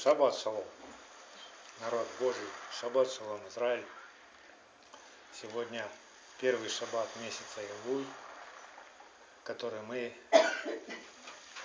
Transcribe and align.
Шаббат 0.00 0.38
шалом. 0.38 0.64
Народ 1.80 2.06
Божий. 2.20 2.46
Шаббат 2.70 3.10
шалом, 3.10 3.40
Израиль. 3.48 3.84
Сегодня 5.32 5.84
первый 6.40 6.68
шаббат 6.68 7.08
месяца 7.16 7.60
Илуй, 7.84 8.06
который 9.42 9.80
мы 9.82 10.14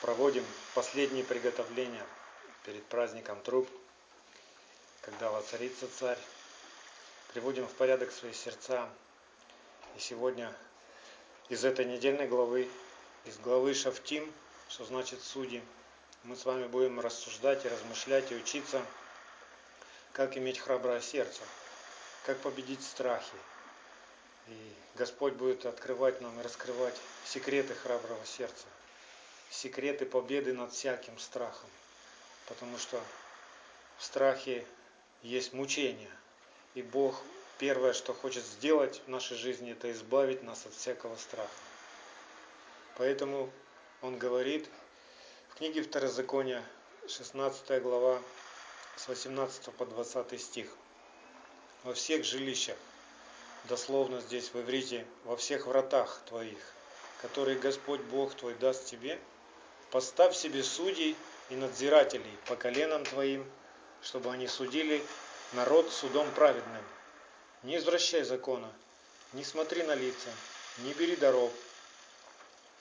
проводим 0.02 0.44
последние 0.74 1.24
приготовления 1.24 2.04
перед 2.64 2.84
праздником 2.86 3.40
труп, 3.44 3.70
когда 5.02 5.30
воцарится 5.30 5.88
царь. 5.88 6.18
Приводим 7.34 7.68
в 7.68 7.74
порядок 7.74 8.12
свои 8.12 8.34
сердца. 8.34 8.90
И 9.96 10.00
сегодня 10.00 10.52
из 11.50 11.64
этой 11.64 11.86
недельной 11.86 12.28
главы, 12.28 12.68
из 13.26 13.38
главы 13.38 13.76
Шафтим, 13.76 14.34
что 14.70 14.86
значит 14.86 15.22
судьи, 15.22 15.64
мы 16.24 16.38
с 16.38 16.46
вами 16.46 16.68
будем 16.68 17.00
рассуждать 17.02 17.66
и 17.66 17.70
размышлять 17.70 18.32
и 18.32 18.36
учиться, 18.36 18.86
как 20.14 20.38
иметь 20.38 20.58
храброе 20.58 21.02
сердце, 21.02 21.42
как 22.26 22.38
победить 22.40 22.84
страхи. 22.84 23.36
И 24.48 24.74
Господь 24.96 25.34
будет 25.34 25.66
открывать 25.66 26.22
нам 26.22 26.40
и 26.40 26.44
раскрывать 26.44 26.96
секреты 27.26 27.76
храброго 27.76 28.26
сердца, 28.26 28.66
секреты 29.50 30.06
победы 30.06 30.54
над 30.54 30.72
всяким 30.72 31.18
страхом. 31.20 31.70
Потому 32.48 32.78
что 32.78 33.02
в 33.98 34.04
страхе 34.04 34.66
есть 35.24 35.54
мучение. 35.54 36.12
И 36.74 36.82
Бог 36.82 37.22
первое, 37.58 37.94
что 37.94 38.14
хочет 38.14 38.46
сделать 38.46 39.02
в 39.06 39.10
нашей 39.10 39.36
жизни, 39.36 39.72
это 39.74 39.92
избавить 39.92 40.44
нас 40.44 40.66
от 40.66 40.74
всякого 40.74 41.16
страха. 41.18 41.50
Поэтому 42.98 43.52
Он 44.02 44.18
говорит, 44.18 44.70
в 45.54 45.56
книге 45.58 45.84
Второзакония, 45.84 46.64
16 47.08 47.80
глава, 47.84 48.20
с 48.98 49.08
18 49.08 49.66
по 49.76 49.86
20 49.86 50.42
стих. 50.42 50.68
Во 51.84 51.94
всех 51.94 52.26
жилищах, 52.26 52.76
дословно 53.66 54.20
здесь 54.20 54.50
в 54.52 54.60
иврите, 54.60 55.06
во 55.26 55.38
всех 55.38 55.68
вратах 55.68 56.22
твоих, 56.26 56.58
которые 57.22 57.60
Господь 57.60 58.02
Бог 58.02 58.34
твой 58.34 58.56
даст 58.56 58.88
тебе, 58.88 59.20
поставь 59.92 60.36
себе 60.36 60.64
судей 60.64 61.16
и 61.52 61.56
надзирателей 61.56 62.36
по 62.48 62.56
коленам 62.56 63.06
твоим, 63.06 63.46
чтобы 64.02 64.32
они 64.32 64.48
судили 64.48 65.04
народ 65.52 65.92
судом 65.92 66.32
праведным. 66.32 66.84
Не 67.62 67.78
извращай 67.78 68.24
закона, 68.24 68.74
не 69.34 69.44
смотри 69.44 69.84
на 69.84 69.94
лица, 69.94 70.32
не 70.80 70.94
бери 70.94 71.16
даров. 71.16 71.52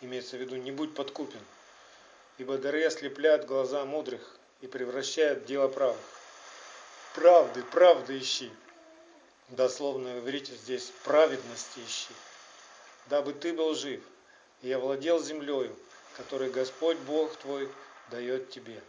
Имеется 0.01 0.39
в 0.39 0.41
виду, 0.41 0.57
не 0.57 0.71
будь 0.71 0.95
подкупен– 0.95 1.45
ибо 2.39 2.59
дары 2.59 2.85
ослепляют 2.85 3.45
глаза 3.45 3.85
мудрых 3.85 4.37
и 4.61 4.67
превращают 4.67 5.45
дело 5.45 5.69
правых. 5.69 6.01
Правды, 7.15 7.63
правды 7.65 8.19
ищи. 8.19 8.51
Дословно 9.49 10.15
говорите 10.15 10.55
здесь, 10.55 10.93
праведности 11.05 11.81
ищи. 11.81 12.15
Дабы 13.07 13.35
ты 13.35 13.53
был 13.53 13.75
жив 13.75 14.03
и 14.63 14.73
овладел 14.73 15.23
землею, 15.23 15.77
которую 16.17 16.53
Господь 16.53 16.97
Бог 16.99 17.37
твой 17.37 17.69
дает 18.11 18.51
тебе. 18.51 18.83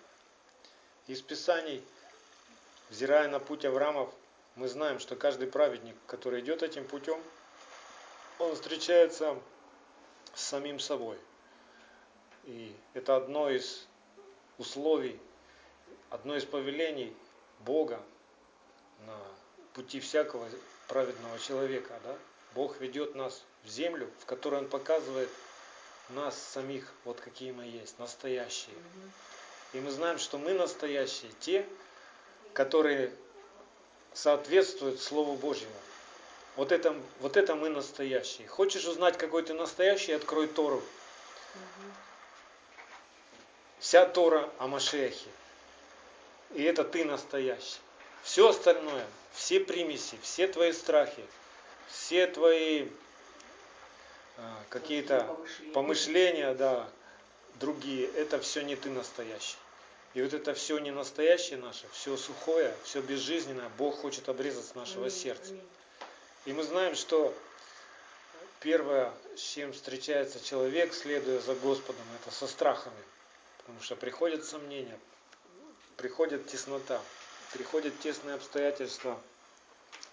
Из 1.07 1.21
Писаний, 1.21 1.83
взирая 2.89 3.27
на 3.27 3.39
путь 3.39 3.65
Авраамов, 3.65 4.09
мы 4.55 4.69
знаем, 4.69 4.99
что 4.99 5.15
каждый 5.15 5.47
праведник, 5.47 5.95
который 6.07 6.39
идет 6.41 6.63
этим 6.63 6.85
путем, 6.85 7.21
он 8.39 8.55
встречается 8.55 9.37
с 10.33 10.43
самим 10.43 10.79
собой– 10.79 11.17
и 12.45 12.75
это 12.93 13.15
одно 13.15 13.49
из 13.49 13.87
условий, 14.57 15.19
одно 16.09 16.35
из 16.35 16.45
повелений 16.45 17.15
Бога 17.59 18.01
на 19.05 19.17
пути 19.73 19.99
всякого 19.99 20.47
праведного 20.87 21.39
человека. 21.39 21.99
Да? 22.03 22.15
Бог 22.53 22.79
ведет 22.79 23.15
нас 23.15 23.43
в 23.63 23.69
землю, 23.69 24.09
в 24.19 24.25
которой 24.25 24.59
Он 24.59 24.67
показывает 24.67 25.29
нас 26.09 26.37
самих, 26.37 26.91
вот 27.05 27.19
какие 27.19 27.51
мы 27.51 27.65
есть, 27.65 27.97
настоящие. 27.99 28.75
И 29.73 29.79
мы 29.79 29.89
знаем, 29.89 30.19
что 30.19 30.37
мы 30.37 30.53
настоящие, 30.53 31.31
те, 31.39 31.65
которые 32.53 33.11
соответствуют 34.13 35.01
Слову 35.01 35.35
Божьему. 35.35 35.73
Вот 36.55 36.71
это, 36.71 36.95
вот 37.19 37.37
это 37.37 37.55
мы 37.55 37.69
настоящие. 37.69 38.47
Хочешь 38.47 38.85
узнать, 38.85 39.17
какой 39.17 39.41
ты 39.41 39.53
настоящий, 39.53 40.11
открой 40.11 40.47
Тору. 40.47 40.83
Вся 43.83 44.05
Тора 44.05 44.49
о 44.59 44.67
Машехе. 44.67 45.29
И 46.51 46.63
это 46.63 46.85
ты 46.85 47.03
настоящий. 47.03 47.81
Все 48.23 48.47
остальное, 48.47 49.05
все 49.33 49.59
примеси, 49.59 50.17
все 50.21 50.47
твои 50.47 50.71
страхи, 50.71 51.25
все 51.89 52.27
твои 52.27 52.87
а, 54.37 54.63
какие-то 54.69 55.35
помышления. 55.73 56.53
да, 56.53 56.87
другие, 57.55 58.07
это 58.07 58.39
все 58.39 58.61
не 58.61 58.77
ты 58.77 58.89
настоящий. 58.89 59.57
И 60.13 60.21
вот 60.21 60.33
это 60.33 60.53
все 60.53 60.79
не 60.79 60.91
настоящее 60.91 61.59
наше, 61.59 61.85
все 61.91 62.15
сухое, 62.15 62.73
все 62.85 63.01
безжизненное, 63.01 63.69
Бог 63.77 63.99
хочет 63.99 64.29
обрезать 64.29 64.65
с 64.65 64.75
нашего 64.75 65.09
сердца. 65.09 65.55
И 66.45 66.53
мы 66.53 66.63
знаем, 66.63 66.95
что 66.95 67.33
первое, 68.61 69.11
с 69.35 69.41
чем 69.41 69.73
встречается 69.73 70.41
человек, 70.41 70.93
следуя 70.93 71.41
за 71.41 71.53
Господом, 71.55 72.05
это 72.21 72.33
со 72.33 72.47
страхами. 72.47 72.95
Потому 73.63 73.81
что 73.81 73.95
приходят 73.95 74.43
сомнения, 74.45 74.99
приходит 75.97 76.47
теснота, 76.47 77.01
приходят 77.53 77.97
тесные 77.99 78.35
обстоятельства, 78.35 79.19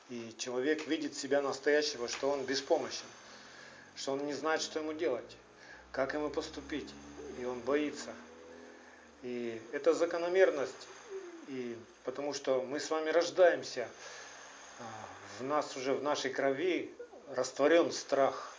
и 0.09 0.35
человек 0.39 0.87
видит 0.87 1.17
себя 1.17 1.43
настоящего, 1.43 2.09
что 2.09 2.31
он 2.31 2.45
беспомощен, 2.45 3.07
что 3.97 4.13
он 4.13 4.27
не 4.27 4.35
знает, 4.35 4.63
что 4.63 4.79
ему 4.79 4.93
делать, 4.93 5.37
как 5.93 6.15
ему 6.15 6.31
поступить, 6.31 6.89
и 7.41 7.45
он 7.45 7.61
боится. 7.61 8.15
И 9.23 9.61
это 9.73 9.95
закономерность, 9.95 10.89
и 11.49 11.77
потому 12.05 12.35
что 12.35 12.63
мы 12.63 12.81
с 12.81 12.91
вами 12.91 13.11
рождаемся, 13.11 13.89
а, 14.79 14.83
в 15.39 15.45
нас 15.45 15.77
уже 15.77 15.93
в 15.93 16.03
нашей 16.03 16.31
крови 16.31 16.95
растворен 17.35 17.93
страх. 17.93 18.55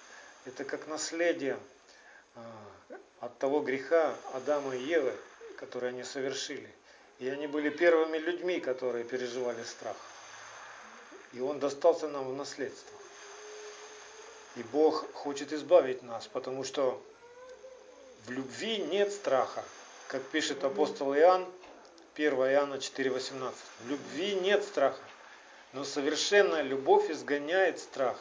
Это 0.45 0.63
как 0.63 0.87
наследие 0.87 1.57
а, 2.35 2.41
от 3.21 3.37
того 3.37 3.61
греха 3.61 4.15
Адама 4.33 4.75
и 4.75 4.83
Евы, 4.83 5.13
который 5.57 5.89
они 5.89 6.03
совершили. 6.03 6.67
И 7.19 7.29
они 7.29 7.45
были 7.45 7.69
первыми 7.69 8.17
людьми, 8.17 8.59
которые 8.59 9.03
переживали 9.03 9.63
страх. 9.63 9.95
И 11.33 11.39
он 11.39 11.59
достался 11.59 12.07
нам 12.07 12.27
в 12.27 12.35
наследство. 12.35 12.97
И 14.55 14.63
Бог 14.63 15.09
хочет 15.13 15.53
избавить 15.53 16.01
нас, 16.01 16.27
потому 16.27 16.63
что 16.63 17.01
в 18.25 18.31
любви 18.31 18.79
нет 18.79 19.13
страха. 19.13 19.63
Как 20.07 20.23
пишет 20.23 20.63
апостол 20.63 21.13
Иоанн, 21.13 21.45
1 22.15 22.33
Иоанна 22.33 22.75
4,18. 22.75 23.53
В 23.81 23.89
любви 23.89 24.33
нет 24.35 24.63
страха, 24.63 25.01
но 25.73 25.83
совершенная 25.83 26.63
любовь 26.63 27.09
изгоняет 27.11 27.79
страх, 27.79 28.17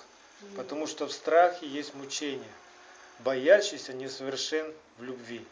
потому 0.56 0.86
что 0.86 1.06
в 1.06 1.12
страхе 1.12 1.66
есть 1.66 1.94
мучение 1.94 2.52
боящийся 3.24 3.92
несовершен 3.92 4.72
в 4.98 5.02
любви. 5.02 5.44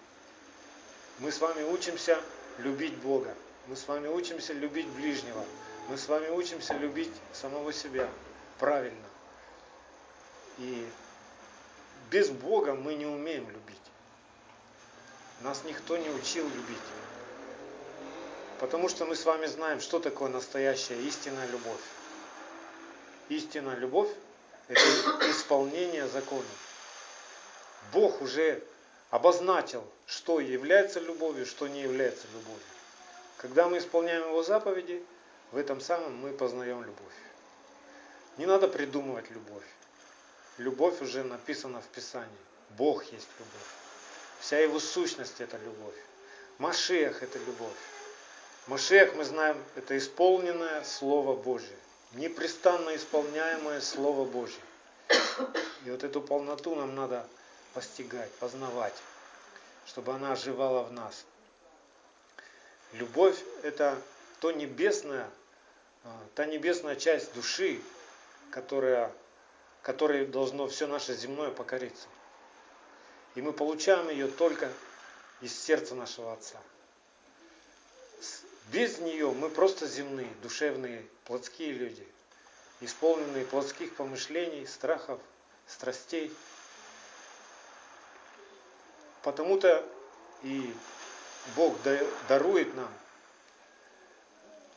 Мы 1.18 1.32
с 1.32 1.40
вами 1.40 1.62
учимся 1.64 2.20
любить 2.58 2.96
Бога. 2.98 3.34
Мы 3.66 3.76
с 3.76 3.86
вами 3.86 4.08
учимся 4.08 4.52
любить 4.52 4.88
ближнего. 4.88 5.44
Мы 5.88 5.98
с 5.98 6.08
вами 6.08 6.28
учимся 6.28 6.74
любить 6.74 7.12
самого 7.32 7.72
себя 7.72 8.08
правильно. 8.58 9.04
И 10.58 10.86
без 12.10 12.30
Бога 12.30 12.74
мы 12.74 12.94
не 12.94 13.06
умеем 13.06 13.48
любить. 13.48 13.76
Нас 15.40 15.62
никто 15.64 15.96
не 15.96 16.10
учил 16.10 16.44
любить. 16.44 16.78
Потому 18.60 18.88
что 18.88 19.04
мы 19.04 19.14
с 19.14 19.24
вами 19.24 19.46
знаем, 19.46 19.80
что 19.80 20.00
такое 20.00 20.28
настоящая 20.28 21.00
истинная 21.02 21.46
любовь. 21.46 21.80
Истинная 23.28 23.76
любовь– 23.76 24.10
это 24.68 24.80
исполнение 25.30 26.08
закона. 26.08 26.48
Бог 27.92 28.20
уже 28.20 28.62
обозначил, 29.10 29.84
что 30.06 30.40
является 30.40 31.00
любовью, 31.00 31.46
что 31.46 31.68
не 31.68 31.80
является 31.80 32.26
любовью. 32.34 32.62
Когда 33.38 33.68
мы 33.68 33.78
исполняем 33.78 34.28
Его 34.28 34.42
заповеди, 34.42 35.02
в 35.52 35.56
этом 35.56 35.80
самом 35.80 36.16
мы 36.16 36.32
познаем 36.32 36.82
любовь. 36.82 37.14
Не 38.36 38.46
надо 38.46 38.68
придумывать 38.68 39.30
любовь. 39.30 39.64
Любовь 40.58 41.00
уже 41.00 41.24
написана 41.24 41.80
в 41.80 41.86
Писании. 41.86 42.28
Бог 42.76 43.04
есть 43.04 43.28
любовь. 43.38 43.68
Вся 44.40 44.58
Его 44.58 44.78
сущность– 44.80 45.36
это 45.40 45.56
любовь. 45.58 45.94
Машех– 46.58 47.22
это 47.24 47.38
любовь. 47.38 47.76
Машех, 48.66 49.14
мы 49.14 49.24
знаем, 49.24 49.56
это 49.76 49.96
исполненное 49.96 50.84
Слово 50.84 51.34
Божье. 51.34 51.76
Непрестанно 52.12 52.94
исполняемое 52.94 53.80
Слово 53.80 54.24
Божье. 54.24 54.60
И 55.84 55.90
вот 55.90 56.04
эту 56.04 56.20
полноту 56.20 56.74
нам 56.74 56.94
надо 56.94 57.26
постигать, 57.78 58.32
познавать, 58.40 58.94
чтобы 59.86 60.12
она 60.12 60.32
оживала 60.32 60.82
в 60.82 60.90
нас. 60.90 61.24
Любовь– 62.94 63.38
это 63.62 63.96
то 64.40 64.50
небесное, 64.50 65.30
а, 66.02 66.08
та 66.34 66.44
небесная 66.46 66.96
часть 66.96 67.32
души, 67.34 67.80
которая, 68.50 69.12
которой 69.82 70.26
должно 70.26 70.66
все 70.66 70.88
наше 70.88 71.14
земное 71.14 71.52
покориться. 71.52 72.08
И 73.36 73.42
мы 73.42 73.52
получаем 73.52 74.08
ее 74.08 74.26
только 74.26 74.72
из 75.40 75.56
сердца 75.56 75.94
нашего 75.94 76.32
Отца. 76.32 76.58
Без 78.72 78.98
нее 78.98 79.30
мы 79.30 79.50
просто 79.50 79.86
земные, 79.86 80.34
душевные, 80.42 81.06
плотские 81.26 81.74
люди, 81.74 82.08
исполненные 82.80 83.44
плотских 83.44 83.94
помышлений, 83.94 84.66
страхов, 84.66 85.20
страстей. 85.68 86.34
Потому-то 89.22 89.84
и 90.42 90.74
Бог 91.56 91.76
дарует 92.28 92.74
нам 92.74 92.92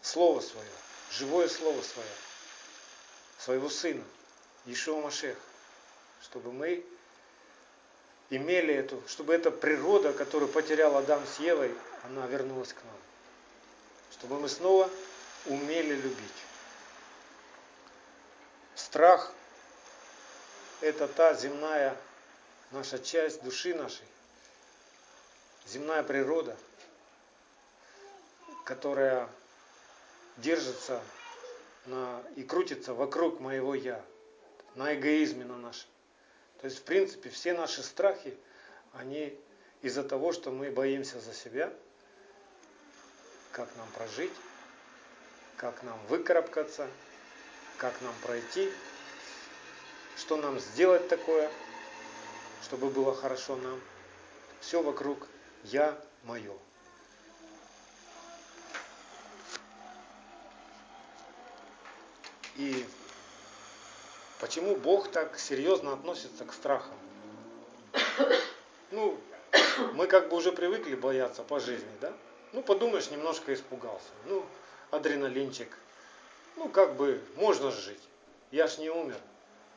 Слово 0.01 0.39
Свое, 0.41 0.67
живое 1.11 1.47
Слово 1.47 1.81
Свое, 1.81 2.09
Своего 3.37 3.69
Сына, 3.69 4.03
Ишуа 4.65 5.01
Машех, 5.01 5.37
чтобы 6.23 6.51
мы 6.51 6.83
имели 8.29 8.73
эту, 8.73 9.03
чтобы 9.07 9.33
эта 9.33 9.51
природа, 9.51 10.13
которую 10.13 10.51
потерял 10.51 10.97
Адам 10.97 11.21
с 11.27 11.39
Евой, 11.39 11.75
она 12.03 12.25
вернулась 12.27 12.73
к 12.73 12.83
нам. 12.83 12.95
Чтобы 14.11 14.39
мы 14.39 14.49
снова 14.49 14.89
умели 15.45 15.93
любить. 15.93 16.31
Страх– 18.75 19.33
это 20.81 21.07
та 21.07 21.33
земная 21.33 21.95
наша 22.71 22.99
часть 22.99 23.43
души 23.43 23.75
нашей, 23.75 24.05
земная 25.67 26.03
природа, 26.03 26.57
которая 28.65 29.29
держится 30.37 31.01
на, 31.85 32.23
и 32.35 32.43
крутится 32.43 32.93
вокруг 32.93 33.39
моего 33.39 33.75
«я», 33.75 34.03
на 34.75 34.95
эгоизме 34.95 35.45
на 35.45 35.57
нашем. 35.57 35.89
То 36.61 36.65
есть, 36.65 36.79
в 36.79 36.83
принципе, 36.83 37.29
все 37.29 37.53
наши 37.53 37.83
страхи, 37.83 38.37
они 38.93 39.37
из-за 39.81 40.03
того, 40.03 40.31
что 40.31 40.51
мы 40.51 40.71
боимся 40.71 41.19
за 41.19 41.33
себя, 41.33 41.73
как 43.51 43.67
нам 43.75 43.87
прожить, 43.91 44.31
как 45.57 45.83
нам 45.83 45.99
выкарабкаться, 46.07 46.87
как 47.77 47.99
нам 48.01 48.13
пройти, 48.23 48.71
что 50.17 50.37
нам 50.37 50.59
сделать 50.59 51.07
такое, 51.07 51.51
чтобы 52.63 52.89
было 52.89 53.15
хорошо 53.15 53.55
нам. 53.55 53.81
Все 54.61 54.81
вокруг 54.81 55.27
я 55.63 55.97
мое. 56.23 56.53
И 62.57 62.85
почему 64.39 64.75
Бог 64.75 65.09
так 65.09 65.39
серьезно 65.39 65.93
относится 65.93 66.45
к 66.45 66.53
страхам? 66.53 66.97
Ну, 68.91 69.17
мы 69.93 70.07
как 70.07 70.29
бы 70.29 70.35
уже 70.35 70.51
привыкли 70.51 70.95
бояться 70.95 71.43
по 71.43 71.59
жизни, 71.59 71.89
да? 72.01 72.13
Ну, 72.51 72.61
подумаешь, 72.61 73.09
немножко 73.09 73.53
испугался. 73.53 74.09
Ну, 74.25 74.45
адреналинчик. 74.91 75.69
Ну, 76.57 76.67
как 76.67 76.95
бы, 76.95 77.21
можно 77.37 77.71
жить. 77.71 78.01
Я 78.51 78.67
ж 78.67 78.79
не 78.79 78.89
умер. 78.89 79.17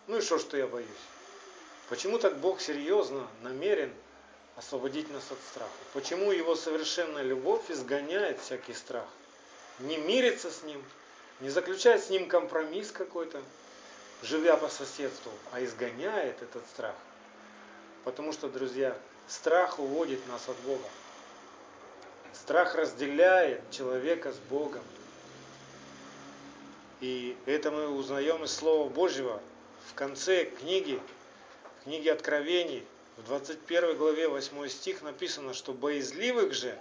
Ну 0.09 0.19
и 0.19 0.21
что, 0.21 0.39
что 0.39 0.57
я 0.57 0.67
боюсь? 0.67 0.89
Почему 1.89 2.19
так 2.19 2.37
Бог 2.39 2.61
серьезно 2.61 3.27
намерен 3.43 3.93
освободить 4.57 5.11
нас 5.11 5.25
от 5.31 5.39
страха? 5.51 5.71
Почему 5.93 6.33
Его 6.33 6.55
совершенная 6.55 7.23
любовь 7.23 7.71
изгоняет 7.71 8.41
всякий 8.41 8.75
страх? 8.75 9.07
Не 9.81 9.97
мирится 9.97 10.51
с 10.51 10.63
Ним, 10.63 10.83
не 11.41 11.51
заключает 11.51 12.05
с 12.05 12.11
Ним 12.11 12.29
компромисс 12.29 12.91
какой-то, 12.91 13.43
живя 14.23 14.57
по 14.57 14.69
соседству, 14.69 15.33
а 15.53 15.63
изгоняет 15.65 16.41
этот 16.43 16.65
страх. 16.67 16.95
Потому 18.05 18.33
что, 18.33 18.49
друзья, 18.49 18.97
страх 19.29 19.79
уводит 19.79 20.27
нас 20.29 20.49
от 20.49 20.57
Бога. 20.59 20.89
Страх 22.33 22.75
разделяет 22.75 23.71
человека 23.71 24.33
с 24.33 24.37
Богом. 24.51 24.83
И 27.01 27.37
это 27.47 27.71
мы 27.71 27.89
узнаем 27.89 28.45
из 28.45 28.55
Слова 28.55 28.89
Божьего 28.89 29.41
в 29.91 29.95
конце 29.95 30.45
книги, 30.45 31.01
в 31.81 31.85
книге 31.85 32.13
Откровений, 32.13 32.87
в 33.17 33.25
21 33.25 33.97
главе 33.97 34.29
8 34.29 34.69
стих 34.69 35.03
написано, 35.03 35.55
что 35.55 35.73
боязливых 35.73 36.53
же 36.53 36.79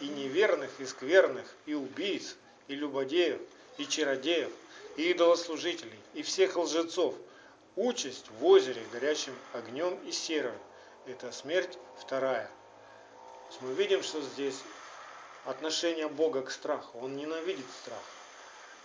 и 0.00 0.08
неверных, 0.08 0.70
и 0.80 0.84
скверных, 0.84 1.46
и 1.66 1.74
убийц, 1.74 2.36
и 2.68 2.74
любодеев, 2.74 3.40
и 3.78 3.86
чародеев, 3.86 4.50
и 4.96 5.10
идолослужителей, 5.10 5.98
и 6.14 6.22
всех 6.22 6.56
лжецов, 6.56 7.14
участь 7.76 8.26
в 8.38 8.44
озере, 8.44 8.82
горящим 8.92 9.34
огнем 9.52 9.98
и 10.06 10.12
серой. 10.12 10.52
Это 11.06 11.32
смерть 11.32 11.78
вторая. 11.98 12.50
мы 13.60 13.72
видим, 13.72 14.02
что 14.02 14.20
здесь 14.20 14.60
отношение 15.44 16.08
Бога 16.08 16.42
к 16.42 16.50
страху. 16.50 16.98
Он 16.98 17.16
ненавидит 17.16 17.66
страх. 17.82 18.02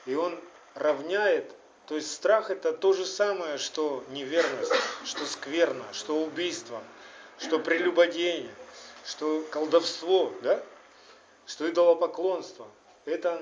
И 0.06 0.16
он 0.16 0.39
равняет, 0.74 1.54
то 1.88 1.95
есть 1.95 2.12
страх 2.12 2.51
это 2.51 2.74
то 2.74 2.94
же 2.94 3.06
самое, 3.06 3.57
что 3.57 4.04
неверность, 4.10 4.74
что 5.06 5.25
скверно, 5.25 5.86
что 5.94 6.22
убийство, 6.22 6.84
что 7.39 7.60
прелюбодение, 7.60 8.54
что 9.06 9.42
колдовство, 9.51 10.34
да? 10.42 10.62
что 11.45 11.69
идолопоклонство. 11.69 12.68
Это 13.06 13.42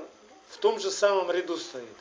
в 0.49 0.57
том 0.57 0.79
же 0.79 0.91
самом 0.91 1.31
ряду 1.31 1.57
стоит. 1.57 1.97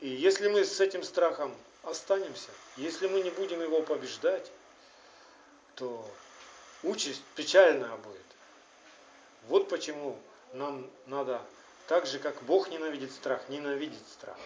И 0.00 0.08
если 0.08 0.48
мы 0.48 0.64
с 0.64 0.80
этим 0.80 1.02
страхом 1.02 1.54
останемся, 1.82 2.50
если 2.78 3.06
мы 3.08 3.20
не 3.20 3.30
будем 3.30 3.60
его 3.60 3.82
побеждать, 3.82 4.50
то 5.74 6.04
участь 6.82 7.22
печальная 7.36 7.94
будет. 7.96 8.20
Вот 9.48 9.68
почему 9.68 10.18
нам 10.54 10.90
надо, 11.06 11.42
так 11.88 12.06
же 12.06 12.18
как 12.18 12.42
Бог 12.42 12.68
ненавидит 12.68 13.12
страх, 13.12 13.40
ненавидеть 13.48 14.06
страх. 14.08 14.38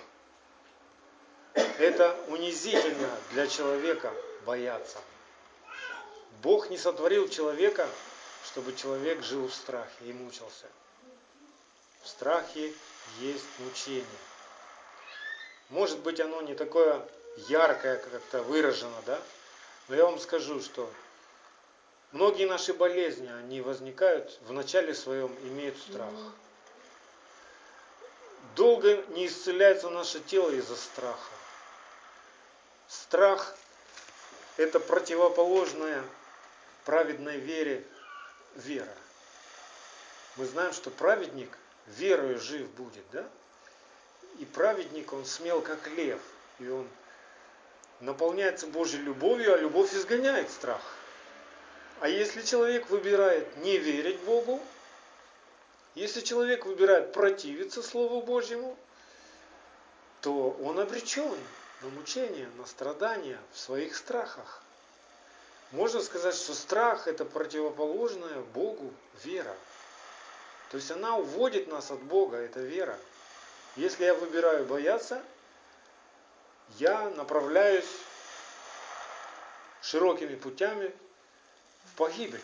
Это 1.79 2.17
унизительно 2.29 3.11
для 3.33 3.47
человека 3.47 4.13
бояться. 4.45 4.99
Бог 6.43 6.71
не 6.71 6.79
сотворил 6.79 7.29
человека, 7.29 7.89
чтобы 8.45 8.75
человек 8.75 9.23
жил 9.23 9.49
в 9.49 9.55
страхе 9.55 10.05
и 10.05 10.13
мучился. 10.13 10.67
В 12.03 12.09
страхе 12.09 12.73
есть 13.21 13.45
мучение. 13.59 14.05
Может 15.71 15.99
быть, 16.01 16.21
оно 16.21 16.43
не 16.43 16.55
такое 16.55 17.07
яркое, 17.49 17.99
как-то 17.99 18.43
выражено, 18.43 19.03
да? 19.05 19.21
Но 19.89 19.97
я 19.97 20.05
вам 20.05 20.19
скажу, 20.19 20.61
что 20.61 20.91
многие 22.13 22.47
наши 22.47 22.73
болезни, 22.73 23.29
они 23.29 23.61
возникают 23.61 24.39
в 24.43 24.53
начале 24.53 24.95
своем, 24.95 25.35
имеют 25.43 25.77
страх. 25.79 26.13
Долго 28.55 29.03
не 29.09 29.27
исцеляется 29.27 29.91
наше 29.91 30.21
тело 30.21 30.51
из-за 30.51 30.77
страха. 30.77 31.33
Страх– 32.89 33.55
это 34.57 34.81
противоположная 34.81 36.03
праведной 36.85 37.39
вере 37.39 37.85
вера. 38.55 38.95
Мы 40.37 40.47
знаем, 40.47 40.73
что 40.73 40.91
праведник 40.91 41.51
верою 41.87 42.39
жив 42.39 42.69
будет, 42.71 43.05
да? 43.13 43.27
И 44.39 44.45
праведник, 44.45 45.13
он 45.13 45.25
смел 45.25 45.61
как 45.63 45.87
лев, 45.89 46.21
и 46.59 46.69
он 46.69 46.87
наполняется 48.01 48.67
Божьей 48.67 49.01
любовью, 49.01 49.55
а 49.55 49.57
любовь 49.57 49.95
изгоняет 49.95 50.51
страх. 50.51 50.83
А 52.01 52.09
если 52.09 52.43
человек 52.43 52.91
выбирает 52.91 53.57
не 53.59 53.79
верить 53.79 54.21
Богу, 54.21 54.61
если 55.97 56.21
человек 56.21 56.67
выбирает 56.67 57.13
противиться 57.13 57.83
Слову 57.83 58.21
Божьему, 58.21 58.77
то 60.21 60.51
он 60.63 60.79
обречен 60.79 61.37
на 61.81 61.89
мучение, 61.89 62.49
на 62.59 62.67
страдания 62.67 63.41
в 63.55 63.59
своих 63.59 63.97
страхах. 63.97 64.63
Можно 65.73 66.03
сказать, 66.03 66.35
что 66.35 66.53
страх 66.55 67.09
это 67.09 67.25
противоположная 67.25 68.41
Богу 68.53 68.93
вера. 69.25 69.57
То 70.71 70.77
есть 70.77 70.91
она 70.91 71.17
уводит 71.17 71.67
нас 71.69 71.91
от 71.91 72.03
Бога, 72.03 72.37
это 72.37 72.61
вера. 72.61 72.99
Если 73.77 74.05
я 74.05 74.15
выбираю 74.15 74.67
бояться, 74.67 75.23
я 76.79 77.09
направляюсь 77.11 77.89
широкими 79.81 80.35
путями 80.35 80.95
в 81.87 81.97
погибель. 81.97 82.43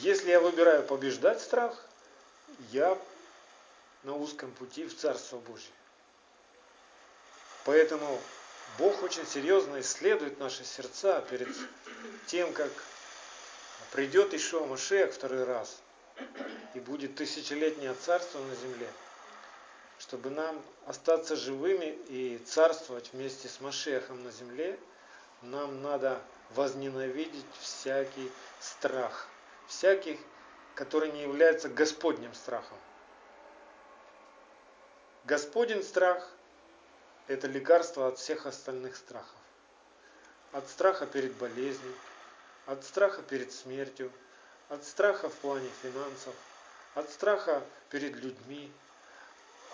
Если 0.00 0.30
я 0.30 0.40
выбираю 0.40 0.82
побеждать 0.82 1.40
страх, 1.40 1.85
я 2.70 2.98
на 4.02 4.14
узком 4.14 4.52
пути 4.52 4.84
в 4.86 4.96
Царство 4.96 5.38
Божье. 5.38 5.72
Поэтому 7.64 8.20
Бог 8.78 9.02
очень 9.02 9.26
серьезно 9.26 9.80
исследует 9.80 10.38
наши 10.38 10.64
сердца 10.64 11.20
перед 11.22 11.48
тем, 12.26 12.52
как 12.52 12.70
придет 13.92 14.34
Ишуа 14.34 14.66
Машех 14.66 15.12
второй 15.12 15.44
раз, 15.44 15.80
и 16.74 16.80
будет 16.80 17.16
тысячелетнее 17.16 17.94
царство 17.94 18.38
на 18.38 18.54
земле, 18.54 18.88
чтобы 19.98 20.30
нам 20.30 20.62
остаться 20.86 21.36
живыми 21.36 21.98
и 22.08 22.38
царствовать 22.46 23.10
вместе 23.12 23.48
с 23.48 23.60
Машехом 23.60 24.22
на 24.22 24.30
земле, 24.30 24.78
нам 25.42 25.82
надо 25.82 26.20
возненавидеть 26.54 27.44
всякий 27.60 28.30
страх, 28.60 29.26
всякий, 29.66 30.20
который 30.76 31.10
не 31.10 31.22
является 31.22 31.70
Господним 31.70 32.32
страхом. 32.34 32.78
Господень 35.24 35.82
страх– 35.82 36.30
это 37.26 37.48
лекарство 37.48 38.06
от 38.06 38.18
всех 38.18 38.44
остальных 38.44 38.94
страхов. 38.94 39.38
От 40.52 40.68
страха 40.68 41.06
перед 41.06 41.32
болезнью, 41.34 41.94
от 42.66 42.84
страха 42.84 43.22
перед 43.22 43.52
смертью, 43.52 44.12
от 44.68 44.84
страха 44.84 45.30
в 45.30 45.34
плане 45.36 45.68
финансов, 45.82 46.34
от 46.94 47.10
страха 47.10 47.62
перед 47.88 48.14
людьми, 48.14 48.70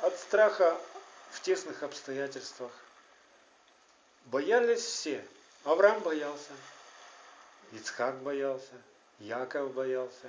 от 0.03 0.17
страха 0.17 0.79
в 1.33 1.41
тесных 1.41 1.83
обстоятельствах. 1.83 2.73
Боялись 4.27 4.85
все. 4.85 5.27
Авраам 5.65 6.01
боялся, 6.01 6.53
Ицхак 7.73 8.23
боялся, 8.23 8.75
Яков 9.19 9.73
боялся, 9.75 10.29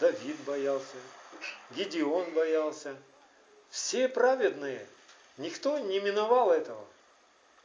Давид 0.00 0.36
боялся, 0.40 0.96
Гедеон 1.70 2.32
боялся. 2.32 2.96
Все 3.70 4.08
праведные. 4.08 4.86
Никто 5.38 5.78
не 5.78 6.00
миновал 6.00 6.50
этого. 6.50 6.84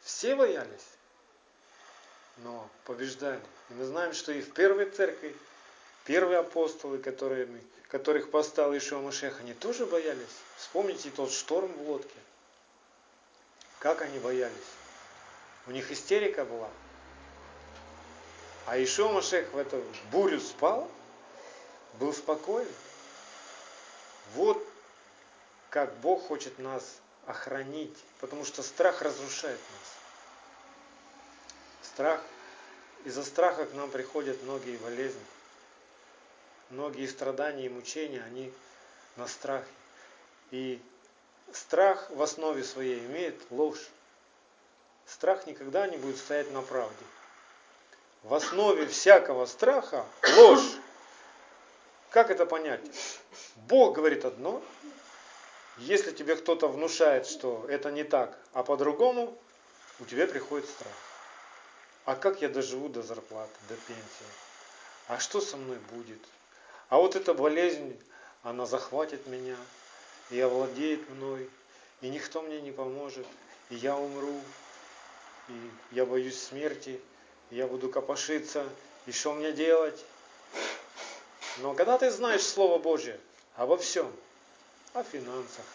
Все 0.01 0.35
боялись. 0.35 0.87
Но 2.37 2.69
побеждали. 2.85 3.41
И 3.69 3.73
мы 3.73 3.85
знаем, 3.85 4.13
что 4.13 4.31
и 4.31 4.41
в 4.41 4.53
первой 4.53 4.89
церкви 4.89 5.35
первые 6.05 6.39
апостолы, 6.39 6.97
которые, 6.99 7.49
которых 7.89 8.31
поставил 8.31 8.77
Ишуа 8.77 8.99
Машех, 8.99 9.41
они 9.41 9.53
тоже 9.53 9.85
боялись. 9.85 10.25
Вспомните 10.57 11.09
тот 11.09 11.31
шторм 11.31 11.71
в 11.73 11.89
лодке. 11.89 12.19
Как 13.79 14.01
они 14.01 14.19
боялись. 14.19 14.55
У 15.65 15.71
них 15.71 15.91
истерика 15.91 16.45
была. 16.45 16.69
А 18.65 18.81
Ишуа 18.81 19.11
Машех 19.11 19.51
в 19.51 19.57
эту 19.57 19.83
бурю 20.11 20.39
спал, 20.39 20.89
был 21.99 22.13
спокоен. 22.13 22.67
Вот 24.33 24.65
как 25.69 25.93
Бог 25.97 26.27
хочет 26.27 26.59
нас 26.59 26.83
охранить, 27.25 27.97
потому 28.19 28.45
что 28.45 28.63
страх 28.63 29.01
разрушает 29.01 29.59
нас. 29.59 29.97
Страх, 31.83 32.21
из-за 33.03 33.23
страха 33.23 33.65
к 33.65 33.73
нам 33.73 33.89
приходят 33.89 34.41
многие 34.43 34.77
болезни, 34.77 35.21
многие 36.69 37.07
страдания 37.07 37.65
и 37.65 37.69
мучения, 37.69 38.21
они 38.23 38.53
на 39.15 39.27
страхе. 39.27 39.65
И 40.51 40.81
страх 41.51 42.09
в 42.11 42.21
основе 42.21 42.63
своей 42.63 42.99
имеет 42.99 43.39
ложь. 43.51 43.87
Страх 45.05 45.47
никогда 45.47 45.87
не 45.87 45.97
будет 45.97 46.17
стоять 46.17 46.51
на 46.51 46.61
правде. 46.61 47.05
В 48.23 48.33
основе 48.33 48.87
всякого 48.87 49.45
страха 49.45 50.05
ложь. 50.35 50.77
Как 52.17 52.31
это 52.31 52.47
понять? 52.47 52.81
Бог 53.67 53.93
говорит 53.93 54.25
одно, 54.25 54.63
если 55.77 56.09
тебе 56.09 56.35
кто-то 56.35 56.67
внушает, 56.67 57.27
что 57.27 57.63
это 57.69 57.91
не 57.91 58.03
так, 58.03 58.35
а 58.53 58.63
по-другому, 58.63 59.37
у 59.99 60.05
тебя 60.05 60.25
приходит 60.25 60.67
страх. 60.67 60.95
А 62.05 62.15
как 62.15 62.41
я 62.41 62.49
доживу 62.49 62.89
до 62.89 63.03
зарплаты, 63.03 63.53
до 63.69 63.75
пенсии? 63.75 64.33
А 65.07 65.19
что 65.19 65.39
со 65.39 65.57
мной 65.57 65.77
будет? 65.91 66.17
А 66.89 66.97
вот 66.97 67.15
эта 67.15 67.35
болезнь, 67.35 67.95
она 68.41 68.65
захватит 68.65 69.27
меня, 69.27 69.55
и 70.31 70.39
овладеет 70.39 71.07
мной, 71.11 71.47
и 72.01 72.09
никто 72.09 72.41
мне 72.41 72.61
не 72.61 72.71
поможет, 72.71 73.27
и 73.69 73.75
я 73.75 73.95
умру, 73.95 74.41
и 75.49 75.71
я 75.91 76.03
боюсь 76.03 76.41
смерти, 76.41 76.99
и 77.51 77.57
я 77.57 77.67
буду 77.67 77.89
копошиться, 77.89 78.67
и 79.05 79.11
что 79.11 79.33
мне 79.33 79.51
делать? 79.51 80.03
Но 81.59 81.73
когда 81.73 81.97
ты 81.97 82.11
знаешь 82.11 82.43
Слово 82.43 82.77
Божье 82.77 83.19
обо 83.55 83.77
всем, 83.77 84.11
о 84.93 85.03
финансах, 85.03 85.65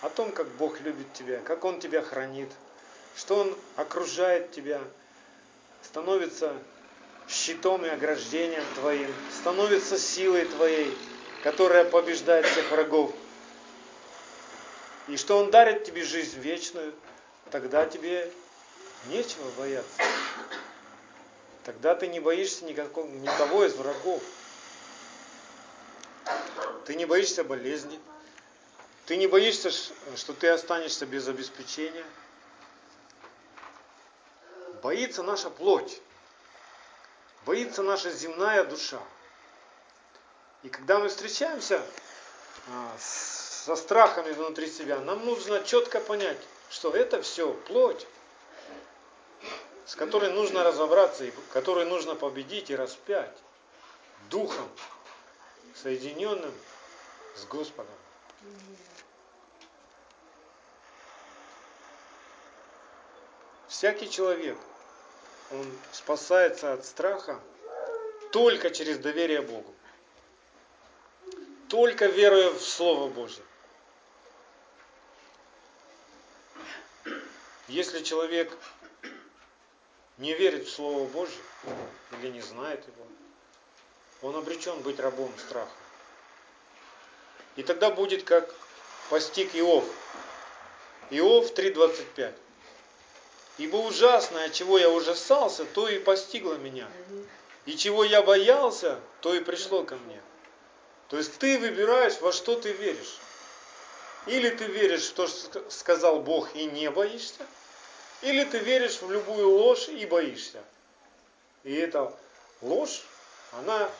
о 0.00 0.08
том, 0.08 0.32
как 0.32 0.48
Бог 0.56 0.80
любит 0.80 1.12
тебя, 1.12 1.40
как 1.40 1.64
Он 1.64 1.80
тебя 1.80 2.02
хранит, 2.02 2.48
что 3.16 3.36
Он 3.36 3.54
окружает 3.76 4.52
тебя, 4.52 4.80
становится 5.82 6.52
щитом 7.28 7.84
и 7.84 7.88
ограждением 7.88 8.64
твоим, 8.76 9.12
становится 9.40 9.98
силой 9.98 10.46
твоей, 10.46 10.96
которая 11.42 11.84
побеждает 11.84 12.46
всех 12.46 12.70
врагов. 12.70 13.12
И 15.08 15.16
что 15.16 15.38
Он 15.38 15.50
дарит 15.50 15.84
тебе 15.84 16.04
жизнь 16.04 16.38
вечную, 16.40 16.94
тогда 17.50 17.86
тебе 17.86 18.30
нечего 19.06 19.50
бояться. 19.58 20.02
Тогда 21.64 21.94
ты 21.94 22.06
не 22.06 22.20
боишься 22.20 22.64
никакого, 22.64 23.06
никого 23.06 23.64
из 23.64 23.74
врагов. 23.74 24.22
Ты 26.88 26.94
не 26.94 27.04
боишься 27.04 27.44
болезни. 27.44 28.00
Ты 29.04 29.18
не 29.18 29.26
боишься, 29.26 29.70
что 30.16 30.32
ты 30.32 30.48
останешься 30.48 31.04
без 31.04 31.28
обеспечения. 31.28 32.04
Боится 34.82 35.22
наша 35.22 35.50
плоть. 35.50 36.00
Боится 37.44 37.82
наша 37.82 38.10
земная 38.10 38.64
душа. 38.64 39.02
И 40.62 40.70
когда 40.70 40.98
мы 40.98 41.10
встречаемся 41.10 41.84
а, 42.68 42.96
со 42.98 43.76
страхами 43.76 44.32
внутри 44.32 44.66
себя, 44.66 44.98
нам 45.00 45.26
нужно 45.26 45.62
четко 45.64 46.00
понять, 46.00 46.40
что 46.70 46.92
это 46.92 47.20
все 47.20 47.52
плоть, 47.52 48.06
с 49.84 49.94
которой 49.94 50.32
нужно 50.32 50.64
разобраться, 50.64 51.24
и 51.24 51.34
которой 51.52 51.84
нужно 51.84 52.14
победить 52.14 52.70
и 52.70 52.76
распять 52.76 53.36
духом, 54.30 54.66
соединенным 55.82 56.54
с 57.38 57.44
Господом. 57.46 57.94
Всякий 63.68 64.10
человек, 64.10 64.58
он 65.50 65.66
спасается 65.92 66.72
от 66.72 66.84
страха 66.84 67.40
только 68.32 68.70
через 68.70 68.98
доверие 68.98 69.42
Богу. 69.42 69.74
Только 71.68 72.06
веруя 72.06 72.50
в 72.50 72.60
Слово 72.60 73.08
Божье. 73.08 73.44
Если 77.68 78.02
человек 78.02 78.56
не 80.16 80.34
верит 80.34 80.66
в 80.66 80.70
Слово 80.70 81.06
Божье 81.06 81.42
или 82.12 82.30
не 82.30 82.40
знает 82.40 82.86
его, 82.86 83.06
он 84.22 84.34
обречен 84.36 84.80
быть 84.80 84.98
рабом 84.98 85.32
страха. 85.38 85.70
И 87.58 87.64
тогда 87.64 87.90
будет 87.90 88.22
как 88.22 88.54
постиг 89.10 89.56
Иов. 89.56 89.84
Иов 91.10 91.52
3.25. 91.52 92.32
Ибо 93.58 93.76
ужасное, 93.78 94.48
чего 94.50 94.78
я 94.78 94.88
ужасался, 94.88 95.64
то 95.64 95.88
и 95.88 95.98
постигло 95.98 96.54
меня. 96.54 96.88
И 97.66 97.76
чего 97.76 98.04
я 98.04 98.22
боялся, 98.22 99.00
то 99.22 99.34
и 99.34 99.40
пришло 99.40 99.82
ко 99.82 99.96
мне. 99.96 100.22
То 101.08 101.16
есть 101.16 101.36
ты 101.38 101.58
выбираешь, 101.58 102.20
во 102.20 102.30
что 102.30 102.54
ты 102.54 102.70
веришь. 102.70 103.18
Или 104.26 104.50
ты 104.50 104.66
веришь 104.66 105.08
в 105.08 105.14
то, 105.14 105.26
что 105.26 105.68
сказал 105.68 106.20
Бог 106.20 106.54
и 106.54 106.64
не 106.66 106.88
боишься, 106.92 107.44
или 108.22 108.44
ты 108.44 108.58
веришь 108.58 109.02
в 109.02 109.10
любую 109.10 109.50
ложь 109.50 109.88
и 109.88 110.06
боишься. 110.06 110.62
И 111.64 111.74
эта 111.74 112.16
ложь, 112.62 113.02
она, 113.50 113.90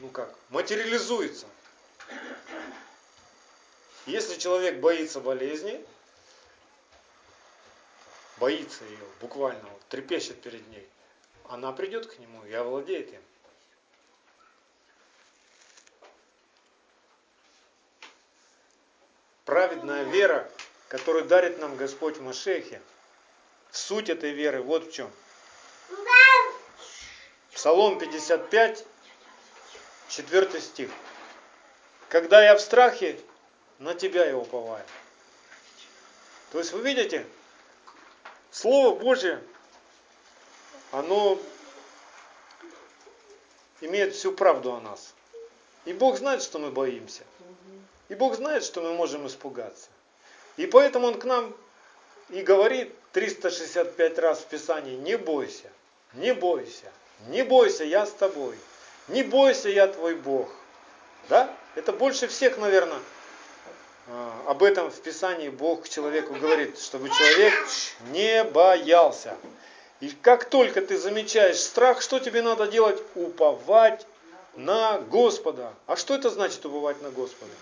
ну 0.00 0.08
как, 0.08 0.34
материализуется. 0.50 1.46
Если 4.06 4.38
человек 4.38 4.80
боится 4.80 5.20
болезни, 5.20 5.84
боится 8.36 8.84
ее, 8.84 9.04
буквально 9.20 9.62
вот, 9.62 9.80
трепещет 9.88 10.40
перед 10.42 10.66
ней, 10.68 10.86
она 11.48 11.72
придет 11.72 12.06
к 12.06 12.18
нему 12.18 12.44
и 12.44 12.52
овладеет 12.52 13.12
им. 13.12 13.22
Праведная 19.46 20.04
вера, 20.04 20.50
которую 20.88 21.24
дарит 21.24 21.58
нам 21.58 21.76
Господь 21.76 22.16
в 22.16 22.22
Машехе, 22.22 22.82
суть 23.70 24.10
этой 24.10 24.32
веры 24.32 24.62
вот 24.62 24.88
в 24.88 24.92
чем. 24.92 25.10
Псалом 27.52 27.98
55, 27.98 28.84
4 30.08 30.60
стих. 30.60 30.90
Когда 32.08 32.44
я 32.44 32.56
в 32.56 32.60
страхе, 32.60 33.18
на 33.78 33.94
тебя 33.94 34.26
я 34.26 34.36
уповаю. 34.36 34.84
То 36.52 36.58
есть 36.58 36.72
вы 36.72 36.82
видите, 36.82 37.26
Слово 38.50 38.96
Божье, 38.96 39.42
оно 40.92 41.38
имеет 43.80 44.14
всю 44.14 44.32
правду 44.32 44.72
о 44.72 44.80
нас. 44.80 45.14
И 45.84 45.92
Бог 45.92 46.16
знает, 46.16 46.42
что 46.42 46.58
мы 46.58 46.70
боимся. 46.70 47.24
И 48.08 48.14
Бог 48.14 48.36
знает, 48.36 48.64
что 48.64 48.80
мы 48.80 48.94
можем 48.94 49.26
испугаться. 49.26 49.88
И 50.56 50.66
поэтому 50.66 51.08
Он 51.08 51.18
к 51.18 51.24
нам 51.24 51.54
и 52.28 52.42
говорит 52.42 52.94
365 53.12 54.18
раз 54.18 54.40
в 54.40 54.46
Писании, 54.46 54.96
не 54.96 55.18
бойся, 55.18 55.70
не 56.14 56.32
бойся, 56.32 56.90
не 57.26 57.42
бойся, 57.42 57.84
я 57.84 58.06
с 58.06 58.12
тобой. 58.12 58.56
Не 59.08 59.22
бойся, 59.22 59.68
я 59.68 59.88
твой 59.88 60.14
Бог. 60.14 60.48
Да? 61.28 61.54
Это 61.74 61.92
больше 61.92 62.26
всех, 62.28 62.56
наверное, 62.56 63.00
об 64.46 64.62
этом 64.62 64.90
в 64.90 65.00
Писании 65.00 65.48
Бог 65.48 65.88
человеку 65.88 66.34
говорит, 66.34 66.78
чтобы 66.78 67.08
человек 67.08 67.54
не 68.10 68.44
боялся. 68.44 69.36
И 70.00 70.10
как 70.10 70.44
только 70.50 70.82
ты 70.82 70.98
замечаешь 70.98 71.58
страх, 71.58 72.02
что 72.02 72.18
тебе 72.18 72.42
надо 72.42 72.66
делать? 72.66 73.02
Уповать 73.14 74.06
на 74.56 74.98
Господа. 74.98 75.72
А 75.86 75.96
что 75.96 76.14
это 76.14 76.28
значит 76.28 76.64
уповать 76.66 77.00
на 77.00 77.10
Господа? 77.10 77.52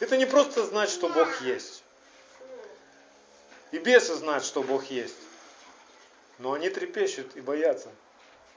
Это 0.00 0.16
не 0.16 0.26
просто 0.26 0.64
знать, 0.64 0.90
что 0.90 1.08
Бог 1.08 1.42
есть. 1.42 1.82
И 3.70 3.78
бесы 3.78 4.14
знают, 4.14 4.44
что 4.44 4.62
Бог 4.62 4.84
есть. 4.86 5.14
Но 6.38 6.52
они 6.52 6.70
трепещут 6.70 7.36
и 7.36 7.40
боятся 7.40 7.88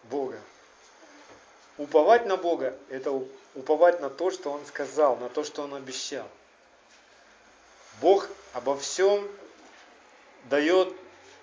Бога. 0.03 0.39
Уповать 1.77 2.25
на 2.25 2.37
Бога– 2.37 2.75
это 2.89 3.11
уповать 3.53 3.99
на 3.99 4.09
то, 4.09 4.31
что 4.31 4.51
Он 4.51 4.65
сказал, 4.65 5.17
на 5.17 5.29
то, 5.29 5.43
что 5.43 5.63
Он 5.63 5.73
обещал. 5.73 6.27
Бог 8.01 8.27
обо 8.53 8.77
всем 8.77 9.27
дает 10.45 10.93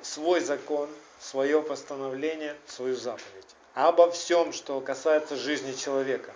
свой 0.03 0.41
закон, 0.41 0.89
свое 1.21 1.63
постановление, 1.63 2.57
свою 2.67 2.97
заповедь. 2.97 3.47
Обо 3.75 4.11
всем, 4.11 4.53
что 4.53 4.81
касается 4.81 5.37
жизни 5.37 5.73
человека. 5.73 6.33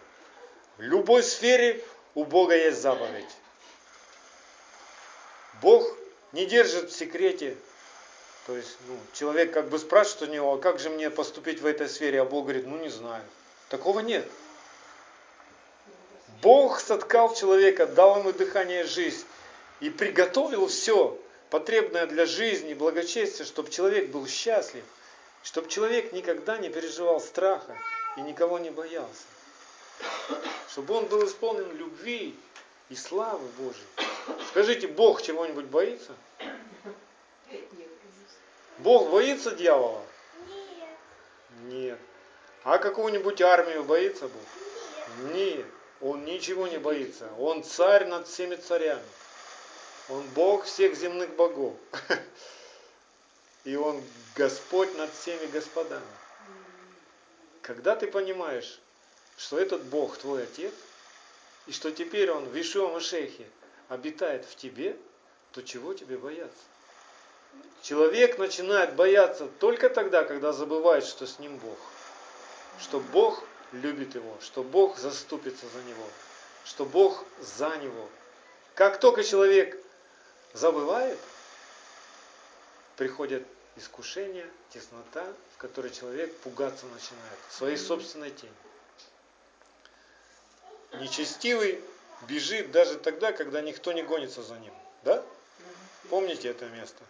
В 0.79 0.83
любой 0.83 1.23
сфере 1.23 1.85
у 2.15 2.25
Бога 2.25 2.57
есть 2.57 2.81
заповедь. 2.81 3.29
Бог 5.61 5.87
не 6.33 6.47
держит 6.47 6.91
в 6.91 6.97
секрете. 6.97 7.57
То 8.47 8.57
есть 8.57 8.77
ну, 8.87 8.97
человек 9.13 9.53
как 9.53 9.69
бы 9.69 9.79
спрашивает 9.79 10.31
у 10.31 10.33
него, 10.33 10.55
а 10.55 10.59
как 10.59 10.79
же 10.79 10.89
мне 10.89 11.11
поступить 11.11 11.61
в 11.61 11.67
этой 11.67 11.89
сфере? 11.89 12.23
А 12.23 12.25
Бог 12.25 12.45
говорит, 12.45 12.67
ну 12.67 12.79
не 12.79 12.89
знаю. 12.89 13.23
Такого 13.69 14.01
нет. 14.01 14.27
Бог 16.43 16.81
соткал 16.81 17.35
человека, 17.35 17.87
дал 17.87 18.21
ему 18.21 18.33
дыхание 18.33 18.85
жизнь 18.85 19.26
и 19.81 19.91
приготовил 19.91 20.69
все 20.69 21.19
потребное 21.51 22.07
для 22.07 22.27
жизни, 22.27 22.75
благочестия, 22.75 23.45
чтобы 23.45 23.71
человек 23.71 24.09
был 24.09 24.27
счастлив, 24.27 24.85
чтобы 25.43 25.69
человек 25.69 26.13
никогда 26.13 26.59
не 26.59 26.69
переживал 26.71 27.21
страха 27.21 27.77
и 28.17 28.21
никого 28.21 28.59
не 28.59 28.71
боялся. 28.71 29.25
Чтобы 30.71 30.95
он 30.95 31.07
был 31.07 31.25
исполнен 31.27 31.75
любви 31.77 32.35
и 32.89 32.97
славы 32.97 33.47
Божьей. 33.59 33.87
Скажите, 34.49 34.89
Бог 34.89 35.23
чего-нибудь 35.23 35.67
боится? 35.67 36.15
Бог 38.79 39.11
боится 39.11 39.53
дьявола? 39.53 40.03
Нет. 41.65 41.99
А 42.65 42.79
какую-нибудь 42.79 43.41
армию 43.41 43.85
боится 43.85 44.29
Бог? 44.29 45.33
Нет. 45.33 45.65
Он 46.01 46.25
ничего 46.25 46.67
не 46.67 46.79
боится. 46.79 47.29
Он 47.39 47.63
царь 47.65 48.07
над 48.07 48.29
всеми 48.29 48.57
царями. 48.57 49.03
Он 50.09 50.23
Бог 50.29 50.65
всех 50.65 50.95
земных 50.95 51.35
богов. 51.35 51.75
И 53.65 53.75
Он 53.77 54.03
Господь 54.35 54.97
над 54.97 55.13
всеми 55.13 55.47
господами. 55.47 56.07
Когда 57.63 57.97
ты 57.97 58.07
понимаешь, 58.07 58.79
что 59.37 59.59
этот 59.59 59.83
Бог 59.85 60.17
твой 60.19 60.45
Отец, 60.45 60.73
и 61.67 61.73
что 61.73 61.91
теперь 61.91 62.31
Он 62.31 62.45
в 62.45 62.61
Ишуа 62.61 62.89
Машехе 62.89 63.47
обитает 63.89 64.45
в 64.45 64.55
тебе, 64.55 64.97
то 65.53 65.63
чего 65.63 65.95
тебе 65.95 66.17
бояться? 66.17 66.63
Человек 67.83 68.39
начинает 68.39 68.95
бояться 68.95 69.49
только 69.59 69.91
тогда, 69.91 70.23
когда 70.23 70.53
забывает, 70.53 71.05
что 71.05 71.27
с 71.27 71.39
ним 71.39 71.57
Бог. 71.59 71.79
Что 72.81 73.01
Бог 73.01 73.43
любит 73.73 74.15
его, 74.15 74.37
что 74.41 74.63
Бог 74.63 74.99
заступится 74.99 75.67
за 75.69 75.83
него, 75.83 76.07
что 76.65 76.85
Бог 76.85 77.25
за 77.41 77.77
него. 77.79 78.09
Как 78.75 79.01
только 79.01 79.25
человек 79.25 79.81
забывает, 80.57 81.19
приходят 82.97 83.47
искушения, 83.77 84.49
теснота, 84.71 85.27
в 85.55 85.59
которой 85.59 85.91
человек 85.91 86.35
пугаться 86.39 86.87
начинает, 86.87 87.39
своей 87.51 87.77
собственной 87.77 88.31
тени. 88.31 88.53
Нечестивый 90.95 91.83
бежит 92.23 92.71
даже 92.71 92.97
тогда, 92.97 93.33
когда 93.33 93.61
никто 93.61 93.93
не 93.93 94.03
гонится 94.03 94.43
за 94.43 94.59
ним. 94.59 94.73
Да? 95.05 95.23
Помните 96.09 96.49
это 96.49 96.67
место? 96.67 97.03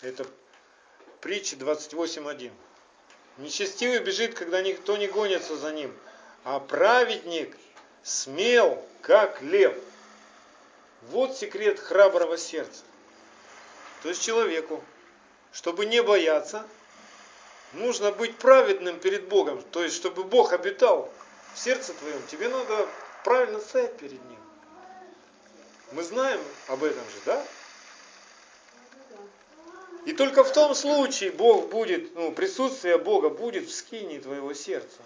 Это 0.00 0.26
притча 1.20 1.56
28.1. 1.56 2.50
Нечестивый 3.38 3.98
бежит, 4.00 4.34
когда 4.34 4.62
никто 4.62 4.96
не 4.96 5.08
гонится 5.08 5.56
за 5.56 5.72
ним, 5.72 5.94
а 6.44 6.60
праведник 6.60 7.56
смел, 8.02 8.82
как 9.02 9.42
лев. 9.42 9.76
Вот 11.02 11.36
секрет 11.36 11.78
храброго 11.78 12.36
сердца. 12.36 12.82
То 14.02 14.08
есть 14.10 14.22
человеку, 14.22 14.82
чтобы 15.52 15.86
не 15.86 16.02
бояться, 16.02 16.66
нужно 17.72 18.12
быть 18.12 18.36
праведным 18.36 18.98
перед 18.98 19.28
Богом. 19.28 19.62
То 19.70 19.82
есть, 19.82 19.96
чтобы 19.96 20.24
Бог 20.24 20.52
обитал 20.52 21.10
в 21.54 21.58
сердце 21.58 21.94
твоем, 21.94 22.20
тебе 22.26 22.48
надо 22.48 22.86
правильно 23.24 23.60
стоять 23.60 23.96
перед 23.96 24.22
Ним. 24.24 24.38
Мы 25.92 26.02
знаем 26.02 26.40
об 26.68 26.84
этом 26.84 27.02
же, 27.02 27.20
да? 27.26 27.44
И 30.06 30.12
только 30.12 30.44
в 30.44 30.52
том 30.52 30.74
случае 30.74 31.30
Бог 31.30 31.68
будет, 31.68 32.14
ну, 32.14 32.32
присутствие 32.32 32.96
Бога 32.96 33.28
будет 33.28 33.68
в 33.68 33.74
скинии 33.74 34.18
твоего 34.18 34.54
сердца. 34.54 34.98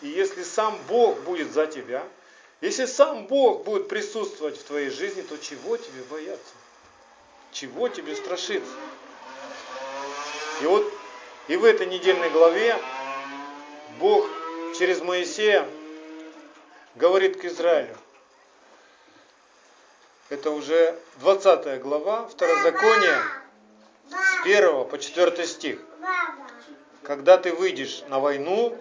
И 0.00 0.08
если 0.08 0.42
сам 0.42 0.76
Бог 0.88 1.20
будет 1.20 1.52
за 1.52 1.66
тебя, 1.66 2.04
если 2.62 2.86
сам 2.86 3.26
Бог 3.26 3.64
будет 3.64 3.88
присутствовать 3.88 4.56
в 4.56 4.62
твоей 4.62 4.88
жизни, 4.88 5.22
то 5.22 5.36
чего 5.36 5.76
тебе 5.76 6.02
бояться? 6.08 6.54
Чего 7.50 7.88
тебе 7.88 8.14
страшиться? 8.16 8.72
И 10.62 10.66
вот 10.66 10.90
и 11.48 11.56
в 11.56 11.64
этой 11.64 11.86
недельной 11.86 12.30
главе 12.30 12.76
Бог 13.98 14.24
через 14.78 15.00
Моисея 15.00 15.68
говорит 16.94 17.40
к 17.40 17.44
Израилю. 17.46 17.96
Это 20.28 20.52
уже 20.52 20.96
20 21.16 21.82
глава, 21.82 22.28
Второзаконие, 22.28 23.18
с 24.08 24.46
1 24.46 24.88
по 24.88 24.98
4 24.98 25.46
стих. 25.48 25.80
Когда 27.02 27.38
ты 27.38 27.52
выйдешь 27.52 28.04
на 28.08 28.20
войну 28.20 28.78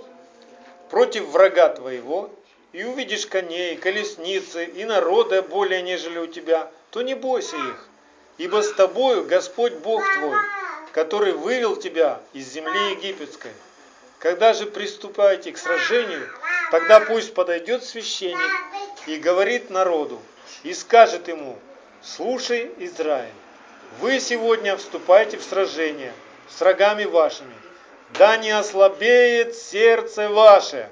против 0.91 1.25
врага 1.29 1.69
твоего, 1.69 2.29
и 2.73 2.83
увидишь 2.83 3.25
коней, 3.25 3.75
колесницы 3.75 4.65
и 4.65 4.85
народа 4.85 5.41
более, 5.41 5.81
нежели 5.81 6.17
у 6.19 6.27
тебя, 6.27 6.71
то 6.91 7.01
не 7.01 7.15
бойся 7.15 7.55
их, 7.55 7.87
ибо 8.37 8.61
с 8.61 8.71
тобою 8.73 9.25
Господь 9.25 9.73
Бог 9.73 10.03
твой, 10.17 10.37
который 10.93 11.33
вывел 11.33 11.75
тебя 11.75 12.21
из 12.33 12.47
земли 12.47 12.91
египетской. 12.91 13.51
Когда 14.19 14.53
же 14.53 14.67
приступаете 14.67 15.51
к 15.51 15.57
сражению, 15.57 16.29
тогда 16.71 16.99
пусть 16.99 17.33
подойдет 17.33 17.83
священник 17.83 18.51
и 19.07 19.17
говорит 19.17 19.69
народу, 19.69 20.21
и 20.63 20.73
скажет 20.73 21.27
ему, 21.27 21.57
слушай, 22.03 22.71
Израиль, 22.77 23.33
вы 23.99 24.19
сегодня 24.19 24.77
вступаете 24.77 25.37
в 25.37 25.43
сражение 25.43 26.13
с 26.49 26.59
врагами 26.61 27.05
вашими, 27.05 27.53
да 28.13 28.37
не 28.37 28.51
ослабеет 28.51 29.55
сердце 29.55 30.29
ваше. 30.29 30.89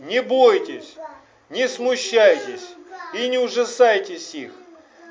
Не 0.00 0.22
бойтесь, 0.22 0.94
не 1.48 1.68
смущайтесь 1.68 2.64
и 3.14 3.28
не 3.28 3.38
ужасайтесь 3.38 4.34
их, 4.34 4.52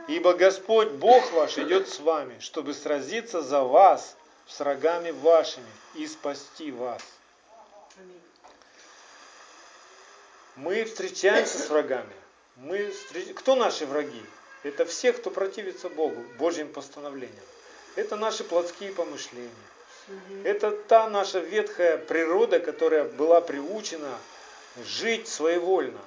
ибо 0.08 0.34
Господь 0.34 0.90
Бог 0.92 1.32
ваш 1.34 1.58
идет 1.58 1.90
с 1.90 2.00
вами, 2.00 2.40
чтобы 2.40 2.74
сразиться 2.74 3.42
за 3.42 3.64
вас 3.64 4.16
с 4.48 4.60
врагами 4.60 5.12
вашими 5.12 5.68
и 5.96 6.08
спасти 6.08 6.72
вас. 6.72 7.02
Мы 10.56 10.86
встречаемся 10.86 11.60
с 11.60 11.70
врагами. 11.70 12.14
Мы 12.56 12.90
встреч... 12.90 13.28
Кто 13.36 13.56
наши 13.56 13.86
враги? 13.86 14.24
Это 14.64 14.86
все, 14.86 15.14
кто 15.14 15.30
противится 15.30 15.90
Богу, 15.90 16.24
Божьим 16.40 16.72
постановлениям. 16.72 17.46
Это 17.96 18.16
наши 18.16 18.44
плотские 18.44 18.92
помышления. 18.92 19.52
Это 20.44 20.72
та 20.72 21.10
наша 21.10 21.40
ветхая 21.40 21.98
природа, 21.98 22.60
которая 22.60 23.04
была 23.04 23.42
приучена 23.42 24.18
жить 24.86 25.28
своевольно. 25.28 26.02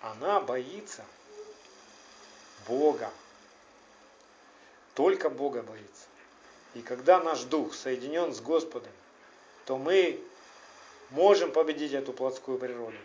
Она 0.00 0.40
боится 0.40 1.04
Бога. 2.68 3.10
Только 4.94 5.30
Бога 5.30 5.62
боится. 5.62 6.06
И 6.74 6.82
когда 6.82 7.20
наш 7.20 7.42
дух 7.42 7.74
соединен 7.74 8.34
с 8.34 8.40
Господом, 8.40 8.92
то 9.64 9.78
мы 9.78 10.20
можем 11.10 11.52
победить 11.52 11.92
эту 11.92 12.12
плотскую 12.12 12.58
природу. 12.58 12.96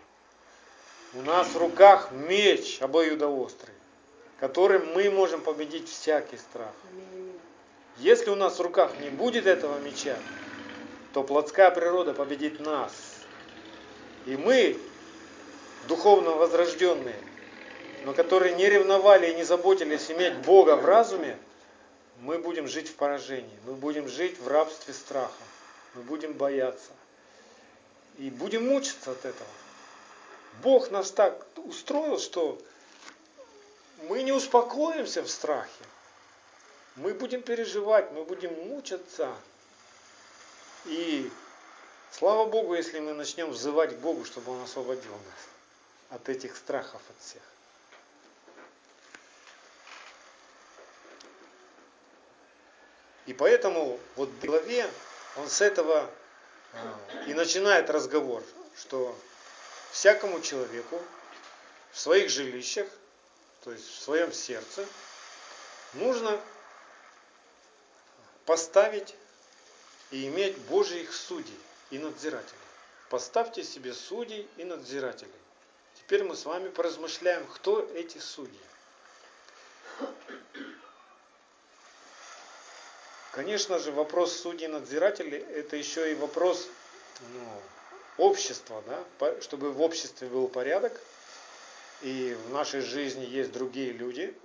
У 1.13 1.21
нас 1.21 1.47
в 1.49 1.57
руках 1.57 2.11
меч 2.11 2.81
обоюдоострый, 2.81 3.73
которым 4.39 4.93
мы 4.93 5.09
можем 5.09 5.41
победить 5.41 5.89
всякий 5.89 6.37
страх. 6.37 6.73
Если 7.97 8.29
у 8.29 8.35
нас 8.35 8.59
в 8.59 8.61
руках 8.61 8.97
не 8.99 9.09
будет 9.09 9.45
этого 9.45 9.79
меча, 9.79 10.17
то 11.13 11.23
плотская 11.23 11.71
природа 11.71 12.13
победит 12.13 12.59
нас. 12.59 13.18
И 14.29 14.37
мы, 14.37 14.79
духовно 15.87 16.29
возрожденные, 16.29 17.19
но 18.05 18.13
которые 18.13 18.53
не 18.53 18.69
ревновали 18.69 19.31
и 19.31 19.33
не 19.33 19.43
заботились 19.43 20.11
иметь 20.11 20.35
Бога 20.45 20.75
в 20.75 20.85
разуме, 20.85 21.35
мы 22.19 22.37
будем 22.37 22.67
жить 22.67 22.89
в 22.89 22.93
поражении, 22.93 23.57
мы 23.65 23.73
будем 23.73 24.07
жить 24.07 24.39
в 24.39 24.47
рабстве 24.47 24.93
страха, 24.93 25.33
мы 25.95 26.03
будем 26.03 26.33
бояться 26.33 26.91
и 28.19 28.29
будем 28.29 28.67
мучиться 28.67 29.13
от 29.13 29.25
этого. 29.25 29.49
Бог 30.61 30.91
нас 30.91 31.09
так 31.09 31.47
устроил, 31.55 32.19
что 32.19 32.61
мы 34.09 34.21
не 34.21 34.31
успокоимся 34.31 35.23
в 35.23 35.29
страхе. 35.31 35.85
Мы 36.97 37.15
будем 37.15 37.41
переживать, 37.41 38.11
мы 38.11 38.25
будем 38.25 38.53
мучиться. 38.67 39.33
И 40.85 41.31
слава 42.11 42.45
Богу, 42.45 42.75
если 42.75 42.99
мы 42.99 43.13
начнем 43.13 43.51
взывать 43.51 43.95
Богу, 43.97 44.25
чтобы 44.25 44.51
Он 44.51 44.63
освободил 44.63 45.11
нас 45.11 45.49
от 46.09 46.29
этих 46.29 46.55
страхов, 46.55 47.01
от 47.09 47.25
всех. 47.25 47.41
И 53.25 53.33
поэтому 53.33 53.99
вот 54.15 54.29
в 54.29 54.39
главе 54.43 54.89
он 55.35 55.47
с 55.49 55.61
этого 55.61 56.09
а, 56.73 56.99
и 57.27 57.33
начинает 57.35 57.91
разговор, 57.91 58.43
что 58.75 59.15
всякому 59.91 60.41
человеку 60.41 60.99
в 61.91 61.99
своих 61.99 62.31
жилищах, 62.31 62.87
то 63.63 63.71
есть 63.71 63.87
в 63.87 64.01
своем 64.01 64.33
сердце, 64.33 64.83
нужно 65.93 66.41
поставить 68.45 69.13
и 70.09 70.27
иметь 70.27 70.57
Божьих 70.61 71.13
судей 71.13 71.59
и 71.91 71.99
надзирателей. 71.99 72.59
Поставьте 73.09 73.63
себе 73.63 73.93
судей 73.93 74.47
и 74.57 74.63
надзирателей. 74.63 75.31
Теперь 75.95 76.23
мы 76.23 76.35
с 76.35 76.45
вами 76.45 76.69
поразмышляем, 76.69 77.45
кто 77.47 77.81
эти 77.95 78.17
судьи. 78.19 78.59
Конечно 83.31 83.79
же, 83.79 83.91
вопрос 83.91 84.37
судей 84.37 84.67
надзирателей 84.67 85.37
это 85.37 85.75
еще 85.75 86.11
и 86.11 86.15
вопрос 86.15 86.67
ну, 87.33 87.61
общества, 88.17 88.83
да, 88.87 89.41
чтобы 89.41 89.71
в 89.71 89.81
обществе 89.81 90.27
был 90.27 90.47
порядок, 90.47 90.99
и 92.01 92.35
в 92.45 92.51
нашей 92.51 92.81
жизни 92.81 93.25
есть 93.25 93.51
другие 93.51 93.91
люди, 93.91 94.35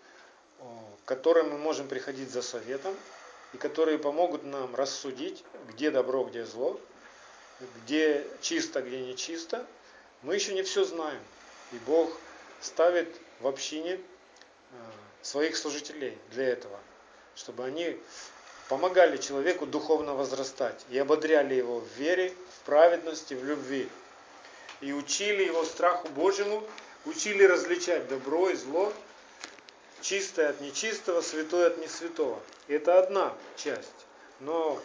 к 0.59 1.09
которым 1.09 1.51
мы 1.51 1.59
можем 1.59 1.89
приходить 1.89 2.31
за 2.31 2.43
советом, 2.43 2.97
и 3.53 3.57
которые 3.57 3.99
помогут 3.99 4.45
нам 4.45 4.75
рассудить, 4.75 5.45
где 5.69 5.91
добро, 5.91 6.25
где 6.25 6.45
зло, 6.45 6.79
где 7.61 8.27
чисто, 8.40 8.83
где 8.83 9.01
нечисто. 9.01 9.67
Мы 10.23 10.35
еще 10.35 10.55
не 10.55 10.62
все 10.62 10.85
знаем. 10.85 11.21
И 11.73 11.77
Бог 11.87 12.11
ставит 12.61 13.14
в 13.40 13.47
общине 13.47 13.95
э, 13.95 14.01
своих 15.23 15.57
служителей 15.57 16.17
для 16.31 16.49
этого, 16.49 16.79
чтобы 17.35 17.64
они 17.64 17.99
помогали 18.69 19.17
человеку 19.17 19.67
духовно 19.67 20.14
возрастать 20.14 20.85
и 20.90 20.99
ободряли 20.99 21.55
его 21.55 21.81
в 21.81 21.88
вере, 21.97 22.35
в 22.59 22.67
праведности, 22.67 23.35
в 23.35 23.45
любви. 23.45 23.88
И 24.81 24.93
учили 24.93 25.45
его 25.45 25.64
страху 25.64 26.09
Божьему, 26.09 26.62
учили 27.05 27.45
различать 27.45 28.09
добро 28.09 28.51
и 28.51 28.55
зло, 28.55 28.93
чистое 30.01 30.51
от 30.51 30.61
нечистого, 30.61 31.21
святое 31.21 31.69
от 31.69 31.79
несвятого. 31.79 32.40
Это 32.69 32.99
одна 32.99 33.35
часть. 33.57 33.88
Но 34.40 34.81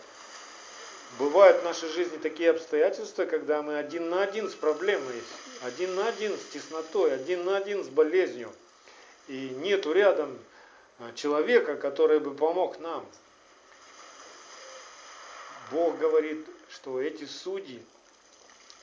бывают 1.17 1.61
в 1.61 1.65
нашей 1.65 1.89
жизни 1.89 2.17
такие 2.17 2.51
обстоятельства, 2.51 3.25
когда 3.25 3.61
мы 3.61 3.77
один 3.77 4.09
на 4.09 4.23
один 4.23 4.49
с 4.49 4.53
проблемой, 4.53 5.21
один 5.61 5.95
на 5.95 6.07
один 6.07 6.37
с 6.37 6.43
теснотой, 6.53 7.13
один 7.13 7.45
на 7.45 7.57
один 7.57 7.83
с 7.83 7.87
болезнью. 7.87 8.51
И 9.27 9.49
нету 9.49 9.91
рядом 9.91 10.37
а, 10.99 11.11
человека, 11.13 11.75
который 11.75 12.19
бы 12.19 12.33
помог 12.33 12.79
нам. 12.79 13.05
Бог 15.71 15.97
говорит, 15.97 16.45
что 16.71 16.99
эти 16.99 17.25
судьи, 17.25 17.83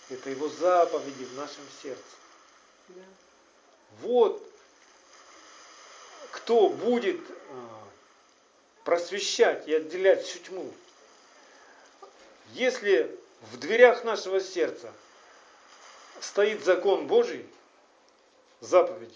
это 0.08 0.30
его 0.30 0.48
заповеди 0.48 1.24
в 1.24 1.34
нашем 1.34 1.64
сердце. 1.82 2.02
Да. 2.88 3.02
Вот 4.02 4.42
кто 6.30 6.68
будет 6.68 7.20
а, 7.50 7.84
просвещать 8.84 9.66
и 9.66 9.74
отделять 9.74 10.24
всю 10.24 10.38
тьму. 10.38 10.72
Если 12.52 13.14
в 13.52 13.58
дверях 13.58 14.04
нашего 14.04 14.40
сердца 14.40 14.92
стоит 16.20 16.64
закон 16.64 17.06
Божий, 17.06 17.46
заповеди 18.60 19.14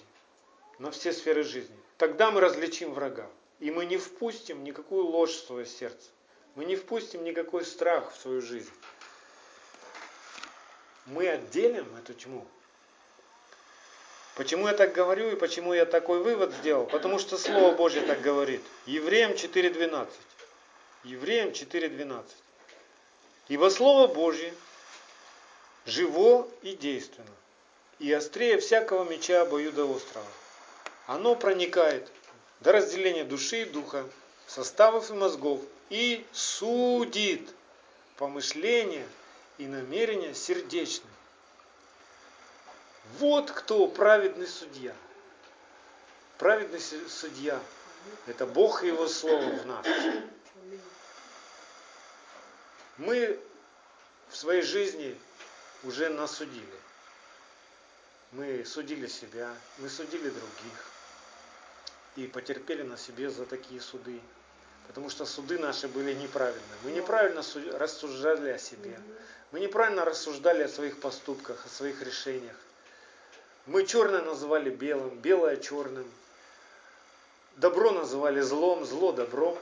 на 0.78 0.90
все 0.90 1.12
сферы 1.12 1.42
жизни, 1.42 1.76
тогда 1.98 2.30
мы 2.30 2.40
различим 2.40 2.92
врага. 2.92 3.28
И 3.58 3.70
мы 3.70 3.84
не 3.84 3.98
впустим 3.98 4.64
никакую 4.64 5.04
ложь 5.04 5.32
в 5.32 5.46
свое 5.46 5.66
сердце. 5.66 6.08
Мы 6.54 6.64
не 6.64 6.76
впустим 6.76 7.24
никакой 7.24 7.64
страх 7.64 8.12
в 8.12 8.20
свою 8.20 8.40
жизнь. 8.40 8.70
Мы 11.06 11.28
отделим 11.28 11.86
эту 11.96 12.14
тьму. 12.14 12.46
Почему 14.36 14.68
я 14.68 14.74
так 14.74 14.92
говорю 14.92 15.30
и 15.30 15.36
почему 15.36 15.74
я 15.74 15.84
такой 15.84 16.20
вывод 16.22 16.52
сделал? 16.54 16.86
Потому 16.86 17.18
что 17.18 17.36
Слово 17.36 17.74
Божье 17.74 18.00
так 18.02 18.22
говорит. 18.22 18.62
Евреям 18.86 19.32
4.12. 19.32 20.08
Евреям 21.04 21.50
4.12. 21.50 22.24
Ибо 23.50 23.68
Слово 23.68 24.06
Божье 24.06 24.54
живо 25.84 26.48
и 26.62 26.76
действенно, 26.76 27.26
и 27.98 28.12
острее 28.12 28.60
всякого 28.60 29.02
меча 29.02 29.42
обоюдоострого. 29.42 30.24
Оно 31.08 31.34
проникает 31.34 32.08
до 32.60 32.70
разделения 32.70 33.24
души 33.24 33.62
и 33.62 33.64
духа, 33.64 34.08
составов 34.46 35.10
и 35.10 35.14
мозгов, 35.14 35.60
и 35.88 36.24
судит 36.30 37.50
помышления 38.18 39.06
и 39.58 39.66
намерения 39.66 40.32
сердечные. 40.32 41.10
Вот 43.18 43.50
кто 43.50 43.88
праведный 43.88 44.46
судья. 44.46 44.94
Праведный 46.38 46.80
судья– 47.08 47.60
это 48.28 48.46
Бог 48.46 48.84
и 48.84 48.86
Его 48.86 49.08
Слово 49.08 49.42
в 49.42 49.66
нас. 49.66 49.84
Мы 53.00 53.40
в 54.28 54.36
своей 54.36 54.60
жизни 54.60 55.18
уже 55.84 56.10
насудили. 56.10 56.66
Мы 58.32 58.62
судили 58.66 59.06
себя, 59.06 59.50
мы 59.78 59.88
судили 59.88 60.28
других 60.28 60.92
и 62.16 62.26
потерпели 62.26 62.82
на 62.82 62.98
себе 62.98 63.30
за 63.30 63.46
такие 63.46 63.80
суды. 63.80 64.20
Потому 64.86 65.08
что 65.08 65.24
суды 65.24 65.58
наши 65.58 65.88
были 65.88 66.12
неправильные. 66.12 66.78
Мы 66.82 66.90
неправильно 66.90 67.42
рассуждали 67.78 68.50
о 68.50 68.58
себе. 68.58 69.00
Мы 69.50 69.60
неправильно 69.60 70.04
рассуждали 70.04 70.64
о 70.64 70.68
своих 70.68 71.00
поступках, 71.00 71.64
о 71.64 71.68
своих 71.70 72.02
решениях. 72.02 72.56
Мы 73.64 73.86
черное 73.86 74.20
называли 74.20 74.68
белым, 74.68 75.18
белое 75.20 75.56
черным. 75.56 76.10
Добро 77.56 77.92
называли 77.92 78.42
злом, 78.42 78.84
зло 78.84 79.12
добром. 79.12 79.58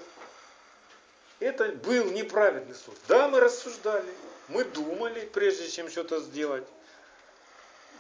Это 1.40 1.68
был 1.68 2.10
неправедный 2.10 2.74
суд. 2.74 2.96
Да, 3.06 3.28
мы 3.28 3.40
рассуждали, 3.40 4.12
мы 4.48 4.64
думали, 4.64 5.24
прежде 5.26 5.68
чем 5.68 5.88
что-то 5.88 6.20
сделать. 6.20 6.66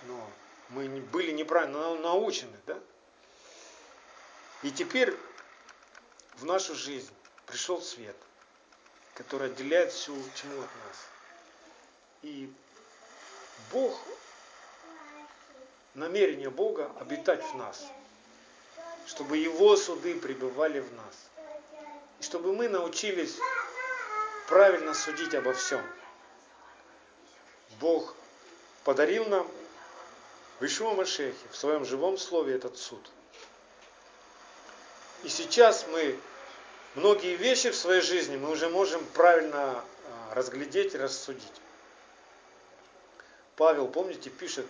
Но 0.06 0.30
мы 0.70 0.88
были 0.88 1.30
неправильно 1.30 1.94
научены, 1.96 2.56
да? 2.66 2.78
И 4.62 4.72
теперь 4.72 5.16
в 6.34 6.44
нашу 6.44 6.74
жизнь 6.74 7.12
пришел 7.46 7.80
свет, 7.80 8.16
который 9.14 9.50
отделяет 9.50 9.92
всю 9.92 10.14
тьму 10.34 10.60
от 10.60 10.70
нас. 10.86 11.06
И 12.22 12.52
Бог, 13.72 13.96
намерение 15.94 16.50
Бога 16.50 16.90
обитать 16.98 17.44
в 17.44 17.54
нас, 17.54 17.86
чтобы 19.06 19.36
Его 19.36 19.76
суды 19.76 20.18
пребывали 20.18 20.80
в 20.80 20.92
нас. 20.94 21.27
И 22.20 22.22
чтобы 22.22 22.52
мы 22.52 22.68
научились 22.68 23.36
правильно 24.48 24.94
судить 24.94 25.34
обо 25.34 25.52
всем. 25.52 25.84
Бог 27.80 28.14
подарил 28.84 29.26
нам 29.26 29.46
в 30.58 30.64
Ишуа 30.64 30.94
Машехе, 30.94 31.36
в 31.50 31.56
своем 31.56 31.84
живом 31.84 32.18
слове 32.18 32.54
этот 32.54 32.76
суд. 32.76 33.10
И 35.22 35.28
сейчас 35.28 35.86
мы 35.88 36.18
многие 36.94 37.36
вещи 37.36 37.70
в 37.70 37.76
своей 37.76 38.00
жизни 38.00 38.36
мы 38.36 38.50
уже 38.50 38.68
можем 38.68 39.04
правильно 39.06 39.84
а, 40.30 40.34
разглядеть 40.34 40.94
и 40.94 40.98
рассудить. 40.98 41.60
Павел, 43.56 43.88
помните, 43.88 44.30
пишет 44.30 44.66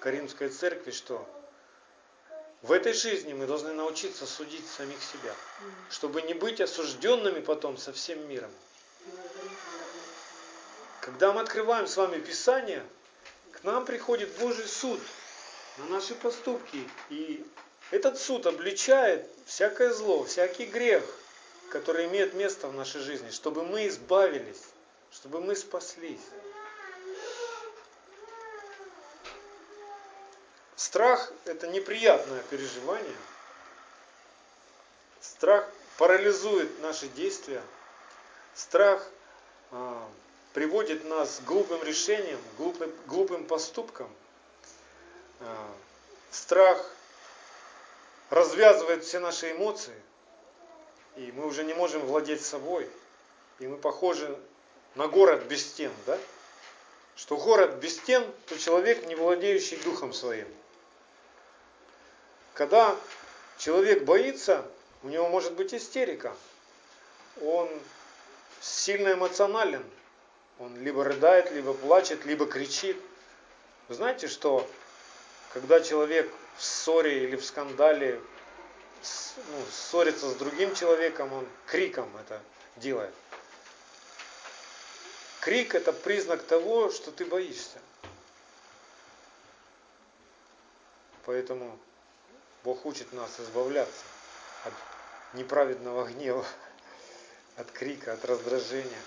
Каримской 0.00 0.48
церкви, 0.48 0.92
что 0.92 1.28
в 2.62 2.72
этой 2.72 2.92
жизни 2.92 3.32
мы 3.32 3.46
должны 3.46 3.72
научиться 3.72 4.26
судить 4.26 4.66
самих 4.66 5.02
себя, 5.02 5.34
чтобы 5.90 6.22
не 6.22 6.34
быть 6.34 6.60
осужденными 6.60 7.40
потом 7.40 7.76
со 7.76 7.92
всем 7.92 8.28
миром. 8.28 8.50
Когда 11.00 11.32
мы 11.32 11.40
открываем 11.40 11.86
с 11.86 11.96
вами 11.96 12.18
Писание, 12.18 12.84
к 13.52 13.64
нам 13.64 13.84
приходит 13.84 14.36
Божий 14.38 14.66
суд 14.66 15.00
на 15.78 15.86
наши 15.86 16.14
поступки. 16.14 16.88
И 17.10 17.46
этот 17.90 18.18
суд 18.18 18.46
обличает 18.46 19.26
всякое 19.46 19.92
зло, 19.92 20.24
всякий 20.24 20.66
грех, 20.66 21.02
который 21.70 22.06
имеет 22.06 22.34
место 22.34 22.68
в 22.68 22.74
нашей 22.74 23.00
жизни, 23.00 23.30
чтобы 23.30 23.64
мы 23.64 23.88
избавились, 23.88 24.62
чтобы 25.12 25.40
мы 25.40 25.56
спаслись. 25.56 26.20
Страх– 30.78 31.32
это 31.44 31.66
неприятное 31.66 32.40
переживание. 32.50 33.16
Страх 35.20 35.68
парализует 35.96 36.80
наши 36.80 37.08
действия. 37.08 37.60
Страх 38.54 39.04
а, 39.72 40.08
приводит 40.52 41.04
нас 41.04 41.40
к 41.40 41.42
глупым 41.42 41.82
решениям, 41.82 42.40
глупым, 42.58 42.92
глупым 43.08 43.44
поступкам. 43.44 44.08
А, 45.40 45.74
страх 46.30 46.88
развязывает 48.30 49.04
все 49.04 49.18
наши 49.18 49.50
эмоции, 49.50 50.00
и 51.16 51.32
мы 51.32 51.46
уже 51.46 51.64
не 51.64 51.74
можем 51.74 52.02
владеть 52.02 52.46
собой. 52.46 52.88
И 53.58 53.66
мы 53.66 53.78
похожи 53.78 54.38
на 54.94 55.08
город 55.08 55.42
без 55.46 55.66
стен, 55.66 55.92
да? 56.06 56.16
Что 57.16 57.36
город 57.36 57.78
без 57.80 57.96
стен, 57.96 58.24
то 58.46 58.56
человек, 58.56 59.04
не 59.06 59.16
владеющий 59.16 59.76
духом 59.78 60.12
своим. 60.12 60.46
Когда 62.58 62.96
человек 63.56 64.02
боится, 64.02 64.68
у 65.04 65.08
него 65.08 65.28
может 65.28 65.52
быть 65.52 65.72
истерика. 65.72 66.36
Он 67.40 67.70
сильно 68.60 69.12
эмоционален. 69.12 69.84
Он 70.58 70.76
либо 70.82 71.04
рыдает, 71.04 71.52
либо 71.52 71.72
плачет, 71.72 72.24
либо 72.24 72.46
кричит. 72.46 72.96
Вы 73.86 73.94
знаете, 73.94 74.26
что 74.26 74.68
когда 75.54 75.80
человек 75.80 76.28
в 76.56 76.64
ссоре 76.64 77.22
или 77.22 77.36
в 77.36 77.44
скандале 77.44 78.20
ну, 79.36 79.64
ссорится 79.70 80.28
с 80.28 80.34
другим 80.34 80.74
человеком, 80.74 81.32
он 81.32 81.46
криком 81.68 82.10
это 82.16 82.42
делает. 82.74 83.14
Крик 85.38 85.76
это 85.76 85.92
признак 85.92 86.42
того, 86.42 86.90
что 86.90 87.12
ты 87.12 87.24
боишься. 87.24 87.78
Поэтому 91.24 91.78
Бог 92.68 92.84
учит 92.84 93.14
нас 93.14 93.40
избавляться 93.40 94.04
от 94.66 94.74
неправедного 95.32 96.04
гнева, 96.04 96.44
от 97.56 97.70
крика, 97.70 98.12
от 98.12 98.22
раздражения, 98.26 99.00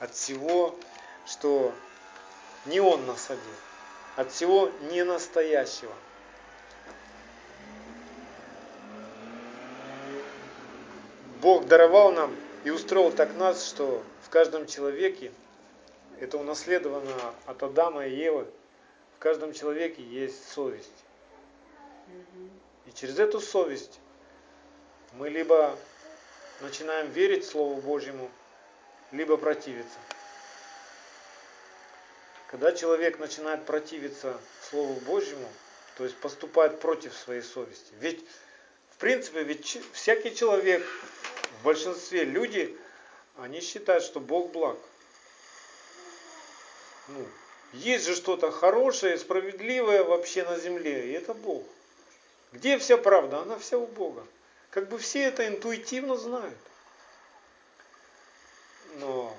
от 0.00 0.12
всего, 0.12 0.74
что 1.24 1.72
не 2.66 2.80
Он 2.80 3.06
насадил, 3.06 3.54
от 4.16 4.32
всего 4.32 4.72
ненастоящего. 4.90 5.94
Бог 11.40 11.68
даровал 11.68 12.10
нам 12.10 12.34
и 12.64 12.70
устроил 12.70 13.12
так 13.12 13.36
нас, 13.36 13.64
что 13.64 14.02
в 14.24 14.30
каждом 14.30 14.66
человеке, 14.66 15.30
это 16.18 16.38
унаследовано 16.38 17.14
от 17.46 17.62
Адама 17.62 18.04
и 18.04 18.16
Евы, 18.16 18.48
в 19.14 19.20
каждом 19.20 19.52
человеке 19.52 20.02
есть 20.02 20.50
совесть. 20.50 21.04
И 22.86 22.92
через 22.92 23.18
эту 23.18 23.40
совесть 23.40 24.00
мы 25.12 25.28
либо 25.28 25.78
начинаем 26.60 27.10
верить 27.10 27.46
Слову 27.46 27.80
Божьему, 27.80 28.30
либо 29.12 29.36
противиться. 29.36 29.98
Когда 32.50 32.72
человек 32.72 33.18
начинает 33.18 33.66
противиться 33.66 34.40
Слову 34.70 34.94
Божьему, 35.00 35.48
то 35.96 36.04
есть 36.04 36.16
поступает 36.16 36.80
против 36.80 37.14
своей 37.14 37.42
совести. 37.42 37.92
Ведь, 38.00 38.24
в 38.90 38.96
принципе, 38.96 39.42
ведь 39.42 39.78
всякий 39.92 40.34
человек, 40.34 40.82
в 41.60 41.64
большинстве 41.64 42.24
люди, 42.24 42.76
они 43.36 43.60
считают, 43.60 44.02
что 44.02 44.20
Бог 44.20 44.50
благ. 44.52 44.78
Ну, 47.08 47.26
есть 47.72 48.06
же 48.06 48.14
что-то 48.14 48.50
хорошее, 48.50 49.18
справедливое 49.18 50.04
вообще 50.04 50.44
на 50.44 50.58
земле, 50.58 51.08
и 51.08 51.12
это 51.12 51.34
Бог. 51.34 51.64
Где 52.52 52.78
вся 52.78 52.96
правда? 52.96 53.40
Она 53.40 53.58
вся 53.58 53.78
у 53.78 53.86
Бога. 53.86 54.26
Как 54.70 54.88
бы 54.88 54.98
все 54.98 55.24
это 55.24 55.46
интуитивно 55.46 56.16
знают. 56.16 56.58
Но 58.96 59.36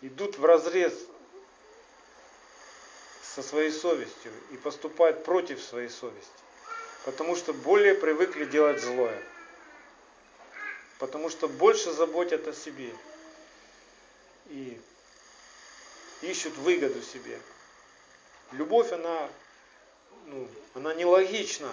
идут 0.00 0.38
в 0.38 0.44
разрез 0.44 0.94
со 3.22 3.42
своей 3.42 3.70
совестью 3.70 4.32
и 4.50 4.56
поступают 4.56 5.24
против 5.24 5.62
своей 5.62 5.88
совести. 5.88 6.30
Потому 7.04 7.36
что 7.36 7.52
более 7.52 7.94
привыкли 7.94 8.44
делать 8.44 8.80
злое. 8.80 9.22
Потому 10.98 11.30
что 11.30 11.48
больше 11.48 11.92
заботят 11.92 12.46
о 12.48 12.52
себе. 12.52 12.92
И 14.46 14.80
ищут 16.22 16.56
выгоду 16.56 17.00
себе. 17.02 17.38
Любовь, 18.52 18.90
она, 18.92 19.28
ну, 20.26 20.48
она 20.74 20.94
нелогична. 20.94 21.70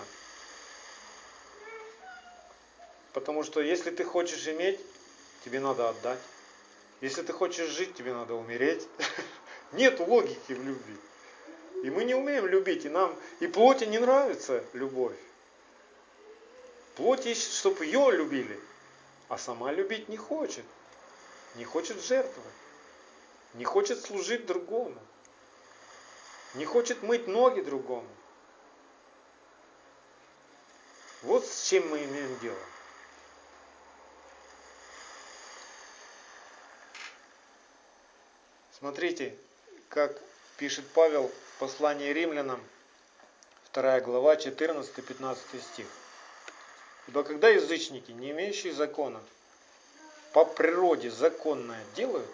Потому 3.14 3.44
что 3.44 3.62
если 3.62 3.92
ты 3.92 4.04
хочешь 4.04 4.48
иметь, 4.48 4.80
тебе 5.44 5.60
надо 5.60 5.90
отдать. 5.90 6.20
Если 7.02 7.22
ты 7.22 7.34
хочешь 7.34 7.70
жить, 7.70 7.96
тебе 7.96 8.14
надо 8.14 8.34
умереть. 8.34 8.88
Нет 9.74 10.00
логики 10.00 10.54
в 10.54 10.64
любви. 10.64 10.96
И 11.84 11.90
мы 11.90 12.04
не 12.04 12.16
умеем 12.16 12.48
любить, 12.48 12.86
и 12.86 12.90
нам 12.90 13.16
и 13.40 13.48
плоти 13.48 13.84
не 13.84 14.00
нравится 14.00 14.64
любовь. 14.74 15.16
Плоть 16.96 17.26
ищет, 17.26 17.52
чтобы 17.52 17.86
ее 17.86 18.12
любили, 18.12 18.60
а 19.28 19.38
сама 19.38 19.72
любить 19.72 20.10
не 20.10 20.18
хочет. 20.18 20.64
Не 21.56 21.66
хочет 21.66 22.02
жертвовать. 22.02 22.54
Не 23.54 23.66
хочет 23.66 24.02
служить 24.02 24.46
другому. 24.46 25.00
Не 26.56 26.66
хочет 26.66 27.04
мыть 27.04 27.28
ноги 27.28 27.62
другому. 27.62 28.08
Вот 31.26 31.46
с 31.46 31.70
чем 31.70 31.90
мы 31.90 32.04
имеем 32.04 32.38
дело. 32.40 32.58
Смотрите, 38.78 39.36
как 39.90 40.22
пишет 40.58 40.86
Павел 40.94 41.30
в 41.30 41.60
послании 41.60 42.14
римлянам, 42.14 42.64
2 43.74 44.02
глава, 44.02 44.36
14-15 44.36 45.38
стих. 45.62 45.88
Ибо 47.08 47.24
когда 47.24 47.50
язычники, 47.50 48.12
не 48.12 48.30
имеющие 48.30 48.74
закона, 48.74 49.22
по 50.32 50.46
природе 50.46 51.10
законное 51.10 51.84
делают, 51.96 52.30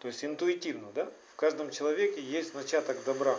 то 0.00 0.08
есть 0.08 0.24
интуитивно, 0.24 0.90
да, 0.92 1.10
в 1.34 1.36
каждом 1.36 1.70
человеке 1.70 2.22
есть 2.22 2.54
начаток 2.54 3.04
добра, 3.04 3.38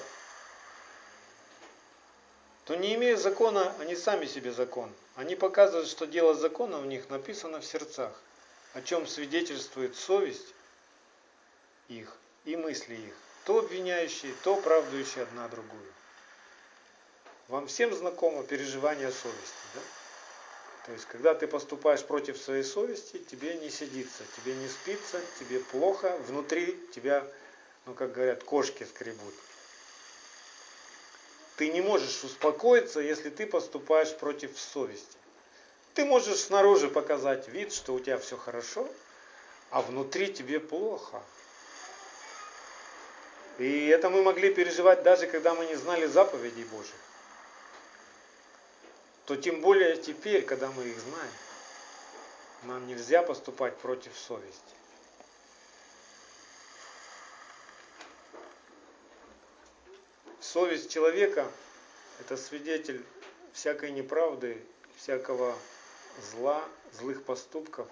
то 2.70 2.76
не 2.76 2.94
имея 2.94 3.18
закона, 3.18 3.74
они 3.80 3.96
сами 3.96 4.28
себе 4.28 4.52
закон. 4.52 4.94
Они 5.16 5.36
показывают, 5.36 5.90
что 5.90 6.06
дело 6.06 6.36
закона 6.36 6.78
у 6.78 6.86
них 6.86 7.10
написано 7.10 7.62
в 7.62 7.66
сердцах, 7.66 8.12
о 8.76 8.84
чем 8.84 9.08
свидетельствует 9.08 9.96
совесть 9.96 10.54
их 11.88 12.16
и 12.46 12.56
мысли 12.56 12.94
их, 12.94 13.16
то 13.46 13.58
обвиняющие, 13.58 14.32
то 14.44 14.54
оправдывающие 14.54 15.24
одна 15.24 15.48
другую. 15.48 15.92
Вам 17.48 17.66
всем 17.66 17.92
знакомо 17.92 18.44
переживание 18.44 19.12
совести, 19.12 19.66
да? 19.74 19.82
То 20.86 20.92
есть, 20.92 21.06
когда 21.06 21.34
ты 21.34 21.48
поступаешь 21.48 22.06
против 22.06 22.38
своей 22.38 22.64
совести, 22.64 23.18
тебе 23.18 23.56
не 23.56 23.72
сидится, 23.72 24.22
тебе 24.36 24.54
не 24.54 24.68
спится, 24.68 25.20
тебе 25.40 25.60
плохо, 25.60 26.16
внутри 26.28 26.80
тебя, 26.94 27.26
ну, 27.88 27.96
как 27.96 28.12
говорят, 28.12 28.44
кошки 28.44 28.84
скребут. 28.84 29.34
Ты 31.60 31.68
не 31.68 31.82
можешь 31.82 32.24
успокоиться, 32.24 33.02
если 33.02 33.30
ты 33.30 33.46
поступаешь 33.46 34.16
против 34.16 34.58
совести. 34.58 35.18
Ты 35.94 36.06
можешь 36.06 36.40
снаружи 36.40 36.88
показать 36.88 37.50
вид, 37.50 37.74
что 37.74 37.96
у 37.96 38.00
тебя 38.00 38.18
все 38.18 38.38
хорошо, 38.38 38.88
а 39.70 39.82
внутри 39.82 40.34
тебе 40.34 40.62
плохо. 40.62 41.22
И 43.58 43.88
это 43.88 44.10
мы 44.10 44.24
могли 44.24 44.54
переживать 44.54 45.04
даже 45.04 45.28
когда 45.28 45.54
мы 45.54 45.66
не 45.66 45.76
знали 45.76 46.06
заповедей 46.06 46.64
Божьих. 46.64 46.96
То 49.26 49.36
тем 49.36 49.60
более 49.60 49.98
теперь, 49.98 50.46
когда 50.46 50.72
мы 50.72 50.86
их 50.86 50.98
знаем, 50.98 51.34
нам 52.64 52.88
нельзя 52.88 53.22
поступать 53.22 53.76
против 53.80 54.18
совести. 54.18 54.79
Совесть 60.54 60.90
человека– 60.90 61.52
это 62.20 62.36
свидетель 62.36 63.04
всякой 63.54 63.92
неправды, 63.92 64.62
всякого 64.98 65.56
зла, 66.32 66.64
злых 66.94 67.24
поступков 67.24 67.88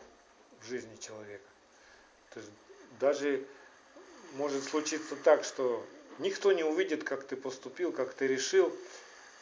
в 0.62 0.68
жизни 0.68 0.96
человека. 0.98 1.46
То 2.34 2.40
есть 2.40 2.52
даже 3.00 3.46
может 4.34 4.64
случиться 4.64 5.16
так, 5.18 5.44
что 5.44 5.86
никто 6.18 6.52
не 6.52 6.64
увидит, 6.64 7.04
как 7.04 7.26
ты 7.26 7.36
поступил, 7.36 7.92
как 7.92 8.14
ты 8.14 8.28
решил. 8.28 8.76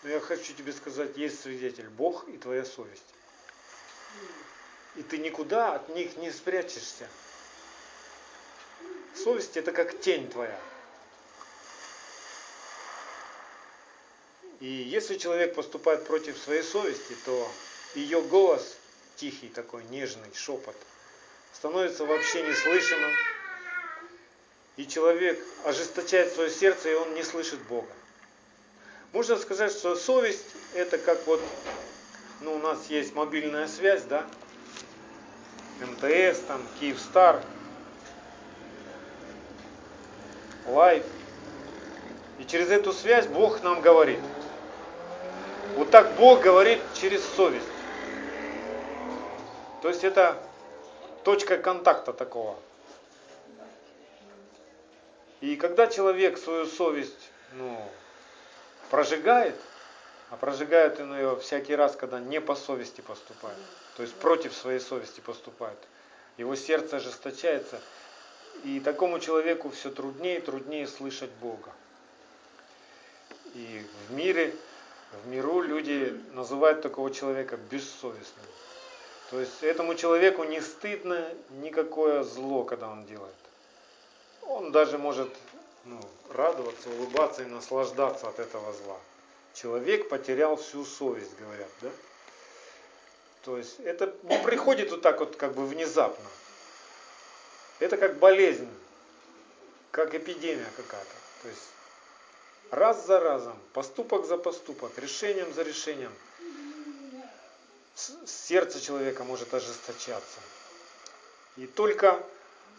Но 0.03 0.09
я 0.09 0.19
хочу 0.19 0.53
тебе 0.53 0.73
сказать, 0.73 1.15
есть 1.15 1.41
свидетель, 1.41 1.87
Бог 1.89 2.27
и 2.27 2.37
твоя 2.37 2.65
совесть. 2.65 3.01
И 4.95 5.03
ты 5.03 5.17
никуда 5.17 5.75
от 5.75 5.89
них 5.89 6.17
не 6.17 6.31
спрячешься. 6.31 7.07
Совесть 9.15 9.55
это 9.55 9.71
как 9.71 9.99
тень 10.01 10.29
твоя. 10.29 10.59
И 14.65 14.67
если 14.67 15.19
человек 15.19 15.53
поступает 15.53 16.07
против 16.07 16.35
своей 16.39 16.63
совести, 16.63 17.15
то 17.23 17.47
ее 17.93 18.19
голос, 18.23 18.77
тихий 19.15 19.47
такой, 19.47 19.83
нежный 19.91 20.27
шепот, 20.33 20.75
становится 21.53 22.03
вообще 22.03 22.41
неслышимым. 22.41 23.11
И 24.77 24.87
человек 24.87 25.39
ожесточает 25.65 26.33
свое 26.33 26.49
сердце, 26.49 26.89
и 26.89 26.93
он 26.95 27.13
не 27.13 27.21
слышит 27.21 27.61
Бога. 27.67 27.87
Можно 29.11 29.37
сказать, 29.37 29.71
что 29.71 29.95
совесть 29.95 30.47
это 30.73 30.97
как 30.97 31.27
вот, 31.27 31.43
ну 32.41 32.55
у 32.55 32.57
нас 32.57 32.87
есть 32.89 33.13
мобильная 33.13 33.67
связь, 33.67 34.01
да, 34.05 34.25
МТС, 35.79 36.39
там, 36.47 36.67
Киевстар, 36.79 37.43
Life. 40.65 41.03
И 42.39 42.45
через 42.45 42.71
эту 42.71 42.93
связь 42.93 43.27
Бог 43.27 43.61
нам 43.61 43.81
говорит. 43.81 44.19
Вот 45.75 45.91
так 45.91 46.15
Бог 46.15 46.41
говорит 46.41 46.79
через 46.93 47.23
совесть. 47.35 47.65
То 49.81 49.89
есть 49.89 50.03
это 50.03 50.37
точка 51.23 51.57
контакта 51.57 52.13
такого. 52.13 52.57
И 55.41 55.55
когда 55.57 55.87
человек 55.87 56.37
свою 56.37 56.65
совесть 56.65 57.29
ну, 57.53 57.77
прожигает, 58.89 59.55
а 60.29 60.37
прожигает 60.37 60.99
он 60.99 61.15
ее 61.15 61.35
всякий 61.37 61.75
раз, 61.75 61.95
когда 61.95 62.19
не 62.19 62.41
по 62.41 62.55
совести 62.55 63.01
поступает, 63.01 63.57
то 63.95 64.03
есть 64.03 64.15
против 64.15 64.53
своей 64.53 64.79
совести 64.79 65.19
поступает, 65.19 65.77
его 66.37 66.55
сердце 66.55 66.97
ожесточается, 66.97 67.79
и 68.63 68.79
такому 68.79 69.19
человеку 69.19 69.69
все 69.69 69.91
труднее 69.91 70.39
и 70.39 70.41
труднее 70.41 70.87
слышать 70.87 71.29
Бога. 71.41 71.71
И 73.53 73.85
в 74.07 74.13
мире 74.13 74.55
в 75.11 75.27
миру 75.27 75.61
люди 75.61 76.19
называют 76.33 76.81
такого 76.81 77.11
человека 77.11 77.57
бессовестным. 77.57 78.45
То 79.31 79.39
есть 79.39 79.63
этому 79.63 79.95
человеку 79.95 80.43
не 80.43 80.61
стыдно 80.61 81.27
никакое 81.61 82.23
зло, 82.23 82.63
когда 82.63 82.89
он 82.89 83.05
делает. 83.05 83.33
Он 84.43 84.71
даже 84.71 84.97
может 84.97 85.29
ну, 85.85 85.99
радоваться, 86.31 86.89
улыбаться 86.89 87.43
и 87.43 87.47
наслаждаться 87.47 88.27
от 88.27 88.39
этого 88.39 88.73
зла. 88.73 88.97
Человек 89.53 90.09
потерял 90.09 90.57
всю 90.57 90.85
совесть, 90.85 91.31
говорят, 91.39 91.69
да? 91.81 91.89
То 93.43 93.57
есть 93.57 93.79
это 93.79 94.13
не 94.23 94.37
приходит 94.39 94.91
вот 94.91 95.01
так 95.01 95.19
вот 95.19 95.35
как 95.35 95.53
бы 95.53 95.65
внезапно. 95.65 96.25
Это 97.79 97.97
как 97.97 98.17
болезнь, 98.17 98.69
как 99.91 100.13
эпидемия 100.15 100.67
какая-то. 100.75 101.15
То 101.43 101.49
есть 101.49 101.61
раз 102.71 103.05
за 103.05 103.19
разом, 103.19 103.57
поступок 103.73 104.25
за 104.25 104.37
поступок, 104.37 104.91
решением 104.97 105.53
за 105.53 105.63
решением, 105.63 106.11
сердце 108.25 108.81
человека 108.81 109.23
может 109.23 109.53
ожесточаться. 109.53 110.39
И 111.57 111.67
только 111.67 112.21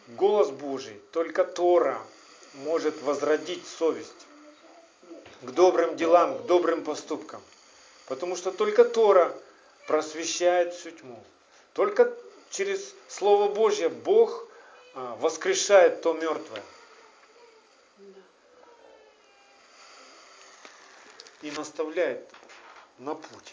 голос 0.09 0.51
Божий, 0.51 1.01
только 1.12 1.44
Тора 1.44 1.99
может 2.55 3.01
возродить 3.03 3.66
совесть 3.66 4.27
к 5.42 5.51
добрым 5.51 5.96
делам, 5.96 6.38
к 6.38 6.46
добрым 6.46 6.85
поступкам. 6.85 7.42
Потому 8.07 8.37
что 8.37 8.53
только 8.53 8.85
Тора 8.85 9.35
просвещает 9.87 10.75
всю 10.75 10.90
тьму. 10.90 11.22
Только 11.72 12.12
через 12.51 12.94
Слово 13.09 13.53
Божье 13.53 13.88
Бог 13.88 14.46
а, 14.94 15.16
воскрешает 15.16 16.03
то 16.03 16.12
мертвое. 16.12 16.62
И 21.42 21.51
наставляет 21.51 22.29
на 22.99 23.14
путь. 23.14 23.53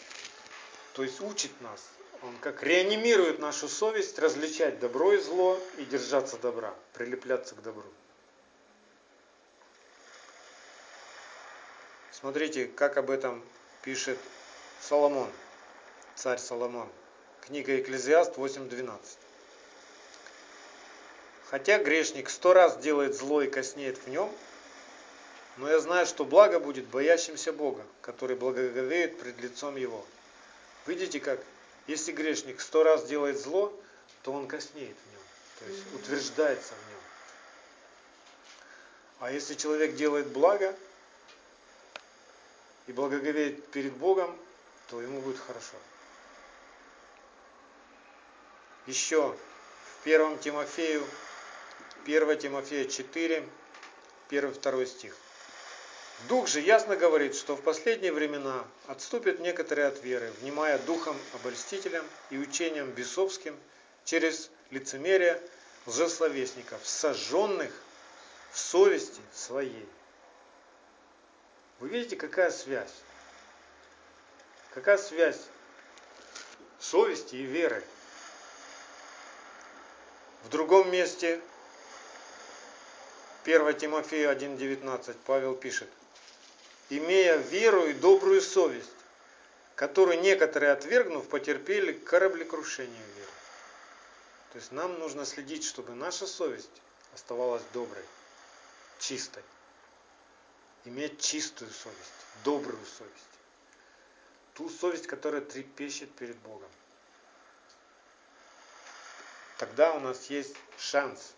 То 0.94 1.02
есть 1.02 1.20
учит 1.20 1.50
нас. 1.60 1.82
Он 2.22 2.36
как 2.38 2.62
реанимирует 2.62 3.38
нашу 3.38 3.68
совесть 3.68 4.18
различать 4.18 4.78
добро 4.78 5.12
и 5.12 5.18
зло 5.18 5.58
и 5.76 5.84
держаться 5.84 6.38
добра, 6.38 6.74
прилепляться 6.94 7.54
к 7.54 7.62
добру. 7.62 7.84
Смотрите, 12.12 12.66
как 12.66 12.96
об 12.96 13.10
этом 13.10 13.44
пишет 13.82 14.18
Соломон, 14.80 15.30
царь 16.14 16.38
Соломон. 16.38 16.88
Книга 17.42 17.78
Экклезиаст 17.78 18.38
8.12. 18.38 18.98
Хотя 21.50 21.78
грешник 21.78 22.30
сто 22.30 22.54
раз 22.54 22.78
делает 22.78 23.14
зло 23.14 23.42
и 23.42 23.50
коснеет 23.50 23.98
в 23.98 24.08
нем, 24.08 24.32
но 25.56 25.68
я 25.68 25.78
знаю, 25.78 26.06
что 26.06 26.24
благо 26.24 26.58
будет 26.58 26.86
боящимся 26.86 27.52
Бога, 27.52 27.84
который 28.00 28.36
благоговеет 28.36 29.18
пред 29.20 29.40
лицом 29.40 29.76
Его. 29.76 30.04
Видите 30.86 31.20
как? 31.20 31.40
Если 31.86 32.12
грешник 32.12 32.60
сто 32.60 32.82
раз 32.82 33.06
делает 33.06 33.38
зло, 33.38 33.72
то 34.22 34.32
он 34.32 34.48
коснеет 34.48 34.96
в 34.96 35.12
нем, 35.12 35.22
то 35.60 35.64
есть 35.66 35.94
утверждается 35.94 36.74
в 36.74 36.90
нем. 36.90 37.00
А 39.20 39.30
если 39.30 39.54
человек 39.54 39.94
делает 39.94 40.26
благо 40.28 40.74
и 42.86 42.92
благоговеет 42.92 43.66
перед 43.68 43.92
Богом, 43.92 44.36
то 44.88 45.00
ему 45.00 45.20
будет 45.20 45.38
хорошо. 45.38 45.76
Еще 48.86 49.36
в 50.02 50.06
1 50.06 50.38
Тимофею, 50.40 51.06
1 52.04 52.38
Тимофея 52.38 52.86
4, 52.86 53.48
1-2 54.30 54.86
стих. 54.86 55.16
Дух 56.28 56.48
же 56.48 56.60
ясно 56.60 56.96
говорит, 56.96 57.34
что 57.34 57.54
в 57.54 57.60
последние 57.60 58.10
времена 58.10 58.64
отступят 58.86 59.40
некоторые 59.40 59.88
от 59.88 60.02
веры, 60.02 60.32
внимая 60.40 60.78
духом 60.78 61.18
обольстителям 61.34 62.06
и 62.30 62.38
учением 62.38 62.90
бесовским 62.92 63.54
через 64.06 64.50
лицемерие 64.70 65.38
лжесловесников, 65.86 66.80
сожженных 66.86 67.70
в 68.52 68.58
совести 68.58 69.20
своей. 69.34 69.86
Вы 71.80 71.88
видите, 71.88 72.16
какая 72.16 72.50
связь? 72.50 72.94
Какая 74.72 74.96
связь 74.96 75.40
совести 76.78 77.36
и 77.36 77.42
веры? 77.42 77.84
В 80.44 80.48
другом 80.48 80.90
месте 80.90 81.38
1 83.44 83.76
Тимофея 83.76 84.34
1.19 84.34 85.16
Павел 85.26 85.54
пишет– 85.54 85.90
имея 86.90 87.36
веру 87.36 87.86
и 87.86 87.92
добрую 87.92 88.40
совесть, 88.40 88.90
которую 89.74 90.20
некоторые, 90.20 90.72
отвергнув, 90.72 91.28
потерпели 91.28 91.92
кораблекрушение 91.92 93.06
веры. 93.16 93.30
То 94.52 94.58
есть 94.58 94.72
нам 94.72 94.98
нужно 94.98 95.24
следить, 95.24 95.64
чтобы 95.64 95.94
наша 95.94 96.26
совесть 96.26 96.70
оставалась 97.14 97.62
доброй, 97.72 98.04
чистой. 99.00 99.42
Иметь 100.84 101.20
чистую 101.20 101.70
совесть, 101.70 101.98
добрую 102.44 102.84
совесть. 102.86 103.14
Ту 104.54 104.68
совесть, 104.68 105.06
которая 105.06 105.40
трепещет 105.40 106.14
перед 106.14 106.36
Богом. 106.38 106.68
Тогда 109.58 109.94
у 109.94 110.00
нас 110.00 110.26
есть 110.26 110.54
шанс 110.78 111.32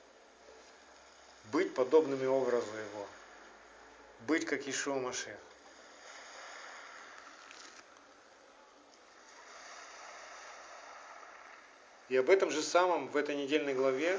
быть 1.53 1.75
подобными 1.75 2.27
образу 2.27 2.67
Его 2.67 3.07
быть 4.21 4.47
как 4.47 4.67
Ишуа 4.67 4.97
Машех. 4.97 5.37
И 12.09 12.17
об 12.17 12.31
этом 12.31 12.51
же 12.51 12.63
самом 12.63 13.09
в 13.09 13.17
этой 13.17 13.35
недельной 13.35 13.75
главе 13.75 14.19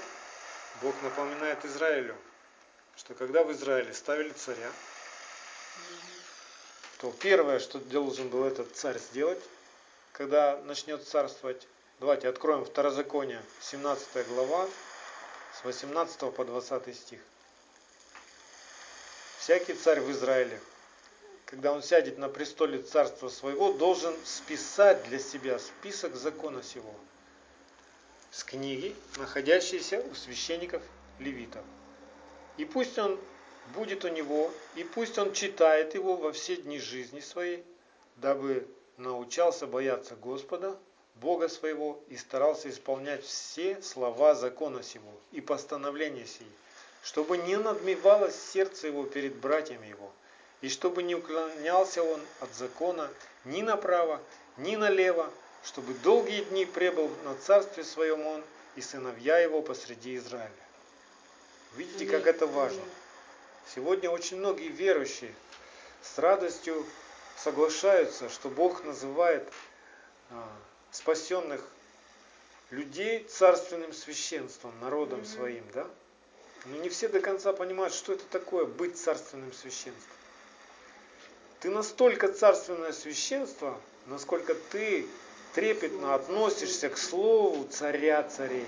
Бог 0.81 0.93
напоминает 1.03 1.63
Израилю, 1.63 2.17
что 2.97 3.13
когда 3.13 3.43
в 3.43 3.51
Израиле 3.53 3.93
ставили 3.93 4.31
царя, 4.31 4.71
то 6.99 7.11
первое, 7.11 7.59
что 7.59 7.79
должен 7.79 8.27
был 8.27 8.43
этот 8.43 8.75
царь 8.75 8.97
сделать, 8.99 9.41
когда 10.11 10.57
начнет 10.63 11.07
царствовать, 11.07 11.67
давайте 11.99 12.27
откроем 12.27 12.65
Второзаконие, 12.65 13.41
17 13.61 14.27
глава, 14.27 14.67
с 15.53 15.63
18 15.63 16.33
по 16.33 16.43
20 16.43 16.95
стих. 16.95 17.19
Всякий 19.47 19.75
царь 19.75 20.01
в 20.01 20.11
Израиле, 20.11 20.59
когда 21.45 21.71
он 21.71 21.81
сядет 21.81 22.17
на 22.17 22.27
престоле 22.27 22.81
царства 22.81 23.29
своего, 23.29 23.71
должен 23.71 24.13
списать 24.25 25.01
для 25.07 25.19
себя 25.19 25.57
список 25.57 26.17
закона 26.17 26.61
сего 26.61 26.93
с 28.29 28.43
книги, 28.43 28.93
находящейся 29.15 30.01
у 30.11 30.15
священников 30.15 30.83
левитов. 31.19 31.63
И 32.57 32.65
пусть 32.65 32.99
он 32.99 33.17
будет 33.73 34.03
у 34.03 34.09
него, 34.09 34.51
и 34.75 34.83
пусть 34.83 35.17
он 35.17 35.31
читает 35.31 35.95
его 35.95 36.17
во 36.17 36.33
все 36.33 36.57
дни 36.57 36.77
жизни 36.77 37.21
своей, 37.21 37.63
дабы 38.17 38.67
научался 38.97 39.65
бояться 39.65 40.17
Господа, 40.17 40.77
Бога 41.15 41.47
своего, 41.47 42.03
и 42.09 42.17
старался 42.17 42.69
исполнять 42.69 43.23
все 43.23 43.81
слова 43.81 44.35
закона 44.35 44.83
сего 44.83 45.13
и 45.31 45.39
постановления 45.39 46.25
сии, 46.25 46.51
чтобы 47.07 47.37
не 47.37 47.55
надмевалось 47.55 48.35
сердце 48.35 48.87
его 48.87 49.05
перед 49.05 49.33
братьями 49.35 49.87
его, 49.87 50.11
и 50.59 50.67
чтобы 50.67 51.03
не 51.03 51.15
уклонялся 51.15 52.03
он 52.03 52.19
от 52.41 52.53
закона 52.53 53.09
ни 53.45 53.61
направо, 53.61 54.21
ни 54.57 54.75
налево, 54.75 55.31
чтобы 55.63 55.93
долгие 55.93 56.43
дни 56.43 56.65
пребыл 56.65 57.09
на 57.23 57.33
царстве 57.35 57.85
своем 57.85 58.27
он 58.27 58.43
и 58.75 58.81
сыновья 58.81 59.37
его 59.39 59.61
посреди 59.61 60.17
Израиля. 60.17 60.51
Видите, 61.77 62.07
как 62.07 62.27
это 62.27 62.45
важно. 62.45 62.83
Сегодня 63.73 64.09
очень 64.09 64.35
многие 64.37 64.67
верующие 64.67 65.33
с 66.01 66.17
радостью 66.17 66.85
соглашаются, 67.37 68.27
что 68.27 68.49
Бог 68.49 68.83
называет 68.83 69.47
а, 70.29 70.45
спасенных 70.91 71.65
людей 72.69 73.23
царственным 73.23 73.93
священством, 73.93 74.77
народом 74.81 75.23
своим, 75.23 75.63
да? 75.73 75.87
Но 76.69 76.77
не 76.77 76.89
все 76.89 77.07
до 77.07 77.21
конца 77.21 77.53
понимают, 77.53 77.93
что 77.93 78.13
это 78.13 78.25
такое 78.25 78.65
быть 78.65 78.97
царственным 78.97 79.53
священством. 79.53 80.17
Ты 81.61 81.69
настолько 81.69 82.27
царственное 82.31 82.91
священство, 82.91 83.79
насколько 84.05 84.53
ты 84.53 85.07
трепетно 85.53 86.13
относишься 86.13 86.89
к 86.89 86.97
слову 86.97 87.67
царя 87.69 88.23
царей. 88.23 88.67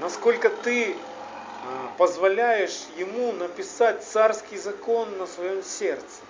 Насколько 0.00 0.50
ты 0.50 0.96
а, 1.64 1.94
позволяешь 1.96 2.82
ему 2.96 3.32
написать 3.32 4.02
царский 4.02 4.58
закон 4.58 5.16
на 5.18 5.26
своем 5.26 5.62
сердце. 5.62 6.20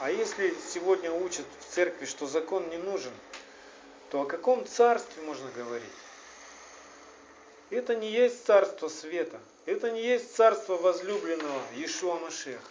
А 0.00 0.10
если 0.10 0.54
сегодня 0.72 1.10
учат 1.10 1.46
в 1.58 1.74
церкви, 1.74 2.04
что 2.04 2.26
закон 2.26 2.68
не 2.68 2.76
нужен, 2.76 3.12
то 4.10 4.22
о 4.22 4.26
каком 4.26 4.66
царстве 4.66 5.22
можно 5.24 5.50
говорить? 5.56 5.88
Это 7.70 7.94
не 7.94 8.10
есть 8.10 8.46
царство 8.46 8.88
света, 8.88 9.40
это 9.66 9.90
не 9.90 10.02
есть 10.02 10.34
царство 10.34 10.76
возлюбленного 10.76 11.62
Иешуа 11.74 12.18
Машеха. 12.18 12.62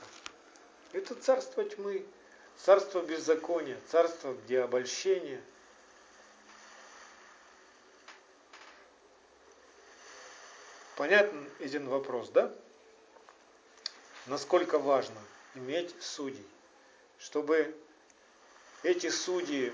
Это 0.92 1.14
царство 1.14 1.64
тьмы, 1.64 2.04
царство 2.58 3.04
беззакония, 3.04 3.78
царство, 3.92 4.34
где 4.34 4.62
обольщение. 4.62 5.42
Понятен 10.96 11.48
один 11.60 11.88
вопрос, 11.88 12.30
да? 12.30 12.52
Насколько 14.26 14.80
важно 14.80 15.20
иметь 15.54 15.94
судей, 16.02 16.46
чтобы 17.20 17.76
эти 18.82 19.10
судьи 19.10 19.72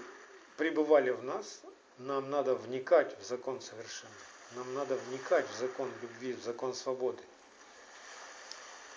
пребывали 0.57 1.11
в 1.11 1.23
нас, 1.23 1.61
нам 1.97 2.29
надо 2.29 2.55
вникать 2.55 3.17
в 3.19 3.23
закон 3.23 3.61
совершенный. 3.61 4.32
Нам 4.55 4.73
надо 4.73 4.95
вникать 4.95 5.49
в 5.49 5.57
закон 5.57 5.91
любви, 6.01 6.33
в 6.33 6.43
закон 6.43 6.73
свободы. 6.73 7.21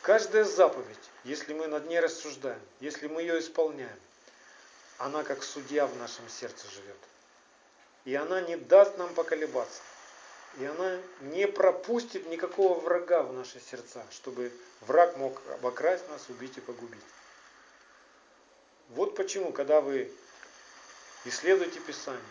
Каждая 0.03 0.45
заповедь, 0.45 1.11
если 1.25 1.55
мы 1.55 1.67
над 1.67 1.89
ней 1.89 1.99
рассуждаем, 2.01 2.61
если 2.81 3.09
мы 3.09 3.23
ее 3.23 3.41
исполняем, 3.41 3.99
она 4.99 5.25
как 5.25 5.43
судья 5.43 5.87
в 5.87 5.97
нашем 5.97 6.29
сердце 6.29 6.69
живет. 6.71 6.97
И 8.05 8.15
она 8.15 8.41
не 8.41 8.57
даст 8.57 8.97
нам 8.99 9.13
поколебаться. 9.15 9.83
И 10.59 10.65
она 10.65 10.99
не 11.21 11.47
пропустит 11.47 12.29
никакого 12.29 12.79
врага 12.81 13.23
в 13.23 13.33
наши 13.33 13.61
сердца, 13.61 14.05
чтобы 14.11 14.53
враг 14.83 15.17
мог 15.17 15.41
обокрасть 15.55 16.09
нас, 16.09 16.29
убить 16.29 16.57
и 16.57 16.61
погубить. 16.61 17.03
Вот 18.91 19.17
почему, 19.17 19.53
когда 19.53 19.81
вы 19.81 20.11
исследуете 21.25 21.81
Писание, 21.81 22.23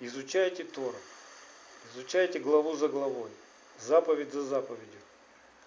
изучаете 0.00 0.64
Тору, 0.64 0.98
изучаете 1.94 2.38
главу 2.38 2.74
за 2.76 2.88
главой, 2.88 3.30
заповедь 3.78 4.32
за 4.32 4.42
заповедью, 4.42 5.00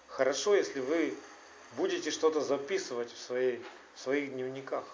Хорошо, 0.08 0.56
если 0.56 0.80
вы 0.80 1.14
будете 1.76 2.10
что-то 2.10 2.40
записывать 2.40 3.12
в, 3.12 3.18
своей, 3.18 3.64
в 3.94 4.00
своих 4.00 4.32
дневниках. 4.32 4.84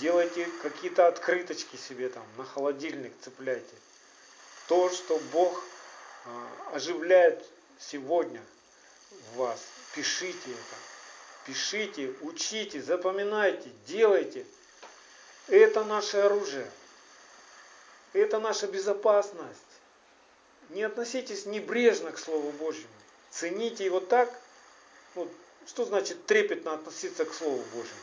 Делайте 0.00 0.46
какие-то 0.62 1.06
открыточки 1.06 1.76
себе 1.76 2.08
там, 2.08 2.24
на 2.36 2.44
холодильник 2.44 3.12
цепляйте. 3.22 3.74
То, 4.68 4.90
что 4.90 5.18
Бог 5.32 5.62
а, 6.26 6.74
оживляет 6.74 7.44
сегодня 7.78 8.42
в 9.10 9.36
вас, 9.38 9.60
пишите 9.94 10.50
это. 10.50 10.76
Пишите, 11.46 12.14
учите, 12.20 12.82
запоминайте, 12.82 13.70
делайте. 13.86 14.44
Это 15.48 15.82
наше 15.84 16.18
оружие. 16.18 16.70
Это 18.12 18.38
наша 18.38 18.66
безопасность. 18.66 19.71
Не 20.72 20.84
относитесь 20.84 21.44
небрежно 21.44 22.12
к 22.12 22.18
Слову 22.18 22.50
Божьему. 22.52 22.88
Цените 23.30 23.84
его 23.84 24.00
так, 24.00 24.32
ну, 25.14 25.28
что 25.66 25.84
значит 25.84 26.24
трепетно 26.24 26.72
относиться 26.72 27.26
к 27.26 27.34
Слову 27.34 27.62
Божьему? 27.74 28.00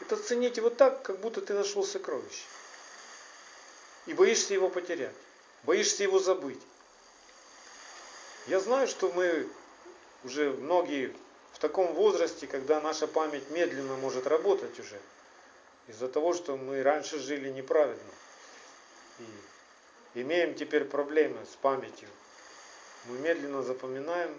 Это 0.00 0.16
цените 0.16 0.60
его 0.60 0.70
так, 0.70 1.02
как 1.02 1.18
будто 1.18 1.40
ты 1.40 1.54
нашел 1.54 1.82
сокровище. 1.82 2.44
И 4.06 4.14
боишься 4.14 4.54
его 4.54 4.68
потерять. 4.68 5.14
Боишься 5.64 6.04
его 6.04 6.20
забыть. 6.20 6.60
Я 8.46 8.60
знаю, 8.60 8.86
что 8.86 9.10
мы 9.10 9.48
уже 10.22 10.52
многие 10.52 11.12
в 11.52 11.58
таком 11.58 11.94
возрасте, 11.94 12.46
когда 12.46 12.80
наша 12.80 13.08
память 13.08 13.50
медленно 13.50 13.96
может 13.96 14.28
работать 14.28 14.78
уже. 14.78 15.00
Из-за 15.88 16.06
того, 16.08 16.32
что 16.32 16.56
мы 16.56 16.82
раньше 16.84 17.18
жили 17.18 17.48
неправильно. 17.48 18.12
И 19.18 19.24
имеем 20.14 20.54
теперь 20.54 20.84
проблемы 20.84 21.44
с 21.44 21.56
памятью. 21.56 22.08
Мы 23.06 23.18
медленно 23.18 23.62
запоминаем 23.62 24.34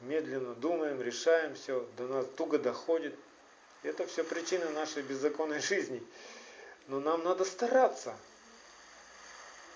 медленно 0.00 0.54
думаем, 0.54 1.00
решаем 1.00 1.54
все, 1.54 1.86
до 1.96 2.06
нас 2.06 2.26
туго 2.36 2.58
доходит. 2.58 3.14
Это 3.82 4.06
все 4.06 4.24
причины 4.24 4.68
нашей 4.70 5.02
беззаконной 5.02 5.60
жизни. 5.60 6.02
Но 6.88 7.00
нам 7.00 7.22
надо 7.24 7.44
стараться. 7.44 8.14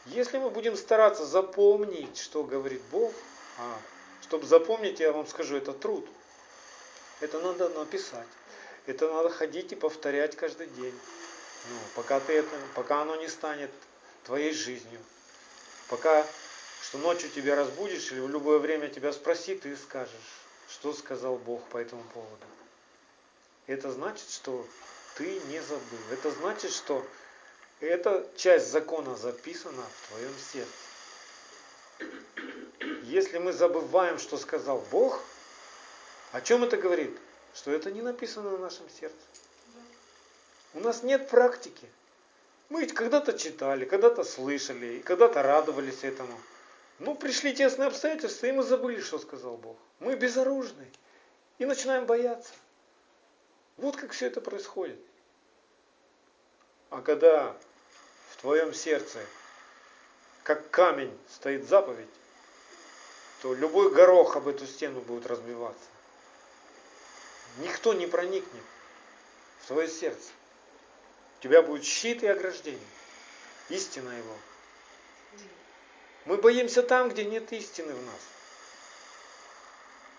Если 0.07 0.39
мы 0.39 0.51
будем 0.51 0.77
стараться 0.77 1.27
запомнить, 1.27 2.19
что 2.19 2.43
говорит 2.45 2.83
Бог, 2.91 3.13
а 3.59 3.77
чтобы 4.23 4.47
запомнить, 4.47 5.01
я 5.01 5.13
вам 5.13 5.27
скажу, 5.27 5.57
это 5.57 5.73
труд. 5.73 6.07
Это 7.21 7.39
надо 7.41 7.69
написать. 7.71 8.27
Это 8.87 9.13
надо 9.13 9.29
ходить 9.29 9.73
и 9.73 9.77
повторять 9.77 10.37
каждый 10.37 10.69
день. 10.69 10.95
Ну, 11.69 11.77
пока, 11.95 12.19
ты 12.21 12.33
это, 12.33 12.57
пока 12.75 13.03
оно 13.03 13.17
не 13.17 13.29
станет 13.29 13.71
твоей 14.25 14.53
жизнью. 14.53 15.01
Пока 15.89 16.27
что 16.83 16.99
ночью 16.99 17.31
тебя 17.31 17.57
разбудишь 17.57 18.11
или 18.13 18.21
в 18.21 18.29
любое 18.29 18.59
время 18.59 18.89
тебя 18.89 19.13
спроси, 19.13 19.55
ты 19.55 19.77
скажешь, 19.77 20.15
что 20.69 20.93
сказал 20.93 21.37
Бог 21.37 21.63
по 21.69 21.79
этому 21.79 22.03
поводу. 22.15 22.47
Это 23.67 23.93
значит, 23.93 24.29
что 24.31 24.67
ты 25.17 25.41
не 25.49 25.61
забыл. 25.61 25.99
Это 26.11 26.31
значит, 26.31 26.73
что 26.73 27.07
эта 27.81 28.29
часть 28.37 28.71
закона 28.71 29.17
записана 29.17 29.83
в 29.83 30.09
твоем 30.09 30.35
сердце. 30.53 30.71
Если 33.05 33.39
мы 33.39 33.53
забываем, 33.53 34.19
что 34.19 34.37
сказал 34.37 34.85
Бог, 34.91 35.23
о 36.33 36.41
чем 36.41 36.65
это 36.65 36.77
говорит? 36.77 37.17
Что 37.55 37.73
это 37.73 37.91
не 37.91 38.03
написано 38.03 38.51
на 38.51 38.59
нашем 38.59 38.89
сердце. 38.89 39.17
У 40.75 40.81
нас 40.81 41.03
нет 41.03 41.29
практики. 41.29 41.89
Мы 42.71 42.83
ведь 42.83 42.95
когда-то 42.95 43.37
читали, 43.37 43.85
когда-то 43.85 44.23
слышали, 44.23 44.99
и 44.99 45.03
когда-то 45.03 45.43
радовались 45.43 46.05
этому. 46.05 46.41
Ну, 47.01 47.17
пришли 47.17 47.53
тесные 47.53 47.89
обстоятельства, 47.89 48.47
и 48.47 48.53
мы 48.53 48.63
забыли, 48.63 49.01
что 49.01 49.19
сказал 49.19 49.57
Бог. 49.57 49.77
Мы 49.99 50.15
безоружны. 50.15 50.87
И 51.59 51.67
начинаем 51.67 52.07
бояться. 52.07 52.53
Вот 53.77 53.97
как 53.97 54.13
все 54.13 54.27
это 54.29 54.41
происходит. 54.41 55.01
А 56.91 57.03
когда 57.03 57.57
в 58.31 58.41
твоем 58.41 58.73
сердце, 58.73 59.19
как 60.45 60.71
камень, 60.71 61.17
стоит 61.29 61.69
заповедь, 61.69 62.09
то 63.43 63.53
любой 63.53 63.91
горох 63.93 64.37
об 64.37 64.47
эту 64.47 64.67
стену 64.67 65.01
будет 65.01 65.27
разбиваться. 65.27 65.89
Никто 67.59 67.95
не 67.95 68.07
проникнет 68.07 68.63
в 69.63 69.67
твое 69.67 69.89
сердце. 69.89 70.31
У 71.41 71.43
тебя 71.43 71.63
будет 71.63 71.85
щит 71.85 72.23
и 72.23 72.27
ограждение. 72.27 72.87
Истина 73.71 74.11
его. 74.11 74.37
Мы 76.27 76.37
боимся 76.37 76.83
там, 76.83 77.09
где 77.09 77.25
нет 77.25 77.51
истины 77.53 77.95
в 77.95 78.05
нас. 78.05 78.21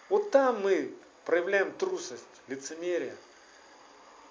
Вот 0.09 0.31
там 0.31 0.61
мы 0.61 0.91
проявляем 1.25 1.71
трусость, 1.73 2.23
лицемерие. 2.47 3.15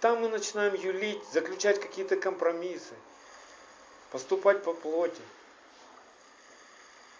Там 0.00 0.20
мы 0.20 0.28
начинаем 0.28 0.74
юлить, 0.74 1.22
заключать 1.32 1.80
какие-то 1.80 2.16
компромиссы, 2.16 2.94
поступать 4.10 4.64
по 4.64 4.74
плоти. 4.74 5.22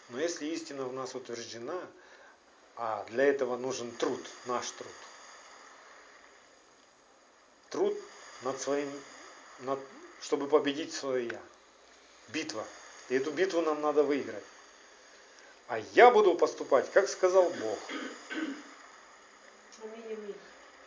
Но 0.09 0.18
если 0.18 0.47
истина 0.47 0.85
в 0.85 0.93
нас 0.93 1.14
утверждена, 1.14 1.81
а 2.75 3.05
для 3.05 3.25
этого 3.25 3.57
нужен 3.57 3.93
труд, 3.93 4.21
наш 4.47 4.68
труд, 4.73 4.93
труд 7.68 7.97
над 8.43 8.61
своим, 8.61 8.91
чтобы 10.21 10.49
победить 10.49 10.93
свое 10.93 11.27
я. 11.27 11.41
Битва. 12.29 12.67
И 13.09 13.15
эту 13.15 13.31
битву 13.31 13.61
нам 13.61 13.81
надо 13.81 14.03
выиграть. 14.03 14.45
А 15.69 15.79
я 15.95 16.11
буду 16.11 16.35
поступать, 16.35 16.91
как 16.93 17.09
сказал 17.09 17.49
Бог. 17.49 17.79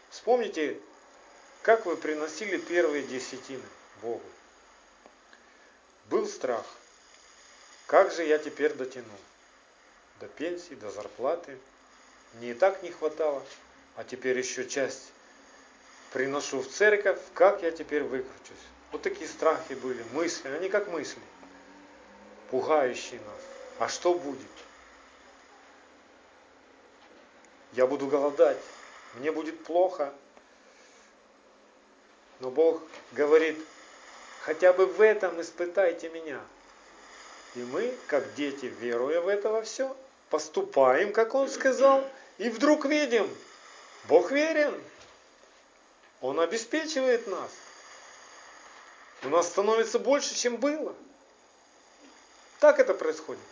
Вспомните, 0.10 0.80
как 1.62 1.86
вы 1.86 1.96
приносили 1.96 2.58
первые 2.58 3.04
десятины 3.04 3.64
Богу. 4.02 4.22
Был 6.10 6.28
страх. 6.28 6.66
Как 7.88 8.12
же 8.12 8.26
я 8.26 8.38
теперь 8.38 8.74
дотяну? 8.74 9.18
До 10.20 10.28
пенсии, 10.28 10.76
до 10.76 10.92
зарплаты. 10.92 11.58
Мне 12.34 12.52
и 12.52 12.54
так 12.54 12.84
не 12.84 12.92
хватало, 12.92 13.42
а 13.96 14.04
теперь 14.04 14.38
еще 14.38 14.68
часть 14.68 15.13
приношу 16.14 16.62
в 16.62 16.68
церковь, 16.68 17.20
как 17.34 17.64
я 17.64 17.72
теперь 17.72 18.04
выкручусь. 18.04 18.64
Вот 18.92 19.02
такие 19.02 19.28
страхи 19.28 19.74
были, 19.74 20.04
мысли, 20.14 20.48
они 20.50 20.70
как 20.70 20.88
мысли, 20.88 21.22
пугающие 22.52 23.20
нас. 23.20 23.42
А 23.80 23.90
что 23.90 24.14
будет? 24.14 24.48
Я 27.74 27.88
буду 27.88 28.06
голодать, 28.06 28.60
мне 29.16 29.32
будет 29.32 29.64
плохо. 29.64 30.14
Но 32.40 32.52
Бог 32.52 32.84
говорит, 33.14 33.58
хотя 34.42 34.72
бы 34.72 34.86
в 34.86 35.02
этом 35.02 35.42
испытайте 35.42 36.10
меня. 36.10 36.40
И 37.56 37.60
мы, 37.60 37.96
как 38.08 38.36
дети, 38.36 38.66
веруя 38.66 39.22
в 39.22 39.28
это 39.28 39.50
во 39.50 39.64
все, 39.64 39.96
поступаем, 40.30 41.12
как 41.12 41.34
Он 41.34 41.50
сказал, 41.50 42.08
и 42.38 42.50
вдруг 42.50 42.86
видим, 42.86 43.28
Бог 44.08 44.32
верен, 44.32 44.80
Он 46.24 46.40
обеспечивает 46.40 47.28
нас. 47.28 47.52
У 49.24 49.30
нас 49.30 49.50
становится 49.50 50.00
больше, 50.00 50.34
чем 50.36 50.56
было. 50.56 50.96
Так 52.62 52.80
это 52.80 52.94
происходит. 52.94 53.44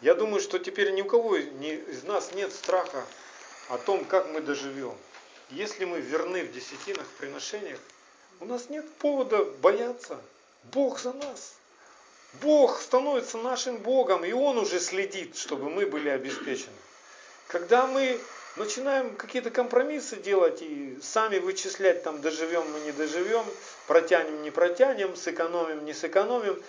Я 0.00 0.16
думаю, 0.16 0.40
что 0.40 0.58
теперь 0.58 0.90
ни 0.90 1.02
у 1.02 1.04
кого 1.04 1.36
из 1.36 2.02
нас 2.02 2.32
нет 2.34 2.52
страха 2.52 3.06
о 3.68 3.78
том, 3.78 4.04
как 4.04 4.28
мы 4.30 4.40
доживем. 4.40 4.96
Если 5.50 5.84
мы 5.84 6.00
верны 6.00 6.42
в 6.42 6.52
десятинах, 6.52 7.06
в 7.06 7.18
приношениях, 7.18 7.78
у 8.40 8.44
нас 8.44 8.68
нет 8.70 8.92
повода 8.94 9.44
бояться. 9.44 10.20
Бог 10.64 10.98
за 10.98 11.12
нас. 11.12 11.54
Бог 12.42 12.80
становится 12.80 13.38
нашим 13.38 13.76
Богом, 13.76 14.24
и 14.24 14.32
Он 14.32 14.58
уже 14.58 14.80
следит, 14.80 15.36
чтобы 15.36 15.70
мы 15.70 15.86
были 15.86 16.08
обеспечены. 16.08 16.74
Когда 17.48 17.86
мы 17.86 18.20
начинаем 18.56 19.16
какие-то 19.16 19.50
компромиссы 19.50 20.16
делать 20.16 20.60
и 20.60 20.98
сами 21.02 21.38
вычислять, 21.38 22.02
там 22.02 22.20
доживем 22.20 22.70
мы 22.70 22.80
не 22.80 22.92
доживем, 22.92 23.44
протянем 23.86 24.42
не 24.42 24.50
протянем, 24.50 25.16
сэкономим 25.16 25.84
не 25.86 25.94
сэкономим, 25.94 26.62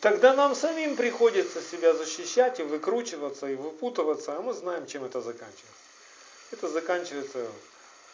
тогда 0.00 0.32
нам 0.34 0.54
самим 0.54 0.94
приходится 0.94 1.60
себя 1.60 1.94
защищать 1.94 2.60
и 2.60 2.62
выкручиваться 2.62 3.48
и 3.48 3.56
выпутываться, 3.56 4.36
а 4.36 4.40
мы 4.40 4.54
знаем, 4.54 4.86
чем 4.86 5.04
это 5.04 5.20
заканчивается. 5.20 5.66
Это 6.52 6.68
заканчивается 6.68 7.46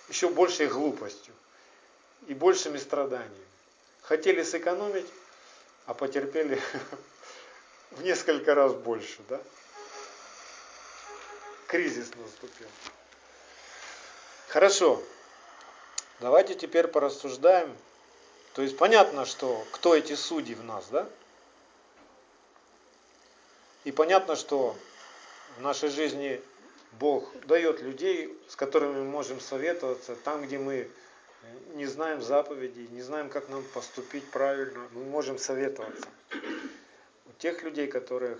еще 0.08 0.30
большей 0.30 0.68
глупостью 0.68 1.34
и 2.28 2.34
большими 2.34 2.78
страданиями. 2.78 3.44
Хотели 4.00 4.42
сэкономить, 4.42 5.06
а 5.84 5.92
потерпели 5.92 6.60
в 7.90 8.02
несколько 8.02 8.54
раз 8.54 8.72
больше, 8.72 9.18
да? 9.28 9.38
Кризис 11.66 12.10
наступил. 12.14 12.68
Хорошо. 14.48 15.02
Давайте 16.20 16.54
теперь 16.54 16.86
порассуждаем. 16.86 17.76
То 18.54 18.62
есть 18.62 18.78
понятно, 18.78 19.26
что 19.26 19.66
кто 19.72 19.94
эти 19.94 20.14
судьи 20.14 20.54
в 20.54 20.64
нас, 20.64 20.86
да? 20.88 21.08
И 23.84 23.92
понятно, 23.92 24.36
что 24.36 24.76
в 25.58 25.60
нашей 25.60 25.90
жизни 25.90 26.40
Бог 26.92 27.30
дает 27.46 27.80
людей, 27.80 28.36
с 28.48 28.56
которыми 28.56 28.94
мы 28.94 29.04
можем 29.04 29.40
советоваться, 29.40 30.16
там, 30.16 30.42
где 30.42 30.58
мы 30.58 30.88
не 31.74 31.86
знаем 31.86 32.22
заповедей, 32.22 32.88
не 32.88 33.02
знаем, 33.02 33.28
как 33.28 33.48
нам 33.48 33.62
поступить 33.74 34.28
правильно, 34.30 34.88
мы 34.92 35.04
можем 35.04 35.38
советоваться. 35.38 36.08
У 36.32 37.32
тех 37.38 37.62
людей, 37.62 37.86
которых 37.88 38.38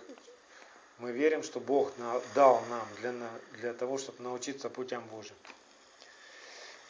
мы 0.99 1.13
верим, 1.13 1.43
что 1.43 1.61
Бог 1.61 1.93
дал 2.35 2.63
нам 2.71 2.89
для, 3.01 3.15
для 3.59 3.75
того, 3.75 3.99
чтобы 3.99 4.23
научиться 4.23 4.71
путям 4.71 5.05
Божьим. 5.09 5.37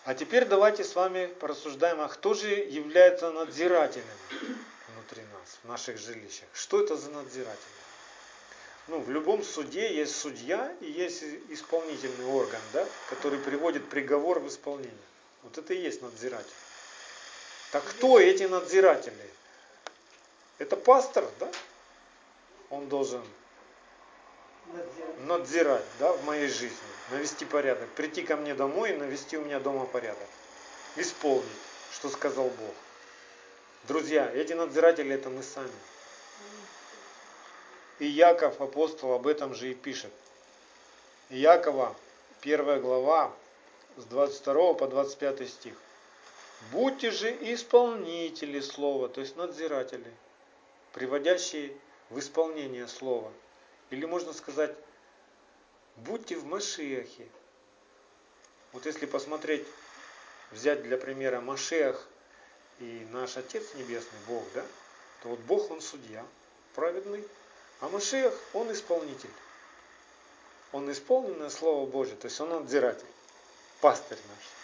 А 0.04 0.14
теперь 0.14 0.44
давайте 0.44 0.84
с 0.84 0.94
вами 0.94 1.26
порассуждаем, 1.26 2.00
а 2.00 2.08
кто 2.08 2.34
же 2.34 2.48
является 2.48 3.32
надзирателем 3.32 4.04
внутри 4.94 5.22
нас, 5.32 5.58
в 5.64 5.68
наших 5.68 5.98
жилищах? 5.98 6.48
Что 6.52 6.80
это 6.80 6.96
за 6.96 7.10
надзиратели? 7.10 7.56
Ну, 8.86 9.00
в 9.00 9.10
любом 9.10 9.42
суде 9.42 9.92
есть 9.92 10.14
судья 10.14 10.72
и 10.80 10.88
есть 10.88 11.24
исполнительный 11.48 12.26
орган, 12.26 12.60
да, 12.72 12.86
который 13.10 13.40
приводит 13.40 13.88
приговор 13.88 14.38
в 14.38 14.46
исполнение. 14.46 14.92
Вот 15.42 15.58
это 15.58 15.74
и 15.74 15.80
есть 15.80 16.02
надзиратель. 16.02 16.46
Так 17.72 17.82
кто 17.82 18.20
эти 18.20 18.44
надзиратели? 18.44 19.30
Это 20.58 20.76
пастор, 20.76 21.28
да? 21.40 21.50
Он 22.70 22.88
должен 22.88 23.24
надзирать 25.20 25.84
да, 25.98 26.12
в 26.12 26.24
моей 26.24 26.48
жизни, 26.48 26.76
навести 27.10 27.44
порядок, 27.44 27.88
прийти 27.90 28.22
ко 28.22 28.36
мне 28.36 28.54
домой 28.54 28.92
и 28.92 28.96
навести 28.96 29.36
у 29.36 29.42
меня 29.42 29.60
дома 29.60 29.86
порядок, 29.86 30.28
исполнить, 30.96 31.46
что 31.92 32.08
сказал 32.08 32.44
Бог. 32.44 32.74
Друзья, 33.84 34.30
эти 34.32 34.52
надзиратели 34.52 35.14
это 35.14 35.30
мы 35.30 35.42
сами. 35.42 35.70
И 37.98 38.06
Яков, 38.06 38.60
апостол, 38.60 39.12
об 39.12 39.26
этом 39.26 39.54
же 39.54 39.70
и 39.70 39.74
пишет. 39.74 40.12
Якова, 41.30 41.94
первая 42.40 42.80
глава, 42.80 43.32
с 43.96 44.04
22 44.04 44.74
по 44.74 44.86
25 44.86 45.48
стих. 45.48 45.74
Будьте 46.72 47.10
же 47.10 47.30
исполнители 47.52 48.60
слова, 48.60 49.08
то 49.08 49.20
есть 49.20 49.36
надзиратели, 49.36 50.12
приводящие 50.92 51.72
в 52.10 52.18
исполнение 52.18 52.88
слова– 52.88 53.30
или 53.90 54.04
можно 54.04 54.32
сказать, 54.32 54.74
будьте 55.96 56.36
в 56.36 56.44
Машиахе. 56.44 57.28
Вот 58.72 58.86
если 58.86 59.06
посмотреть, 59.06 59.66
взять 60.50 60.82
для 60.82 60.96
примера 60.96 61.40
Машех 61.40 62.06
и 62.78 63.06
наш 63.10 63.36
Отец 63.36 63.74
Небесный, 63.74 64.18
Бог, 64.26 64.44
да, 64.54 64.64
то 65.22 65.28
вот 65.30 65.38
Бог, 65.40 65.70
Он 65.70 65.80
судья, 65.80 66.24
праведный, 66.74 67.26
а 67.80 67.88
Машех, 67.88 68.34
Он 68.52 68.70
исполнитель. 68.72 69.30
Он 70.72 70.90
исполненное 70.90 71.50
Слово 71.50 71.86
Божье, 71.86 72.16
то 72.16 72.26
есть 72.26 72.40
Он 72.40 72.50
надзиратель, 72.50 73.06
пастырь 73.80 74.18
наш. 74.28 74.56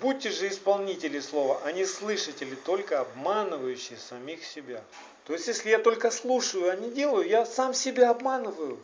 Будьте 0.00 0.30
же 0.30 0.48
исполнители 0.48 1.20
слова, 1.20 1.60
а 1.64 1.72
не 1.72 1.84
слышатели, 1.84 2.54
только 2.54 3.00
обманывающие 3.00 3.98
самих 3.98 4.44
себя. 4.44 4.82
То 5.26 5.32
есть, 5.34 5.46
если 5.46 5.70
я 5.70 5.78
только 5.78 6.10
слушаю, 6.10 6.70
а 6.70 6.76
не 6.76 6.90
делаю, 6.90 7.28
я 7.28 7.46
сам 7.46 7.74
себя 7.74 8.10
обманываю. 8.10 8.78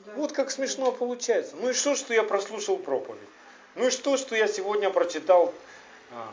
Да. 0.00 0.12
Вот 0.14 0.32
как 0.32 0.50
смешно 0.50 0.92
получается. 0.92 1.56
Ну 1.56 1.70
и 1.70 1.72
что, 1.72 1.94
что 1.94 2.14
я 2.14 2.22
прослушал 2.22 2.78
проповедь? 2.78 3.20
Ну 3.74 3.86
и 3.86 3.90
что, 3.90 4.16
что 4.16 4.34
я 4.34 4.48
сегодня 4.48 4.90
прочитал, 4.90 5.54
а, 6.10 6.32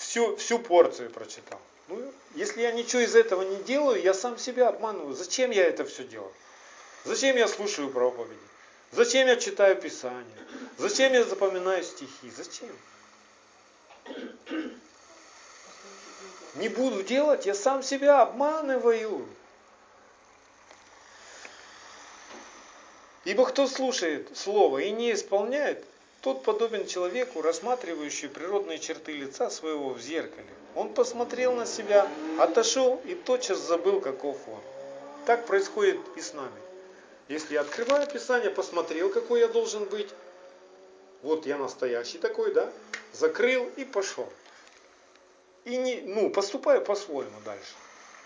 всю, 0.00 0.36
всю 0.36 0.58
порцию 0.58 1.10
прочитал? 1.10 1.60
Ну, 1.88 2.12
если 2.34 2.62
я 2.62 2.72
ничего 2.72 3.02
из 3.02 3.14
этого 3.14 3.42
не 3.42 3.62
делаю, 3.62 4.02
я 4.02 4.12
сам 4.14 4.38
себя 4.38 4.68
обманываю. 4.68 5.14
Зачем 5.14 5.50
я 5.50 5.64
это 5.64 5.84
все 5.84 6.04
делаю? 6.04 6.32
Зачем 7.04 7.36
я 7.36 7.48
слушаю 7.48 7.90
проповеди? 7.90 8.38
Зачем 8.92 9.26
я 9.28 9.36
читаю 9.36 9.76
Писание? 9.76 10.38
Зачем 10.78 11.12
я 11.12 11.24
запоминаю 11.24 11.82
стихи? 11.82 12.30
Зачем? 12.36 12.74
Не 16.54 16.68
буду 16.68 17.02
делать, 17.02 17.46
я 17.46 17.54
сам 17.54 17.82
себя 17.82 18.22
обманываю. 18.22 19.26
Ибо 23.24 23.44
кто 23.44 23.66
слушает 23.66 24.28
Слово 24.36 24.78
и 24.78 24.90
не 24.90 25.12
исполняет, 25.12 25.84
тот 26.22 26.42
подобен 26.42 26.86
человеку, 26.86 27.42
рассматривающему 27.42 28.32
природные 28.32 28.78
черты 28.78 29.12
лица 29.12 29.50
своего 29.50 29.90
в 29.90 30.00
зеркале. 30.00 30.48
Он 30.74 30.92
посмотрел 30.92 31.52
на 31.52 31.66
себя, 31.66 32.08
отошел 32.38 33.00
и 33.04 33.14
тотчас 33.14 33.58
забыл, 33.58 34.00
каков 34.00 34.36
он. 34.48 34.60
Так 35.26 35.46
происходит 35.46 35.98
и 36.16 36.20
с 36.20 36.32
нами. 36.32 36.60
Если 37.28 37.54
я 37.54 37.60
открываю 37.60 38.06
Писание, 38.06 38.50
посмотрел, 38.50 39.10
какой 39.10 39.40
я 39.40 39.48
должен 39.48 39.84
быть, 39.84 40.08
вот 41.22 41.46
я 41.46 41.58
настоящий 41.58 42.18
такой, 42.18 42.54
да, 42.54 42.70
закрыл 43.12 43.68
и 43.76 43.84
пошел. 43.84 44.28
И 45.68 45.76
не, 45.76 46.00
ну, 46.00 46.30
поступаю 46.30 46.80
по-своему 46.80 47.40
дальше. 47.44 47.74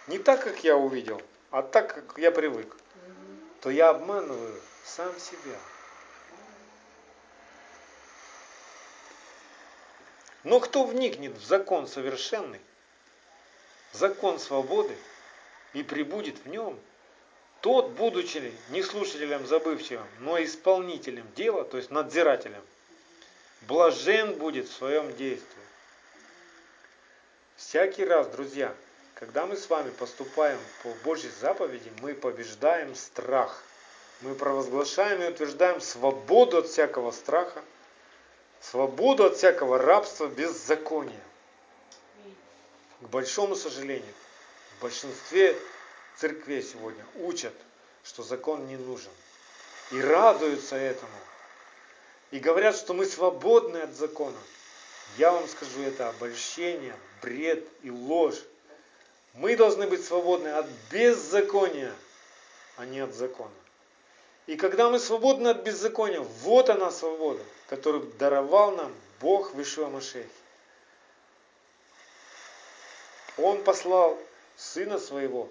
Не 0.07 0.19
так, 0.19 0.45
как 0.45 0.63
я 0.63 0.77
увидел, 0.77 1.21
а 1.51 1.63
так, 1.63 1.93
как 1.93 2.17
я 2.17 2.31
привык. 2.31 2.77
То 3.61 3.69
я 3.69 3.91
обманываю 3.91 4.61
сам 4.85 5.13
себя. 5.19 5.59
Но 10.45 10.61
кто 10.61 10.85
вникнет 10.85 11.37
в 11.37 11.45
закон 11.45 11.89
совершенный, 11.89 12.61
закон 13.93 14.39
свободы, 14.39 14.97
и 15.73 15.83
прибудет 15.83 16.39
в 16.45 16.49
нем, 16.49 16.79
тот, 17.61 17.91
будучи 17.91 18.53
не 18.71 18.85
слушателем 18.85 19.49
забывчивым, 19.49 20.07
но 20.21 20.41
исполнителем 20.41 21.27
дела, 21.35 21.65
то 21.65 21.77
есть 21.77 21.91
надзирателем, 21.91 22.63
блажен 23.63 24.35
будет 24.35 24.69
в 24.69 24.73
своем 24.73 25.13
действии. 25.17 25.62
Всякий 27.69 28.05
раз, 28.05 28.27
друзья, 28.27 28.75
когда 29.15 29.47
мы 29.47 29.57
с 29.57 29.71
вами 29.71 29.91
поступаем 29.91 30.59
по 30.83 30.91
Божьей 31.05 31.31
заповеди, 31.41 31.91
мы 32.03 32.13
побеждаем 32.13 32.95
страх. 32.95 33.63
Мы 34.21 34.35
провозглашаем 34.35 35.23
и 35.23 35.29
утверждаем 35.29 35.81
свободу 35.81 36.59
от 36.59 36.67
всякого 36.67 37.13
страха, 37.13 37.63
свободу 38.61 39.25
от 39.25 39.37
всякого 39.37 39.79
рабства, 39.79 40.27
беззакония. 40.27 41.23
К 43.01 43.09
большому 43.09 43.55
сожалению, 43.55 44.13
в 44.77 44.83
большинстве 44.83 45.57
церквей 46.17 46.63
сегодня 46.63 47.07
учат, 47.15 47.55
что 48.05 48.23
закон 48.23 48.67
не 48.67 48.77
нужен. 48.77 49.13
И 49.93 50.01
радуются 50.01 50.77
этому. 50.77 51.13
И 52.33 52.39
говорят, 52.39 52.77
что 52.77 52.93
мы 52.93 53.07
свободны 53.07 53.79
от 53.79 53.95
закона. 53.95 54.39
Я 55.19 55.33
вам 55.33 55.47
скажу, 55.49 55.83
это 55.83 56.09
обольщение, 56.09 56.97
бред 57.21 57.67
и 57.83 57.91
ложь. 57.91 58.43
Мы 59.35 59.57
должны 59.57 59.87
быть 59.87 60.05
свободны 60.05 60.49
от 60.49 60.67
беззакония, 60.91 61.95
а 62.77 62.87
не 62.87 63.01
от 63.01 63.15
закона. 63.15 63.53
И 64.47 64.57
когда 64.57 64.91
мы 64.91 64.99
свободны 64.99 65.49
от 65.49 65.63
беззакония, 65.63 66.21
вот 66.21 66.69
она 66.71 66.91
свобода, 66.91 67.43
которую 67.69 68.05
даровал 68.19 68.73
нам 68.73 68.93
Бог 69.21 69.55
Высшего 69.55 69.89
Машехи. 69.89 70.29
Он 73.39 73.63
послал 73.63 74.19
Сына 74.57 74.99
Своего 74.99 75.49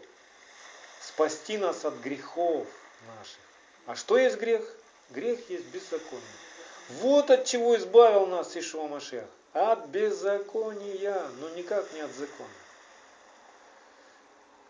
спасти 1.01 1.57
нас 1.57 1.84
от 1.86 1.95
грехов 1.95 2.68
наших. 3.07 3.39
А 3.88 3.95
что 3.95 4.18
есть 4.18 4.38
грех? 4.38 4.62
Грех 5.09 5.49
есть 5.49 5.66
беззаконие. 5.68 6.22
Вот 6.99 7.31
от 7.31 7.45
чего 7.45 7.75
избавил 7.77 8.25
нас 8.27 8.55
Ишуа 8.57 8.87
Машех. 8.87 9.25
От 9.53 9.87
беззакония, 9.87 11.23
но 11.39 11.49
никак 11.49 11.91
не 11.93 12.01
от 12.01 12.11
закона. 12.11 12.49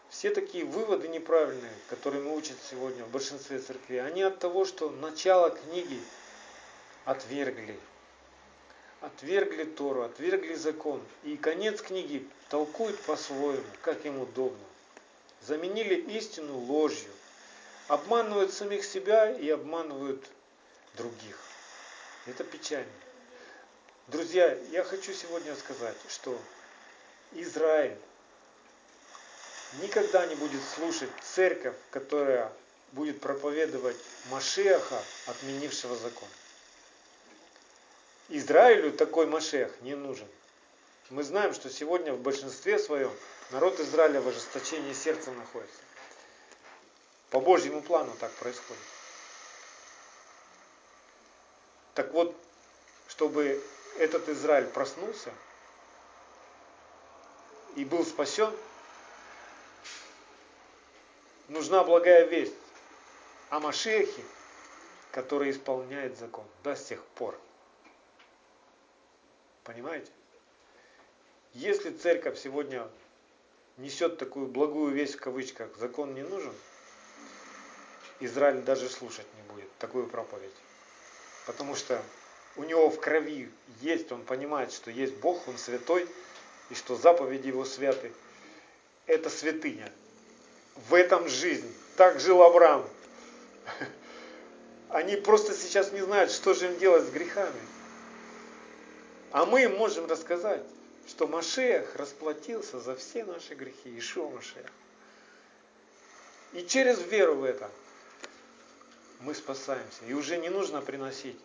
Все 0.10 0.30
такие 0.30 0.66
выводы 0.66 1.08
неправильные, 1.08 1.74
которые 1.90 2.22
мы 2.22 2.36
учат 2.36 2.58
сегодня 2.70 3.04
в 3.06 3.10
большинстве 3.10 3.60
церквей, 3.60 4.06
они 4.06 4.22
от 4.22 4.40
того, 4.40 4.66
что 4.66 4.90
начало 4.90 5.52
книги 5.52 6.00
отвергли. 7.06 7.80
Отвергли 9.00 9.64
Тору, 9.64 10.04
отвергли 10.04 10.54
закон. 10.54 11.02
И 11.24 11.38
конец 11.38 11.82
книги 11.82 12.28
толкуют 12.50 13.00
по-своему, 13.02 13.64
как 13.82 14.06
им 14.06 14.20
удобно. 14.20 14.60
Заменили 15.42 15.96
истину 15.96 16.60
ложью. 16.60 17.12
Обманывают 17.88 18.54
самих 18.54 18.84
себя 18.84 19.32
и 19.32 19.50
обманывают 19.50 20.24
других. 20.96 21.40
Это 22.28 22.44
печально. 22.44 22.92
Друзья, 24.08 24.58
я 24.72 24.84
хочу 24.84 25.14
сегодня 25.14 25.56
сказать, 25.56 25.98
что 26.10 26.40
Израиль 27.32 27.98
никогда 29.82 30.26
не 30.28 30.36
будет 30.36 30.62
слушать 30.76 31.10
церковь, 31.24 31.76
которая 31.90 32.52
будет 32.92 33.22
проповедовать 33.22 33.98
Машеха, 34.30 35.02
отменившего 35.28 35.96
закон. 35.96 36.28
Израилю 38.30 38.92
такой 38.92 39.26
Машех 39.26 39.74
не 39.82 39.96
нужен. 39.96 40.28
Мы 41.10 41.24
знаем, 41.24 41.54
что 41.54 41.70
сегодня 41.70 42.14
в 42.14 42.22
большинстве 42.22 42.80
своем 42.80 43.12
народ 43.50 43.80
Израиля 43.80 44.22
в 44.22 44.28
ожесточении 44.28 44.94
сердца 44.94 45.32
находится. 45.32 45.80
По 47.30 47.40
Божьему 47.40 47.82
плану 47.82 48.14
так 48.20 48.32
происходит. 48.34 48.82
Так 51.94 52.14
вот, 52.14 52.36
чтобы 53.08 53.62
этот 53.98 54.30
Израиль 54.30 54.68
проснулся 54.68 55.34
и 57.76 57.84
был 57.84 58.06
спасен, 58.06 58.54
нужна 61.50 61.84
благая 61.84 62.26
весть 62.26 62.56
о 63.50 63.60
Машехе, 63.60 64.24
который 65.12 65.52
исполняет 65.52 66.18
закон 66.18 66.46
до 66.64 66.76
сих 66.76 67.04
пор. 67.04 67.38
Понимаете? 69.64 70.12
Если 71.54 71.92
церковь 71.92 72.40
сегодня 72.40 72.88
несет 73.76 74.18
такую 74.18 74.48
благую 74.48 74.94
весть 74.94 75.16
в 75.16 75.20
кавычках, 75.20 75.76
закон 75.76 76.14
не 76.14 76.24
нужен, 76.24 76.54
Израиль 78.22 78.62
даже 78.62 78.88
слушать 78.88 79.28
не 79.36 79.54
будет 79.54 79.70
такую 79.78 80.08
проповедь. 80.08 80.54
Потому 81.46 81.76
что 81.76 82.02
у 82.56 82.64
него 82.64 82.90
в 82.90 83.00
крови 83.00 83.50
есть, 83.82 84.12
он 84.12 84.24
понимает, 84.24 84.72
что 84.72 84.92
есть 84.92 85.16
Бог, 85.16 85.48
он 85.48 85.58
святой, 85.58 86.08
и 86.70 86.76
что 86.76 86.96
заповеди 86.96 87.48
его 87.48 87.66
святы. 87.66 88.12
Это 89.08 89.30
святыня 89.30 89.92
в 90.76 90.94
этом 90.94 91.28
жизнь. 91.28 91.74
Так 91.98 92.20
жил 92.20 92.42
Авраам. 92.42 92.88
Они 94.90 95.16
просто 95.16 95.54
сейчас 95.54 95.92
не 95.92 96.02
знают, 96.02 96.32
что 96.32 96.54
же 96.54 96.68
им 96.68 96.78
делать 96.78 97.06
с 97.06 97.10
грехами. 97.10 97.62
А 99.32 99.46
мы 99.46 99.64
им 99.64 99.78
можем 99.78 100.06
рассказать, 100.08 100.62
что 101.08 101.28
Машех 101.28 101.96
расплатился 101.96 102.80
за 102.80 102.96
все 102.96 103.24
наши 103.24 103.56
грехи. 103.56 103.98
Ишуа 103.98 104.30
Машех. 104.30 104.66
И 106.54 106.66
через 106.66 107.02
веру 107.04 107.36
в 107.36 107.44
это 107.44 107.70
мы 109.22 109.34
спасаемся. 109.36 110.06
И 110.06 110.14
уже 110.14 110.38
не 110.38 110.50
нужно 110.50 110.82
приносить 110.82 111.40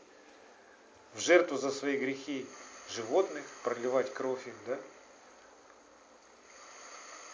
в 1.15 1.21
жертву 1.21 1.57
за 1.57 1.71
свои 1.71 1.97
грехи 1.97 2.47
животных, 2.91 3.45
проливать 3.63 4.13
кровь 4.13 4.47
их, 4.47 4.55
да? 4.67 4.79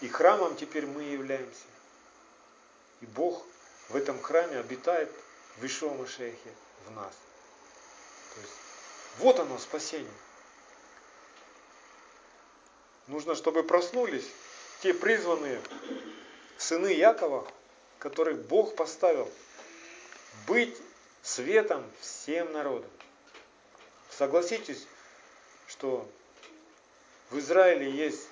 И 0.00 0.08
храмом 0.08 0.56
теперь 0.56 0.86
мы 0.86 1.02
являемся. 1.02 1.66
И 3.00 3.06
Бог 3.06 3.44
в 3.88 3.96
этом 3.96 4.20
храме 4.20 4.58
обитает 4.58 5.10
в 5.58 5.64
Ишуа 5.64 5.94
Машехе 5.94 6.54
в 6.86 6.90
нас. 6.92 7.12
То 8.34 8.40
есть, 8.40 8.54
вот 9.18 9.38
оно 9.38 9.58
спасение. 9.58 10.10
Нужно, 13.06 13.34
чтобы 13.34 13.62
проснулись 13.62 14.26
те 14.80 14.94
призванные 14.94 15.60
сыны 16.56 16.88
Якова, 16.88 17.46
которых 17.98 18.38
Бог 18.46 18.74
поставил 18.74 19.30
быть 20.46 20.76
светом 21.22 21.84
всем 22.00 22.52
народам. 22.52 22.90
Согласитесь, 24.10 24.86
что 25.68 26.08
в 27.30 27.38
Израиле 27.38 27.90
есть 27.90 28.28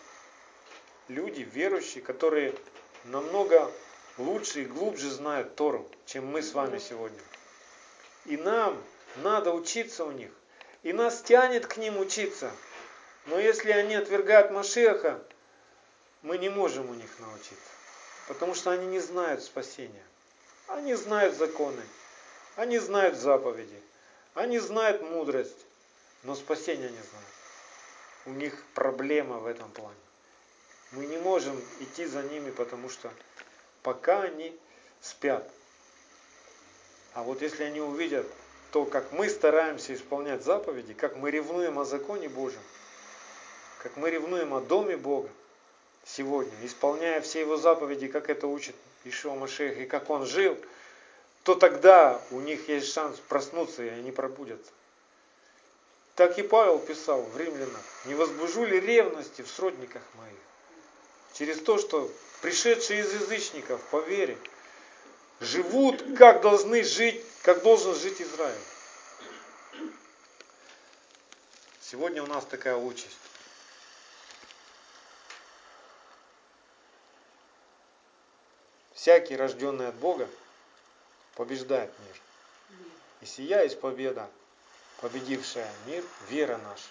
люди, 1.08 1.42
верующие, 1.42 2.02
которые 2.02 2.54
намного 3.04 3.70
лучше 4.18 4.62
и 4.62 4.66
глубже 4.66 5.10
знают 5.10 5.56
Тору, 5.56 5.88
чем 6.06 6.26
мы 6.26 6.42
с 6.42 6.52
вами 6.52 6.78
сегодня. 6.78 7.20
И 8.26 8.36
нам 8.36 8.82
надо 9.16 9.52
учиться 9.52 10.04
у 10.04 10.10
них. 10.10 10.30
И 10.82 10.92
нас 10.92 11.22
тянет 11.22 11.66
к 11.66 11.76
ним 11.76 11.98
учиться. 11.98 12.50
Но 13.26 13.38
если 13.38 13.70
они 13.70 13.94
отвергают 13.94 14.50
Машеха, 14.50 15.22
мы 16.22 16.38
не 16.38 16.48
можем 16.48 16.90
у 16.90 16.94
них 16.94 17.18
научиться. 17.18 17.56
Потому 18.28 18.54
что 18.54 18.70
они 18.70 18.86
не 18.86 19.00
знают 19.00 19.42
спасения. 19.42 20.04
Они 20.70 20.94
знают 20.94 21.34
законы. 21.34 21.82
Они 22.54 22.78
знают 22.78 23.16
заповеди. 23.16 23.82
Они 24.34 24.60
знают 24.60 25.02
мудрость. 25.02 25.66
Но 26.22 26.36
спасения 26.36 26.88
не 26.88 27.02
знают. 27.02 27.28
У 28.26 28.30
них 28.30 28.62
проблема 28.74 29.38
в 29.38 29.46
этом 29.46 29.68
плане. 29.72 29.96
Мы 30.92 31.06
не 31.06 31.18
можем 31.18 31.60
идти 31.80 32.06
за 32.06 32.22
ними, 32.22 32.50
потому 32.50 32.88
что 32.88 33.10
пока 33.82 34.22
они 34.22 34.56
спят. 35.00 35.48
А 37.14 37.24
вот 37.24 37.42
если 37.42 37.64
они 37.64 37.80
увидят 37.80 38.26
то, 38.70 38.84
как 38.84 39.10
мы 39.10 39.28
стараемся 39.28 39.94
исполнять 39.94 40.44
заповеди, 40.44 40.94
как 40.94 41.16
мы 41.16 41.32
ревнуем 41.32 41.80
о 41.80 41.84
законе 41.84 42.28
Божьем, 42.28 42.62
как 43.82 43.96
мы 43.96 44.10
ревнуем 44.10 44.54
о 44.54 44.60
доме 44.60 44.96
Бога 44.96 45.30
сегодня, 46.04 46.52
исполняя 46.62 47.20
все 47.20 47.40
его 47.40 47.56
заповеди, 47.56 48.06
как 48.06 48.30
это 48.30 48.46
учит 48.46 48.76
Ишуа 49.04 49.34
Машех, 49.34 49.78
и 49.78 49.86
как 49.86 50.10
он 50.10 50.26
жил, 50.26 50.58
то 51.44 51.54
тогда 51.54 52.20
у 52.30 52.40
них 52.40 52.68
есть 52.68 52.92
шанс 52.92 53.18
проснуться, 53.28 53.82
и 53.82 53.88
они 53.88 54.12
пробудятся. 54.12 54.72
Так 56.16 56.38
и 56.38 56.42
Павел 56.42 56.78
писал 56.78 57.22
в 57.22 57.36
римлянах, 57.38 57.82
не 58.04 58.14
возбужу 58.14 58.66
ли 58.66 58.78
ревности 58.78 59.42
в 59.42 59.48
сродниках 59.48 60.02
моих? 60.16 60.36
Через 61.32 61.60
то, 61.62 61.78
что 61.78 62.10
пришедшие 62.42 63.00
из 63.00 63.14
язычников 63.14 63.80
по 63.90 64.00
вере 64.00 64.36
живут, 65.40 66.02
как 66.18 66.42
должны 66.42 66.84
жить, 66.84 67.24
как 67.42 67.62
должен 67.62 67.94
жить 67.94 68.20
Израиль. 68.20 68.60
Сегодня 71.80 72.22
у 72.22 72.26
нас 72.26 72.44
такая 72.44 72.76
участь. 72.76 73.16
Всякий, 79.00 79.34
рожденный 79.34 79.88
от 79.88 79.94
Бога, 79.94 80.28
побеждает 81.34 81.90
мир. 82.00 82.78
И 83.22 83.24
сия 83.24 83.62
есть 83.62 83.80
победа, 83.80 84.28
победившая 85.00 85.72
мир, 85.86 86.04
вера 86.28 86.58
наша. 86.58 86.90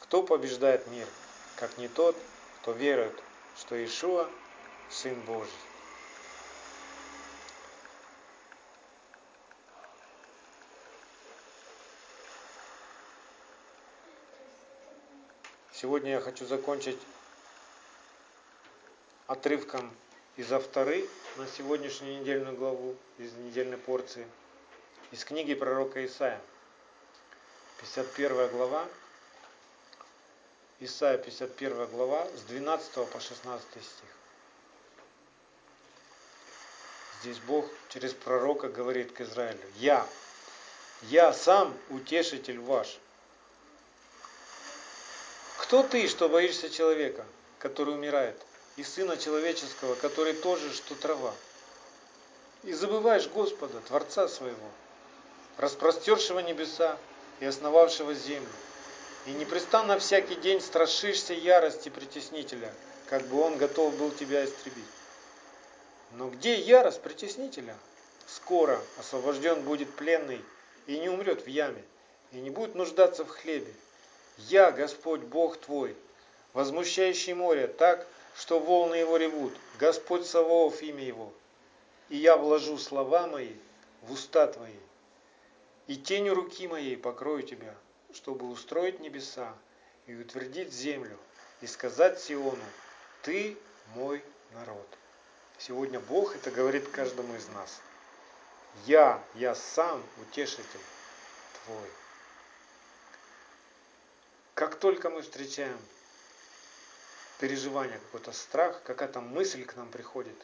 Кто 0.00 0.24
побеждает 0.24 0.84
мир, 0.88 1.06
как 1.54 1.78
не 1.78 1.86
тот, 1.86 2.16
кто 2.60 2.72
верует, 2.72 3.16
что 3.56 3.76
Иешуа– 3.76 4.28
Сын 4.90 5.14
Божий. 5.20 5.52
Сегодня 15.72 16.10
я 16.10 16.20
хочу 16.20 16.44
закончить 16.44 16.98
отрывком 19.28 19.94
из 20.36 20.52
авторы 20.52 21.08
на 21.36 21.46
сегодняшнюю 21.46 22.20
недельную 22.20 22.56
главу, 22.56 22.96
из 23.18 23.32
недельной 23.34 23.78
порции, 23.78 24.26
из 25.12 25.24
книги 25.24 25.54
пророка 25.54 26.04
Исаия. 26.04 26.40
51 27.80 28.48
глава, 28.48 28.88
Исаия 30.80 31.18
51 31.18 31.86
глава, 31.86 32.26
с 32.36 32.42
12 32.42 33.08
по 33.08 33.20
16 33.20 33.66
стих. 33.70 34.08
Здесь 37.20 37.38
Бог 37.38 37.66
через 37.88 38.12
пророка 38.12 38.68
говорит 38.68 39.12
к 39.12 39.20
Израилю, 39.20 39.60
«Я, 39.76 40.06
я 41.02 41.32
сам 41.32 41.76
утешитель 41.90 42.58
ваш». 42.58 42.98
Кто 45.58 45.82
ты, 45.82 46.06
что 46.08 46.28
боишься 46.28 46.68
человека, 46.68 47.24
который 47.58 47.94
умирает, 47.94 48.36
и 48.76 48.82
Сына 48.82 49.16
Человеческого, 49.16 49.94
который 49.96 50.32
тоже, 50.34 50.72
что 50.72 50.94
трава? 50.94 51.32
И 52.64 52.72
забываешь 52.72 53.28
Господа, 53.28 53.80
Творца 53.80 54.28
своего, 54.28 54.68
распростершего 55.58 56.40
небеса 56.40 56.98
и 57.40 57.44
основавшего 57.44 58.14
землю. 58.14 58.48
И 59.26 59.32
непрестанно 59.32 59.98
всякий 59.98 60.34
день 60.36 60.60
страшишься 60.60 61.34
ярости 61.34 61.88
притеснителя, 61.88 62.72
как 63.08 63.26
бы 63.26 63.40
он 63.40 63.56
готов 63.58 63.96
был 63.96 64.10
тебя 64.10 64.44
истребить. 64.44 64.84
Но 66.12 66.28
где 66.28 66.54
ярость 66.54 67.00
притеснителя? 67.00 67.76
Скоро 68.26 68.80
освобожден 68.98 69.62
будет 69.62 69.94
пленный 69.94 70.42
и 70.86 70.98
не 70.98 71.08
умрет 71.08 71.44
в 71.44 71.48
яме, 71.48 71.82
и 72.32 72.36
не 72.36 72.50
будет 72.50 72.74
нуждаться 72.74 73.24
в 73.24 73.28
хлебе. 73.28 73.72
Я, 74.38 74.72
Господь 74.72 75.20
Бог 75.20 75.58
твой, 75.58 75.96
возмущающий 76.52 77.34
море 77.34 77.66
так, 77.66 78.06
что 78.36 78.58
волны 78.58 78.96
его 78.96 79.16
ревут, 79.16 79.54
Господь 79.78 80.26
Саваоф 80.26 80.82
имя 80.82 81.04
его. 81.04 81.32
И 82.08 82.16
я 82.16 82.36
вложу 82.36 82.78
слова 82.78 83.26
мои 83.26 83.54
в 84.02 84.12
уста 84.12 84.46
твои, 84.46 84.78
и 85.86 85.96
тенью 85.96 86.34
руки 86.34 86.68
моей 86.68 86.96
покрою 86.96 87.42
тебя, 87.42 87.74
чтобы 88.12 88.48
устроить 88.48 89.00
небеса 89.00 89.54
и 90.06 90.14
утвердить 90.14 90.72
землю, 90.72 91.18
и 91.60 91.66
сказать 91.66 92.20
Сиону, 92.20 92.64
ты 93.22 93.56
мой 93.94 94.22
народ. 94.52 94.86
Сегодня 95.58 96.00
Бог 96.00 96.34
это 96.34 96.50
говорит 96.50 96.88
каждому 96.88 97.34
из 97.36 97.48
нас. 97.48 97.80
Я, 98.86 99.22
я 99.34 99.54
сам 99.54 100.02
утешитель 100.20 100.80
твой. 101.64 101.90
Как 104.54 104.76
только 104.76 105.10
мы 105.10 105.22
встречаем 105.22 105.78
переживание, 107.38 107.98
какой-то 107.98 108.32
страх, 108.32 108.82
какая-то 108.84 109.20
мысль 109.20 109.64
к 109.64 109.76
нам 109.76 109.88
приходит, 109.88 110.36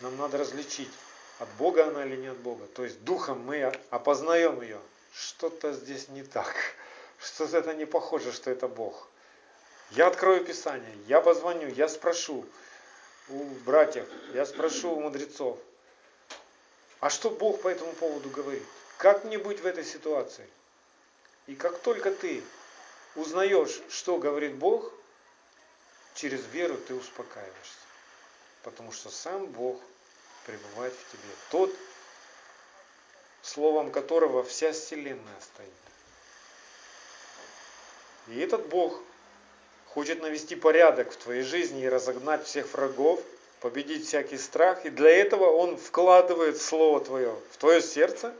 нам 0.00 0.16
надо 0.16 0.38
различить, 0.38 0.90
от 1.38 1.48
Бога 1.58 1.86
она 1.86 2.04
или 2.04 2.16
не 2.16 2.28
от 2.28 2.38
Бога. 2.38 2.66
То 2.66 2.84
есть 2.84 3.02
духом 3.02 3.40
мы 3.40 3.62
опознаем 3.90 4.62
ее. 4.62 4.80
Что-то 5.12 5.72
здесь 5.72 6.08
не 6.08 6.22
так. 6.22 6.54
Что-то 7.18 7.58
это 7.58 7.74
не 7.74 7.84
похоже, 7.84 8.32
что 8.32 8.50
это 8.50 8.68
Бог. 8.68 9.08
Я 9.90 10.08
открою 10.08 10.44
Писание, 10.44 10.96
я 11.06 11.20
позвоню, 11.20 11.68
я 11.68 11.88
спрошу 11.88 12.44
у 13.28 13.44
братьев, 13.64 14.06
я 14.34 14.44
спрошу 14.44 14.92
у 14.92 15.00
мудрецов. 15.00 15.58
А 17.00 17.10
что 17.10 17.30
Бог 17.30 17.62
по 17.62 17.68
этому 17.68 17.92
поводу 17.92 18.28
говорит? 18.30 18.62
Как 18.98 19.24
мне 19.24 19.38
быть 19.38 19.60
в 19.60 19.66
этой 19.66 19.84
ситуации? 19.84 20.46
И 21.46 21.54
как 21.54 21.78
только 21.78 22.10
ты 22.10 22.42
узнаешь, 23.14 23.80
что 23.88 24.18
говорит 24.18 24.56
Бог, 24.56 24.92
через 26.16 26.44
веру 26.46 26.76
ты 26.76 26.94
успокаиваешься. 26.94 27.86
Потому 28.62 28.90
что 28.90 29.10
сам 29.10 29.46
Бог 29.46 29.80
пребывает 30.44 30.92
в 30.92 31.12
тебе. 31.12 31.32
Тот, 31.50 31.72
словом 33.42 33.92
которого 33.92 34.42
вся 34.42 34.72
вселенная 34.72 35.40
стоит. 35.40 35.68
И 38.28 38.40
этот 38.40 38.66
Бог 38.66 39.00
хочет 39.86 40.20
навести 40.20 40.56
порядок 40.56 41.12
в 41.12 41.16
твоей 41.16 41.42
жизни 41.42 41.82
и 41.82 41.88
разогнать 41.88 42.44
всех 42.44 42.72
врагов, 42.72 43.20
победить 43.60 44.06
всякий 44.06 44.36
страх. 44.38 44.84
И 44.84 44.90
для 44.90 45.10
этого 45.10 45.46
Он 45.46 45.76
вкладывает 45.76 46.60
Слово 46.60 47.00
Твое 47.00 47.38
в 47.52 47.56
твое 47.58 47.80
сердце 47.80 48.34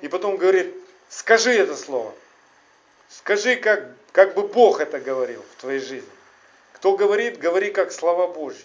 и 0.00 0.08
потом 0.08 0.36
говорит, 0.36 0.74
скажи 1.08 1.52
это 1.52 1.76
Слово. 1.76 2.12
Скажи, 3.08 3.56
как, 3.56 3.88
как 4.12 4.34
бы 4.34 4.42
Бог 4.42 4.80
это 4.80 4.98
говорил 4.98 5.42
в 5.42 5.60
твоей 5.60 5.80
жизни. 5.80 6.17
Кто 6.78 6.96
говорит, 6.96 7.38
говори 7.40 7.72
как 7.72 7.90
слова 7.90 8.28
Божьи. 8.28 8.64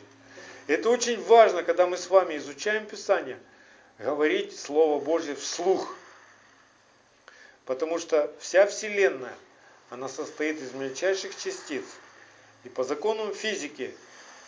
Это 0.68 0.92
очень 0.92 1.20
важно, 1.24 1.64
когда 1.64 1.88
мы 1.88 1.98
с 1.98 2.12
вами 2.12 2.38
изучаем 2.38 2.86
Писание, 2.86 3.40
говорить 3.98 4.58
Слово 4.58 5.04
Божье 5.04 5.34
вслух. 5.36 5.96
Потому 7.66 7.98
что 7.98 8.32
вся 8.40 8.68
Вселенная, 8.68 9.34
она 9.90 10.08
состоит 10.08 10.62
из 10.62 10.74
мельчайших 10.74 11.36
частиц. 11.36 11.84
И 12.66 12.70
по 12.70 12.84
законам 12.84 13.34
физики, 13.34 13.96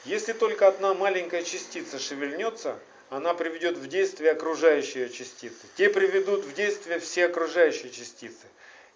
если 0.05 0.33
только 0.33 0.67
одна 0.67 0.93
маленькая 0.93 1.41
частица 1.41 1.97
шевельнется, 1.97 2.77
она 3.09 3.33
приведет 3.33 3.77
в 3.77 3.87
действие 3.87 4.33
окружающие 4.33 5.09
частицы. 5.09 5.65
Те 5.75 5.89
приведут 5.89 6.45
в 6.45 6.53
действие 6.53 6.99
все 6.99 7.25
окружающие 7.25 7.89
частицы. 7.89 8.45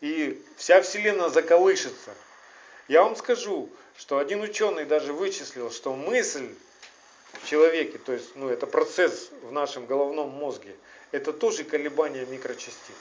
И 0.01 0.39
вся 0.57 0.83
Вселенная 0.83 1.29
заколышется. 1.29 2.13
Я 2.89 3.03
вам 3.03 3.15
скажу, 3.15 3.69
что 3.95 4.17
один 4.17 4.41
ученый 4.41 4.83
даже 4.83 5.13
вычислил, 5.13 5.69
что 5.69 5.93
мысль 5.93 6.49
в 7.33 7.47
человеке, 7.47 7.99
то 7.99 8.13
есть 8.13 8.35
ну, 8.35 8.49
это 8.49 8.65
процесс 8.65 9.29
в 9.43 9.51
нашем 9.51 9.85
головном 9.85 10.29
мозге, 10.29 10.75
это 11.11 11.31
тоже 11.31 11.63
колебания 11.63 12.25
микрочастиц. 12.25 12.95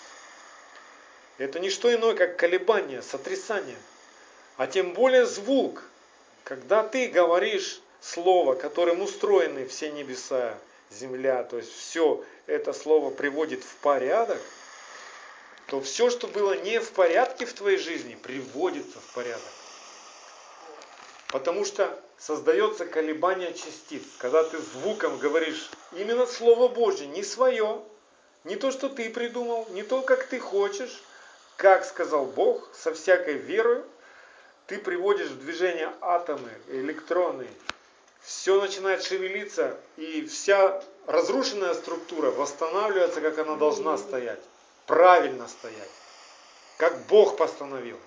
Это 1.38 1.58
не 1.58 1.70
что 1.70 1.92
иное, 1.92 2.14
как 2.14 2.36
колебания, 2.36 3.00
сотрясание. 3.00 3.78
А 4.58 4.66
тем 4.66 4.92
более 4.92 5.24
звук. 5.24 5.82
Когда 6.44 6.82
ты 6.82 7.08
говоришь 7.08 7.80
слово, 8.02 8.56
которым 8.56 9.00
устроены 9.00 9.66
все 9.66 9.90
небеса, 9.90 10.58
земля, 10.90 11.44
то 11.44 11.56
есть 11.56 11.72
все 11.72 12.22
это 12.46 12.74
слово 12.74 13.08
приводит 13.08 13.64
в 13.64 13.74
порядок, 13.76 14.40
то 15.66 15.80
все, 15.80 16.10
что 16.10 16.26
было 16.26 16.52
не 16.60 16.78
в 16.78 16.90
порядке 16.90 17.46
в 17.46 17.54
твоей 17.54 17.78
жизни, 17.78 18.18
приводится 18.22 18.98
в 19.00 19.14
порядок. 19.14 19.52
Потому 21.28 21.64
что 21.64 21.98
создается 22.18 22.86
колебание 22.86 23.52
частиц. 23.52 24.02
Когда 24.18 24.44
ты 24.44 24.58
звуком 24.58 25.18
говоришь 25.18 25.70
именно 25.92 26.26
Слово 26.26 26.68
Божье, 26.68 27.06
не 27.06 27.22
свое, 27.22 27.82
не 28.44 28.56
то, 28.56 28.70
что 28.70 28.88
ты 28.88 29.10
придумал, 29.10 29.66
не 29.70 29.82
то, 29.82 30.02
как 30.02 30.24
ты 30.24 30.40
хочешь, 30.40 31.02
как 31.56 31.84
сказал 31.84 32.24
Бог, 32.24 32.68
со 32.74 32.94
всякой 32.94 33.34
верой, 33.34 33.82
ты 34.66 34.78
приводишь 34.78 35.28
в 35.28 35.40
движение 35.40 35.92
атомы, 36.00 36.50
электроны, 36.68 37.46
все 38.22 38.60
начинает 38.60 39.02
шевелиться, 39.02 39.76
и 39.96 40.26
вся 40.26 40.82
разрушенная 41.06 41.74
структура 41.74 42.30
восстанавливается, 42.30 43.20
как 43.20 43.38
она 43.38 43.56
должна 43.56 43.96
стоять, 43.98 44.40
правильно 44.86 45.48
стоять, 45.48 45.90
как 46.76 46.98
Бог 47.06 47.36
постановил. 47.36 47.98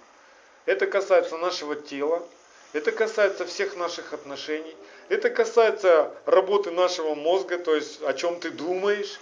Это 0.66 0.86
касается 0.86 1.38
нашего 1.38 1.76
тела, 1.76 2.22
это 2.74 2.92
касается 2.92 3.46
всех 3.46 3.76
наших 3.76 4.14
отношений. 4.14 4.76
Это 5.10 5.30
касается 5.30 6.14
работы 6.26 6.72
нашего 6.72 7.16
мозга, 7.16 7.58
то 7.58 7.76
есть 7.76 8.02
о 8.04 8.14
чем 8.14 8.40
ты 8.40 8.50
думаешь. 8.50 9.20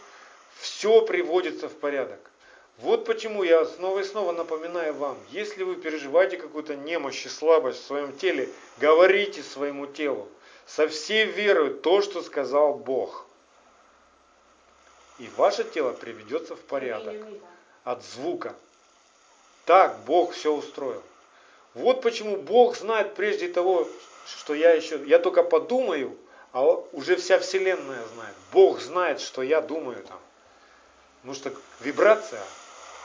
все 0.60 1.02
приводится 1.02 1.70
в 1.70 1.74
порядок. 1.74 2.20
Вот 2.80 3.06
почему 3.06 3.44
я 3.44 3.66
снова 3.66 4.00
и 4.00 4.04
снова 4.04 4.32
напоминаю 4.32 4.94
вам, 4.94 5.18
если 5.32 5.64
вы 5.64 5.76
переживаете 5.76 6.38
какую-то 6.38 6.76
немощь 6.76 7.26
и 7.26 7.30
слабость 7.30 7.82
в 7.82 7.86
своем 7.86 8.16
теле, 8.18 8.50
говорите 8.78 9.44
своему 9.44 9.86
телу 9.86 10.30
со 10.66 10.88
всей 10.88 11.26
верой 11.26 11.74
то, 11.74 12.02
что 12.02 12.22
сказал 12.22 12.76
Бог. 12.76 13.26
И 15.18 15.30
ваше 15.36 15.64
тело 15.66 15.92
приведется 15.92 16.56
в 16.56 16.62
порядок 16.62 17.18
от 17.84 18.04
звука. 18.04 18.56
Так 19.66 20.00
Бог 20.06 20.32
все 20.32 20.54
устроил. 20.54 21.04
Вот 21.74 22.02
почему 22.02 22.38
Бог 22.38 22.78
знает 22.78 23.16
прежде 23.16 23.48
того, 23.48 23.88
что 24.26 24.54
я 24.54 24.74
еще, 24.74 25.02
я 25.06 25.20
только 25.20 25.44
подумаю, 25.44 26.18
а 26.52 26.64
уже 26.64 27.16
вся 27.16 27.40
Вселенная 27.40 28.04
знает. 28.14 28.36
Бог 28.52 28.80
знает, 28.82 29.22
что 29.22 29.42
я 29.44 29.62
думаю 29.62 30.04
там. 30.04 30.20
Потому 31.22 31.36
что 31.36 31.54
вибрация 31.82 32.42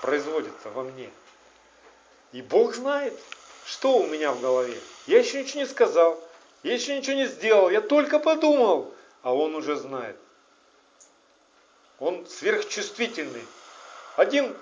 производится 0.01 0.71
во 0.71 0.83
мне. 0.83 1.11
И 2.33 2.43
Бог 2.43 2.75
знает, 2.75 3.19
что 3.67 3.99
у 3.99 4.07
меня 4.07 4.33
в 4.33 4.41
голове. 4.41 4.79
Я 5.07 5.19
еще 5.19 5.43
ничего 5.43 5.61
не 5.61 5.67
сказал, 5.67 6.23
я 6.63 6.75
еще 6.75 6.97
ничего 6.97 7.17
не 7.17 7.27
сделал, 7.27 7.71
я 7.71 7.81
только 7.81 8.19
подумал, 8.19 8.93
а 9.23 9.35
Он 9.35 9.55
уже 9.55 9.77
знает. 9.77 10.17
Он 11.99 12.27
сверхчувствительный. 12.27 13.45
Один, 14.17 14.57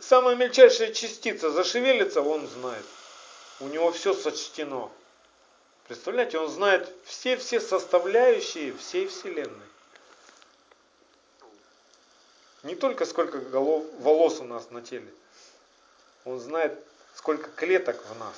самая 0.00 0.34
мельчайшая 0.34 0.92
частица 0.92 1.50
зашевелится, 1.50 2.20
он 2.20 2.46
знает. 2.48 2.84
У 3.60 3.68
него 3.68 3.92
все 3.92 4.14
сочтено. 4.14 4.90
Представляете, 5.86 6.38
он 6.38 6.48
знает 6.48 6.90
все-все 7.04 7.60
составляющие 7.60 8.72
всей 8.72 9.06
Вселенной. 9.06 9.66
Не 12.62 12.74
только 12.74 13.04
сколько 13.04 13.38
голов, 13.38 13.84
волос 14.00 14.40
у 14.40 14.44
нас 14.44 14.70
на 14.70 14.80
теле. 14.80 15.12
Он 16.24 16.40
знает, 16.40 16.82
сколько 17.14 17.50
клеток 17.50 18.02
в 18.06 18.18
нас. 18.18 18.34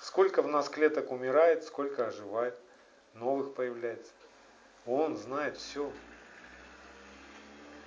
Сколько 0.00 0.42
в 0.42 0.46
нас 0.46 0.68
клеток 0.68 1.10
умирает, 1.10 1.64
сколько 1.64 2.06
оживает, 2.06 2.54
новых 3.14 3.54
появляется. 3.54 4.12
Он 4.86 5.16
знает 5.16 5.58
все. 5.58 5.90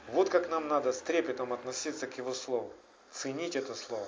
Вот 0.10 0.30
как 0.30 0.50
нам 0.50 0.68
надо 0.68 0.92
с 0.92 1.00
трепетом 1.00 1.54
относиться 1.54 2.08
к 2.08 2.18
Его 2.18 2.34
Слову. 2.34 2.74
Ценить 3.12 3.56
это 3.56 3.74
Слово. 3.74 4.08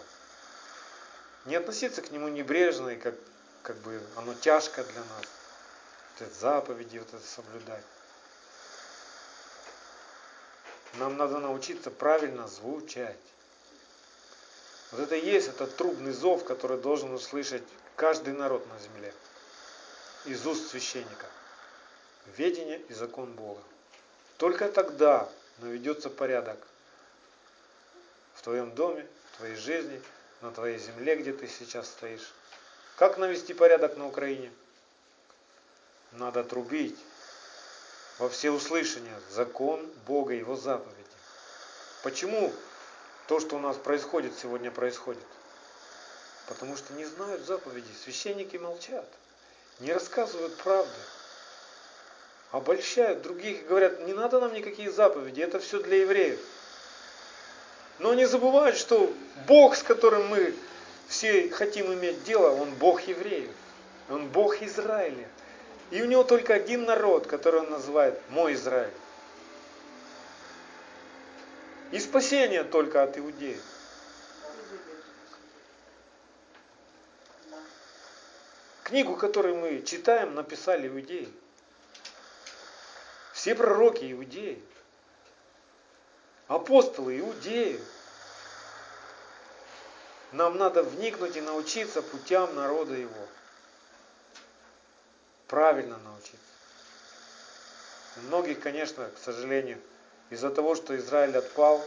Не 1.46 1.56
относиться 1.56 2.02
к 2.02 2.12
нему 2.12 2.28
небрежно, 2.28 2.90
и 2.90 2.98
как, 2.98 3.16
как 3.64 3.78
бы 3.78 4.02
оно 4.16 4.34
тяжко 4.36 4.84
для 4.84 5.00
нас. 5.00 5.26
Вот 6.20 6.28
это 6.28 6.40
заповеди 6.40 7.00
вот 7.00 7.14
это 7.14 7.26
соблюдать. 7.26 7.84
Нам 10.96 11.18
надо 11.18 11.40
научиться 11.40 11.90
правильно 11.90 12.48
звучать. 12.48 13.18
Вот 14.92 15.00
это 15.00 15.16
и 15.16 15.26
есть 15.26 15.48
этот 15.48 15.76
трубный 15.78 16.12
зов, 16.12 16.44
который 16.44 16.78
должен 16.78 17.14
услышать 17.14 17.64
каждый 17.96 18.34
народ 18.34 18.68
на 18.68 18.78
земле. 18.80 19.14
Из 20.26 20.46
уст 20.46 20.70
священника. 20.70 21.26
Ведение 22.38 22.80
и 22.90 22.94
закон 22.94 23.32
Бога. 23.34 23.62
Только 24.38 24.70
тогда 24.70 25.30
наведется 25.60 26.10
порядок 26.10 26.60
в 28.36 28.42
твоем 28.42 28.76
доме, 28.76 29.08
в 29.32 29.38
твоей 29.38 29.56
жизни, 29.56 30.02
на 30.42 30.52
твоей 30.52 30.78
земле, 30.78 31.16
где 31.16 31.34
ты 31.34 31.48
сейчас 31.48 31.88
стоишь. 31.88 32.34
Как 32.96 33.18
навести 33.18 33.54
порядок 33.54 33.98
на 33.98 34.08
Украине? 34.08 34.52
Надо 36.12 36.44
трубить 36.44 36.98
во 38.20 38.30
всеуслышание 38.30 39.20
закон 39.30 39.90
Бога, 40.06 40.34
Его 40.34 40.56
заповеди. 40.56 40.98
Почему 42.04 42.52
то, 43.28 43.40
что 43.40 43.56
у 43.56 43.60
нас 43.60 43.78
происходит 43.78 44.34
сегодня, 44.38 44.72
происходит? 44.72 45.24
Потому 46.48 46.76
что 46.76 46.94
не 46.94 47.06
знают 47.06 47.46
заповедей. 47.46 47.96
Священники 48.04 48.58
молчат, 48.58 49.08
не 49.80 49.94
рассказывают 49.94 50.56
правды. 50.58 50.92
Обольщают 52.52 53.22
других 53.22 53.62
и 53.62 53.66
говорят, 53.66 54.02
не 54.06 54.14
надо 54.14 54.42
нам 54.42 54.54
никакие 54.54 54.92
заповеди, 54.92 55.42
это 55.42 55.60
все 55.60 55.82
для 55.82 56.02
евреев. 56.02 56.40
Но 58.00 58.14
не 58.14 58.26
забывают, 58.26 58.78
что 58.78 59.12
Бог, 59.48 59.76
с 59.76 59.84
которым 59.84 60.28
мы 60.28 60.56
все 61.08 61.50
хотим 61.50 61.94
иметь 61.94 62.24
дело, 62.24 62.50
Он 62.52 62.74
Бог 62.76 63.02
евреев. 63.02 63.52
Он 64.10 64.28
Бог 64.28 64.62
Израиля. 64.62 65.28
И 65.90 66.02
у 66.02 66.06
него 66.06 66.24
только 66.24 66.54
один 66.54 66.86
народ, 66.86 67.28
который 67.28 67.62
он 67.62 67.70
называет 67.70 68.20
«мой 68.30 68.54
Израиль». 68.54 68.94
И 71.92 72.00
спасение 72.00 72.64
только 72.64 73.04
от 73.04 73.18
иудеев. 73.18 73.62
Книгу, 78.84 79.16
которую 79.16 79.56
мы 79.56 79.82
читаем, 79.84 80.36
написали 80.36 80.88
иудеи. 80.88 81.32
Все 83.34 83.56
пророки 83.56 84.12
иудеи. 84.12 84.62
Апостолы 86.52 87.18
иудеи. 87.18 87.80
Нам 90.34 90.58
надо 90.58 90.84
вникнуть 90.84 91.38
и 91.38 91.42
научиться 91.42 92.02
путям 92.02 92.54
народа 92.56 92.94
его 92.94 93.26
правильно 95.48 95.98
научиться. 96.00 96.38
Многих, 98.28 98.60
конечно, 98.60 99.08
к 99.08 99.18
сожалению, 99.18 99.80
из-за 100.30 100.50
того, 100.50 100.76
что 100.76 100.94
Израиль 100.98 101.38
отпал, 101.38 101.82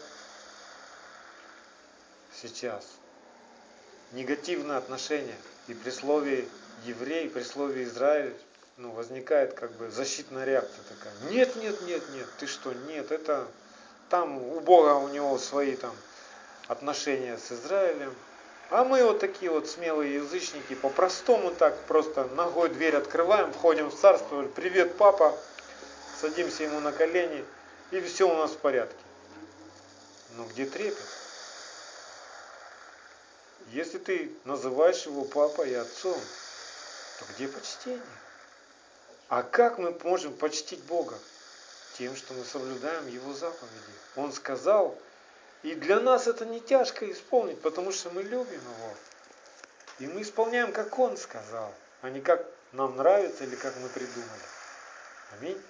сейчас 2.33 2.87
негативное 4.12 4.79
отношение 4.79 5.37
и 5.69 5.75
при 5.75 5.91
слове 5.91 6.49
еврей, 6.85 7.29
Израиль 7.29 8.35
ну, 8.79 8.93
возникает 8.93 9.53
как 9.53 9.73
бы 9.73 9.91
защитная 9.91 10.47
реакция 10.47 10.85
такая. 10.85 11.12
Нет, 11.31 11.55
нет, 11.57 11.83
нет, 11.83 12.03
нет, 12.15 12.27
ты 12.39 12.47
что, 12.47 12.73
нет, 12.73 13.12
это 13.12 13.47
там 14.09 14.38
у 14.38 14.61
Бога 14.61 14.94
у 14.94 15.09
него 15.09 15.38
свои 15.38 15.76
там 15.76 15.94
отношения 16.68 17.38
с 17.38 17.52
Израилем, 17.52 18.14
а 18.70 18.84
мы 18.84 19.05
вот 19.05 19.20
такие 19.20 19.50
вот 19.50 19.68
смелые 19.68 20.14
язычники, 20.14 20.74
по-простому 20.74 21.50
так, 21.55 21.78
просто 21.82 22.24
ногой 22.34 22.70
дверь 22.70 22.96
открываем, 22.96 23.52
входим 23.52 23.90
в 23.90 23.94
царство, 23.94 24.42
привет, 24.44 24.96
папа, 24.96 25.36
садимся 26.20 26.64
ему 26.64 26.80
на 26.80 26.90
колени, 26.90 27.44
и 27.90 28.00
все 28.00 28.28
у 28.28 28.34
нас 28.34 28.52
в 28.52 28.57
порядке. 28.57 28.96
Но 30.36 30.44
где 30.46 30.66
трепет? 30.66 31.07
Если 33.70 33.98
ты 33.98 34.32
называешь 34.44 35.07
его 35.07 35.24
папой 35.24 35.70
и 35.70 35.74
отцом, 35.74 36.18
то 37.18 37.24
где 37.34 37.48
почтение? 37.48 38.00
А 39.28 39.42
как 39.42 39.78
мы 39.78 39.96
можем 40.02 40.34
почтить 40.34 40.82
Бога? 40.84 41.18
Тем, 41.99 42.16
что 42.16 42.34
мы 42.34 42.45
соблюдаем 42.45 43.07
Его 43.07 43.32
заповеди. 43.32 43.92
Он 44.16 44.32
сказал, 44.32 44.99
и 45.62 45.74
для 45.74 46.01
нас 46.01 46.26
это 46.26 46.45
не 46.45 46.61
тяжко 46.61 47.11
исполнить, 47.11 47.61
потому 47.62 47.92
что 47.92 48.11
мы 48.11 48.22
любим 48.22 48.61
Его. 48.61 48.95
И 50.01 50.07
мы 50.07 50.22
исполняем, 50.22 50.72
как 50.72 50.99
Он 50.99 51.16
сказал, 51.16 51.72
а 52.03 52.11
не 52.11 52.20
как 52.20 52.45
нам 52.72 52.97
нравится 52.97 53.45
или 53.45 53.55
как 53.55 53.76
мы 53.76 53.88
придумали. 53.88 54.42
Аминь. 55.38 55.61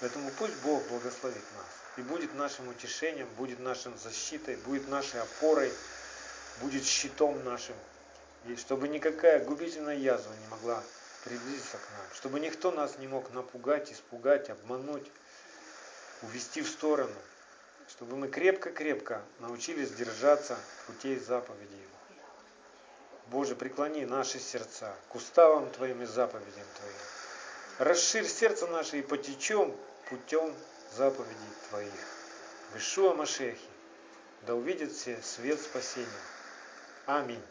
Поэтому 0.00 0.30
пусть 0.38 0.56
Бог 0.56 0.82
благословит 0.88 1.36
нас 1.36 1.66
и 1.96 2.02
будет 2.02 2.34
нашим 2.34 2.68
утешением, 2.68 3.28
будет 3.38 3.58
нашим 3.60 3.96
защитой, 3.96 4.56
будет 4.56 4.88
нашей 4.88 5.20
опорой, 5.22 5.72
будет 6.60 6.84
щитом 6.84 7.42
нашим. 7.44 7.76
И 8.46 8.56
чтобы 8.56 8.88
никакая 8.88 9.42
губительная 9.44 9.96
язва 9.96 10.32
не 10.32 10.48
могла 10.48 10.82
приблизиться 11.26 11.76
к 11.76 11.90
нам, 11.98 12.06
чтобы 12.14 12.40
никто 12.40 12.70
нас 12.70 12.98
не 12.98 13.06
мог 13.06 13.30
напугать, 13.32 13.92
испугать, 13.92 14.48
обмануть, 14.48 15.10
увести 16.22 16.62
в 16.62 16.68
сторону 16.68 17.14
чтобы 17.88 18.16
мы 18.16 18.28
крепко-крепко 18.28 19.22
научились 19.40 19.90
держаться 19.92 20.56
путей 20.86 21.18
заповедей 21.18 21.76
Его. 21.76 22.24
Боже, 23.28 23.54
преклони 23.56 24.04
наши 24.04 24.38
сердца 24.38 24.94
к 25.08 25.14
уставам 25.14 25.70
Твоим 25.70 26.02
и 26.02 26.06
заповедям 26.06 26.66
Твоим. 26.78 26.96
Расширь 27.78 28.26
сердце 28.26 28.66
наше 28.66 28.98
и 28.98 29.02
потечем 29.02 29.74
путем 30.08 30.54
заповедей 30.96 31.34
Твоих. 31.68 31.90
В 32.72 32.78
Ишуа 32.78 33.14
Машехе, 33.14 33.58
да 34.46 34.54
увидят 34.54 34.92
все 34.92 35.20
свет 35.22 35.60
спасения. 35.60 36.06
Аминь. 37.06 37.42